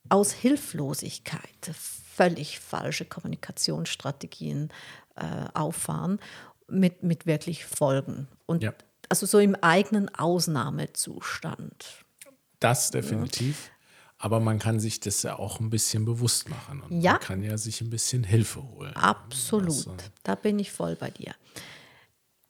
aus 0.08 0.32
Hilflosigkeit 0.32 1.72
völlig 1.74 2.60
falsche 2.60 3.04
Kommunikationsstrategien 3.04 4.70
äh, 5.16 5.24
auffahren 5.54 6.20
mit, 6.68 7.02
mit 7.02 7.26
wirklich 7.26 7.64
Folgen. 7.64 8.28
Und 8.46 8.62
ja. 8.62 8.72
also 9.08 9.26
so 9.26 9.38
im 9.38 9.56
eigenen 9.56 10.14
Ausnahmezustand. 10.14 12.04
Das 12.60 12.90
definitiv. 12.90 13.70
Aber 14.22 14.38
man 14.38 14.58
kann 14.58 14.78
sich 14.80 15.00
das 15.00 15.22
ja 15.22 15.38
auch 15.38 15.60
ein 15.60 15.70
bisschen 15.70 16.04
bewusst 16.04 16.50
machen. 16.50 16.82
Und 16.82 17.00
ja. 17.00 17.12
man 17.12 17.20
kann 17.20 17.42
ja 17.42 17.56
sich 17.56 17.80
ein 17.80 17.88
bisschen 17.88 18.22
Hilfe 18.22 18.62
holen. 18.62 18.94
Absolut. 18.94 19.68
Also. 19.68 19.94
Da 20.22 20.34
bin 20.34 20.58
ich 20.58 20.70
voll 20.70 20.94
bei 20.94 21.10
dir. 21.10 21.34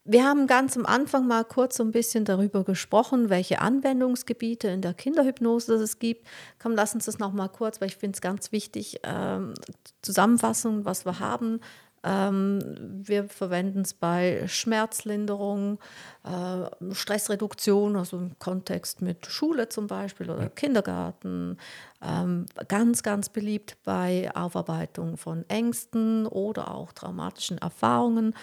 Wir 0.02 0.24
haben 0.24 0.48
ganz 0.48 0.76
am 0.76 0.84
Anfang 0.84 1.28
mal 1.28 1.44
kurz 1.44 1.76
so 1.76 1.84
ein 1.84 1.92
bisschen 1.92 2.24
darüber 2.24 2.64
gesprochen, 2.64 3.30
welche 3.30 3.60
Anwendungsgebiete 3.60 4.66
in 4.66 4.82
der 4.82 4.94
Kinderhypnose 4.94 5.74
es 5.74 6.00
gibt. 6.00 6.26
Komm, 6.58 6.72
lass 6.72 6.92
uns 6.94 7.04
das 7.04 7.20
noch 7.20 7.32
mal 7.32 7.46
kurz, 7.46 7.80
weil 7.80 7.86
ich 7.86 7.96
finde 7.96 8.16
es 8.16 8.20
ganz 8.20 8.50
wichtig, 8.50 8.98
ähm, 9.04 9.54
Zusammenfassung, 10.02 10.84
was 10.84 11.06
wir 11.06 11.20
haben. 11.20 11.60
Ähm, 12.03 12.61
wir 13.05 13.24
verwenden 13.28 13.82
es 13.82 13.94
bei 13.94 14.44
Schmerzlinderung, 14.46 15.78
äh, 16.24 16.94
Stressreduktion, 16.94 17.96
also 17.96 18.16
im 18.16 18.38
Kontext 18.38 19.03
mit 19.03 19.26
Schule 19.26 19.68
zum 19.68 19.86
Beispiel 19.86 20.30
oder. 20.30 20.48
Kindergarten. 20.48 21.59
Ähm, 22.03 22.46
ganz, 22.68 23.03
ganz 23.03 23.28
beliebt 23.28 23.76
bei 23.84 24.30
Aufarbeitung 24.34 25.18
von 25.18 25.44
Ängsten 25.48 26.26
oder 26.26 26.74
auch 26.74 26.92
traumatischen 26.92 27.59
Erfahrungen 27.59 28.34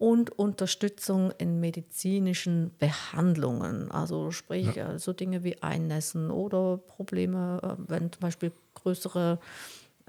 und 0.00 0.30
Unterstützung 0.38 1.30
in 1.36 1.60
medizinischen 1.60 2.70
Behandlungen. 2.78 3.90
Also 3.90 4.30
sprich 4.30 4.74
ja. 4.74 4.98
so 4.98 5.12
Dinge 5.12 5.44
wie 5.44 5.62
Einnässen 5.62 6.30
oder 6.30 6.78
Probleme, 6.78 7.60
äh, 7.62 7.90
wenn 7.90 8.10
zum 8.10 8.20
Beispiel 8.20 8.52
größere 8.74 9.38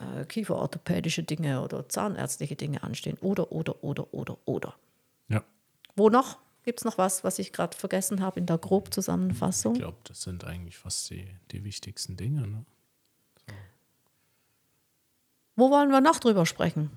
äh, 0.02 0.26
kieferorthopädische 0.26 1.24
Dinge 1.24 1.62
oder 1.62 1.88
zahnärztliche 1.88 2.56
Dinge 2.56 2.84
anstehen. 2.84 3.18
Oder, 3.22 3.52
oder, 3.52 3.84
oder, 3.84 4.14
oder, 4.14 4.38
oder. 4.45 4.76
Ja. 5.28 5.43
Wo 5.95 6.10
noch? 6.10 6.39
Gibt 6.64 6.80
es 6.80 6.86
noch 6.86 6.97
was, 6.97 7.24
was 7.24 7.39
ich 7.39 7.54
gerade 7.54 7.76
vergessen 7.76 8.22
habe 8.22 8.39
in 8.39 8.45
der 8.45 8.58
Grobzusammenfassung? 8.58 9.74
Ich 9.74 9.82
glaube, 9.82 9.97
das 10.04 10.22
sind 10.22 10.45
eigentlich 10.45 10.78
fast 10.78 11.10
die, 11.10 11.28
die 11.52 11.64
wichtigsten 11.64 12.18
Dinge. 12.18 12.47
Ne? 12.47 12.66
So. 13.36 13.56
Wo 15.56 15.72
wollen 15.72 15.89
wir 15.89 16.02
noch 16.02 16.20
drüber 16.20 16.45
sprechen? 16.45 16.91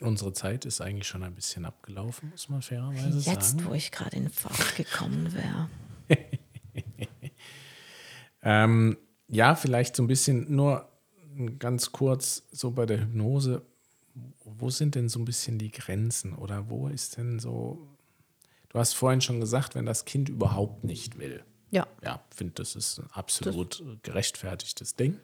Unsere 0.00 0.32
Zeit 0.32 0.64
ist 0.64 0.80
eigentlich 0.80 1.06
schon 1.06 1.22
ein 1.22 1.34
bisschen 1.34 1.64
abgelaufen, 1.66 2.30
muss 2.30 2.48
man 2.48 2.62
fairerweise 2.62 3.10
Jetzt, 3.10 3.24
sagen. 3.24 3.38
Jetzt, 3.38 3.64
wo 3.66 3.74
ich 3.74 3.92
gerade 3.92 4.16
in 4.16 4.28
Fahrt 4.28 4.76
gekommen 4.76 5.32
wäre. 5.32 5.68
ähm, 8.42 8.96
ja, 9.28 9.54
vielleicht 9.54 9.94
so 9.94 10.02
ein 10.02 10.06
bisschen 10.06 10.54
nur 10.54 10.88
ganz 11.58 11.92
kurz 11.92 12.44
so 12.50 12.70
bei 12.70 12.86
der 12.86 13.00
Hypnose, 13.00 13.62
wo 14.44 14.70
sind 14.70 14.94
denn 14.94 15.08
so 15.08 15.18
ein 15.18 15.24
bisschen 15.24 15.58
die 15.58 15.70
Grenzen 15.70 16.34
oder 16.34 16.70
wo 16.70 16.88
ist 16.88 17.16
denn 17.16 17.38
so, 17.38 17.88
du 18.68 18.78
hast 18.78 18.94
vorhin 18.94 19.20
schon 19.20 19.40
gesagt, 19.40 19.74
wenn 19.74 19.86
das 19.86 20.04
Kind 20.04 20.28
überhaupt 20.28 20.84
nicht 20.84 21.18
will. 21.18 21.44
Ja. 21.70 21.86
Ja, 22.02 22.22
finde, 22.30 22.54
das 22.54 22.76
ist 22.76 23.00
ein 23.00 23.10
absolut 23.12 23.80
das 23.80 24.02
gerechtfertigtes 24.02 24.94
Ding. 24.94 25.18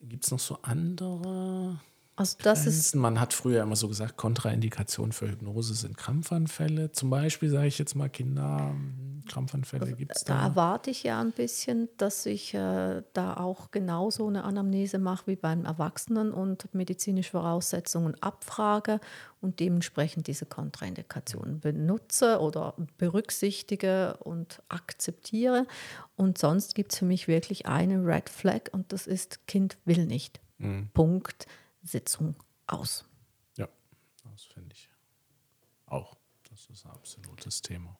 Gibt 0.00 0.24
es 0.24 0.30
noch 0.30 0.38
so 0.38 0.58
andere 0.62 1.80
also 2.18 2.36
das 2.42 2.66
ist 2.66 2.96
Man 2.96 3.20
hat 3.20 3.32
früher 3.32 3.62
immer 3.62 3.76
so 3.76 3.86
gesagt, 3.86 4.16
Kontraindikationen 4.16 5.12
für 5.12 5.30
Hypnose 5.30 5.74
sind 5.74 5.96
Krampfanfälle. 5.96 6.90
Zum 6.90 7.10
Beispiel 7.10 7.48
sage 7.48 7.68
ich 7.68 7.78
jetzt 7.78 7.94
mal 7.94 8.08
Kinder, 8.08 8.74
Krampfanfälle 9.28 9.92
gibt 9.92 10.16
es 10.16 10.24
da. 10.24 10.34
Da 10.34 10.42
erwarte 10.48 10.90
ich 10.90 11.04
ja 11.04 11.20
ein 11.20 11.30
bisschen, 11.30 11.88
dass 11.96 12.26
ich 12.26 12.54
äh, 12.54 13.02
da 13.12 13.36
auch 13.36 13.70
genauso 13.70 14.26
eine 14.26 14.42
Anamnese 14.42 14.98
mache 14.98 15.28
wie 15.28 15.36
beim 15.36 15.64
Erwachsenen 15.64 16.32
und 16.32 16.74
medizinische 16.74 17.30
Voraussetzungen 17.30 18.20
abfrage 18.20 19.00
und 19.40 19.60
dementsprechend 19.60 20.26
diese 20.26 20.46
Kontraindikationen 20.46 21.60
benutze 21.60 22.40
oder 22.40 22.74
berücksichtige 22.96 24.16
und 24.16 24.60
akzeptiere. 24.68 25.66
Und 26.16 26.38
sonst 26.38 26.74
gibt 26.74 26.92
es 26.92 26.98
für 26.98 27.04
mich 27.04 27.28
wirklich 27.28 27.66
eine 27.66 28.04
Red 28.04 28.28
Flag 28.28 28.72
und 28.72 28.92
das 28.92 29.06
ist 29.06 29.46
Kind 29.46 29.78
will 29.84 30.04
nicht. 30.04 30.40
Mhm. 30.58 30.88
Punkt. 30.92 31.46
Sitzung 31.88 32.36
aus. 32.66 33.04
Ja, 33.56 33.68
das 34.30 34.44
finde 34.44 34.74
ich 34.74 34.88
auch. 35.86 36.16
Das 36.50 36.66
ist 36.66 36.84
ein 36.84 36.90
absolutes 36.92 37.62
Thema. 37.62 37.98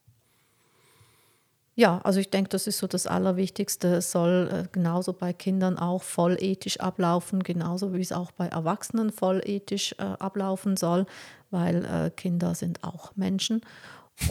Ja, 1.75 2.01
also 2.03 2.19
ich 2.19 2.29
denke, 2.31 2.49
das 2.49 2.67
ist 2.67 2.79
so 2.79 2.89
das 2.89 3.07
Allerwichtigste. 3.07 3.95
Es 3.95 4.11
soll 4.11 4.51
äh, 4.53 4.69
genauso 4.73 5.13
bei 5.13 5.33
Kindern 5.33 5.79
auch 5.79 6.03
voll 6.03 6.37
ethisch 6.41 6.81
ablaufen, 6.81 7.45
genauso 7.45 7.95
wie 7.95 8.01
es 8.01 8.11
auch 8.11 8.33
bei 8.33 8.49
Erwachsenen 8.49 9.13
voll 9.13 9.41
ethisch 9.45 9.95
äh, 9.99 10.03
ablaufen 10.03 10.77
soll, 10.77 11.07
weil 11.53 11.85
äh, 11.85 12.11
Kinder 12.11 12.57
sind 12.57 12.83
auch 12.83 13.15
Menschen. 13.15 13.61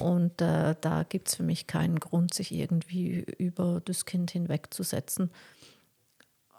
Und 0.02 0.42
äh, 0.42 0.76
da 0.82 1.04
gibt 1.04 1.30
es 1.30 1.36
für 1.36 1.44
mich 1.44 1.68
keinen 1.68 2.02
Grund, 2.02 2.34
sich 2.34 2.52
irgendwie 2.52 3.22
über 3.38 3.82
das 3.86 4.04
Kind 4.04 4.32
hinwegzusetzen. 4.32 5.32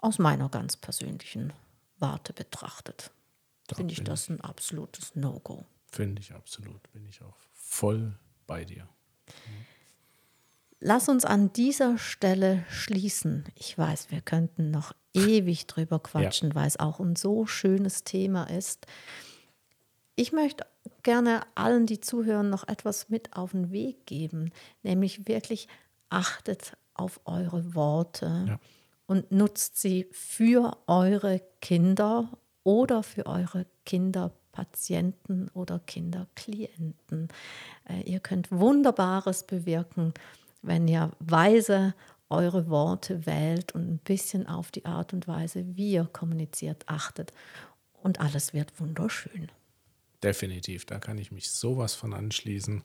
Aus 0.01 0.19
meiner 0.19 0.49
ganz 0.49 0.79
persönlichen 0.79 1.53
Warte 1.99 2.33
betrachtet, 2.33 3.11
finde 3.75 3.93
ich 3.93 4.05
das 4.05 4.29
ein 4.29 4.41
absolutes 4.41 5.15
No-Go. 5.15 5.67
Finde 5.91 6.21
ich 6.21 6.33
absolut, 6.33 6.91
bin 6.93 7.07
ich 7.07 7.23
auch 7.23 7.37
voll 7.53 8.19
bei 8.47 8.65
dir. 8.65 8.89
Lass 10.81 11.09
uns 11.09 11.25
an 11.25 11.53
dieser 11.53 11.99
Stelle 11.99 12.65
schließen. 12.71 13.45
Ich 13.57 13.77
weiß, 13.77 14.11
wir 14.11 14.21
könnten 14.21 14.71
noch 14.71 14.93
ewig 15.13 15.67
drüber 15.67 15.99
quatschen, 15.99 16.51
ja. 16.51 16.55
weil 16.55 16.69
es 16.69 16.79
auch 16.79 17.01
ein 17.01 17.17
so 17.17 17.47
schönes 17.47 18.05
Thema 18.05 18.45
ist. 18.45 18.87
Ich 20.15 20.33
möchte 20.33 20.67
gerne 21.03 21.43
allen, 21.57 21.87
die 21.87 22.01
zuhören, 22.01 22.49
noch 22.49 22.67
etwas 22.69 23.09
mit 23.09 23.37
auf 23.37 23.53
den 23.53 23.73
Weg 23.73 24.07
geben, 24.07 24.53
nämlich 24.83 25.27
wirklich 25.27 25.67
achtet 26.11 26.77
auf 26.95 27.21
eure 27.25 27.75
Worte. 27.75 28.45
Ja 28.47 28.61
und 29.09 29.33
nutzt 29.33 29.81
sie 29.81 30.07
für 30.13 30.77
eure 30.87 31.41
Kinder 31.61 32.31
oder 32.63 33.03
für 33.03 33.27
eure 33.27 33.67
Kinderpatienten 33.87 35.49
oder 35.55 35.81
Kinderklienten. 35.81 37.29
Äh, 37.89 38.03
ihr 38.03 38.21
könnt 38.21 38.53
Wunderbares 38.53 39.45
bewirken, 39.45 40.13
wenn 40.61 40.87
ihr 40.87 41.11
weise 41.21 41.95
eure 42.29 42.69
Worte 42.69 43.25
wählt 43.25 43.73
und 43.73 43.91
ein 43.91 43.99
bisschen 43.99 44.47
auf 44.47 44.71
die 44.71 44.85
Art 44.85 45.15
und 45.15 45.27
Weise, 45.27 45.65
wie 45.77 45.93
ihr 45.93 46.05
kommuniziert, 46.05 46.85
achtet. 46.87 47.33
Und 48.03 48.21
alles 48.21 48.53
wird 48.53 48.79
wunderschön. 48.79 49.51
Definitiv, 50.23 50.85
da 50.85 50.99
kann 50.99 51.17
ich 51.17 51.33
mich 51.33 51.51
sowas 51.51 51.95
von 51.95 52.13
anschließen. 52.13 52.85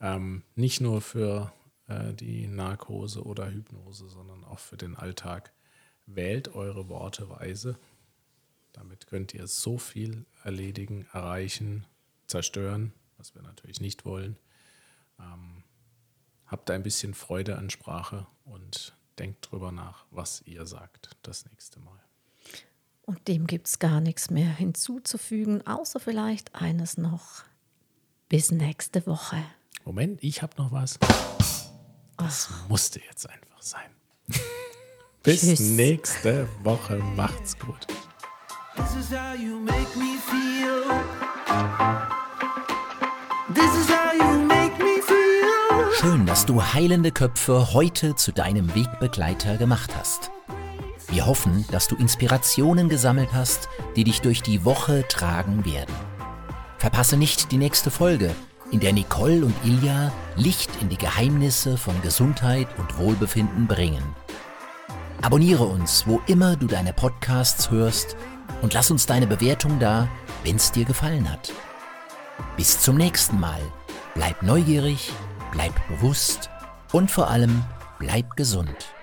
Ähm, 0.00 0.42
nicht 0.54 0.80
nur 0.80 1.02
für 1.02 1.52
äh, 1.90 2.14
die 2.14 2.46
Narkose 2.46 3.24
oder 3.24 3.50
Hypnose, 3.50 4.08
sondern 4.08 4.44
auch 4.44 4.58
für 4.58 4.76
den 4.76 4.96
Alltag. 4.96 5.52
Wählt 6.06 6.54
eure 6.54 6.88
Worte 6.88 7.28
weise. 7.28 7.78
Damit 8.72 9.06
könnt 9.06 9.34
ihr 9.34 9.46
so 9.46 9.78
viel 9.78 10.24
erledigen, 10.44 11.06
erreichen, 11.12 11.84
zerstören, 12.26 12.92
was 13.16 13.34
wir 13.34 13.42
natürlich 13.42 13.80
nicht 13.80 14.04
wollen. 14.04 14.36
Ähm, 15.18 15.64
habt 16.46 16.70
ein 16.70 16.82
bisschen 16.82 17.14
Freude 17.14 17.58
an 17.58 17.70
Sprache 17.70 18.26
und 18.44 18.96
denkt 19.18 19.50
drüber 19.50 19.72
nach, 19.72 20.06
was 20.10 20.42
ihr 20.46 20.66
sagt 20.66 21.16
das 21.22 21.44
nächste 21.46 21.80
Mal. 21.80 21.98
Und 23.02 23.26
dem 23.26 23.46
gibt 23.46 23.66
es 23.66 23.78
gar 23.80 24.00
nichts 24.00 24.30
mehr 24.30 24.50
hinzuzufügen, 24.50 25.66
außer 25.66 25.98
vielleicht 25.98 26.54
eines 26.54 26.96
noch. 26.96 27.44
Bis 28.28 28.52
nächste 28.52 29.06
Woche. 29.06 29.36
Moment, 29.84 30.22
ich 30.22 30.42
habe 30.42 30.54
noch 30.56 30.70
was. 30.70 30.98
Das 32.30 32.48
musste 32.68 33.00
jetzt 33.00 33.28
einfach 33.28 33.60
sein. 33.60 33.90
Bis 35.24 35.40
Tschüss. 35.40 35.58
nächste 35.58 36.46
Woche. 36.62 36.98
Macht's 37.16 37.58
gut. 37.58 37.88
This 38.76 38.94
is 38.94 39.10
how 39.10 39.34
you 39.34 39.58
make 39.58 39.98
me 39.98 40.16
feel. 40.30 40.84
This 43.52 43.74
is 43.74 43.88
how 43.88 44.14
you 44.16 44.46
make 44.46 44.78
me 44.78 45.02
feel. 45.02 45.92
Schön, 45.98 46.24
dass 46.24 46.46
du 46.46 46.62
Heilende 46.62 47.10
Köpfe 47.10 47.72
heute 47.72 48.14
zu 48.14 48.30
deinem 48.30 48.76
Wegbegleiter 48.76 49.56
gemacht 49.56 49.90
hast. 49.96 50.30
Wir 51.08 51.26
hoffen, 51.26 51.64
dass 51.72 51.88
du 51.88 51.96
Inspirationen 51.96 52.88
gesammelt 52.88 53.30
hast, 53.32 53.68
die 53.96 54.04
dich 54.04 54.20
durch 54.20 54.40
die 54.40 54.64
Woche 54.64 55.04
tragen 55.08 55.64
werden. 55.64 55.96
Verpasse 56.78 57.16
nicht 57.16 57.50
die 57.50 57.58
nächste 57.58 57.90
Folge 57.90 58.36
in 58.70 58.80
der 58.80 58.92
Nicole 58.92 59.44
und 59.44 59.54
Ilja 59.64 60.12
Licht 60.36 60.70
in 60.80 60.88
die 60.88 60.96
Geheimnisse 60.96 61.76
von 61.76 62.00
Gesundheit 62.02 62.68
und 62.78 62.98
Wohlbefinden 62.98 63.66
bringen. 63.66 64.02
Abonniere 65.22 65.64
uns, 65.64 66.06
wo 66.06 66.20
immer 66.26 66.56
du 66.56 66.66
deine 66.66 66.92
Podcasts 66.92 67.70
hörst 67.70 68.16
und 68.62 68.72
lass 68.72 68.90
uns 68.90 69.06
deine 69.06 69.26
Bewertung 69.26 69.78
da, 69.78 70.08
wenn 70.44 70.56
es 70.56 70.72
dir 70.72 70.84
gefallen 70.84 71.30
hat. 71.30 71.52
Bis 72.56 72.80
zum 72.80 72.96
nächsten 72.96 73.38
Mal. 73.38 73.60
Bleib 74.14 74.42
neugierig, 74.42 75.12
bleib 75.52 75.72
bewusst 75.88 76.50
und 76.92 77.10
vor 77.10 77.28
allem 77.28 77.62
bleib 77.98 78.36
gesund. 78.36 78.94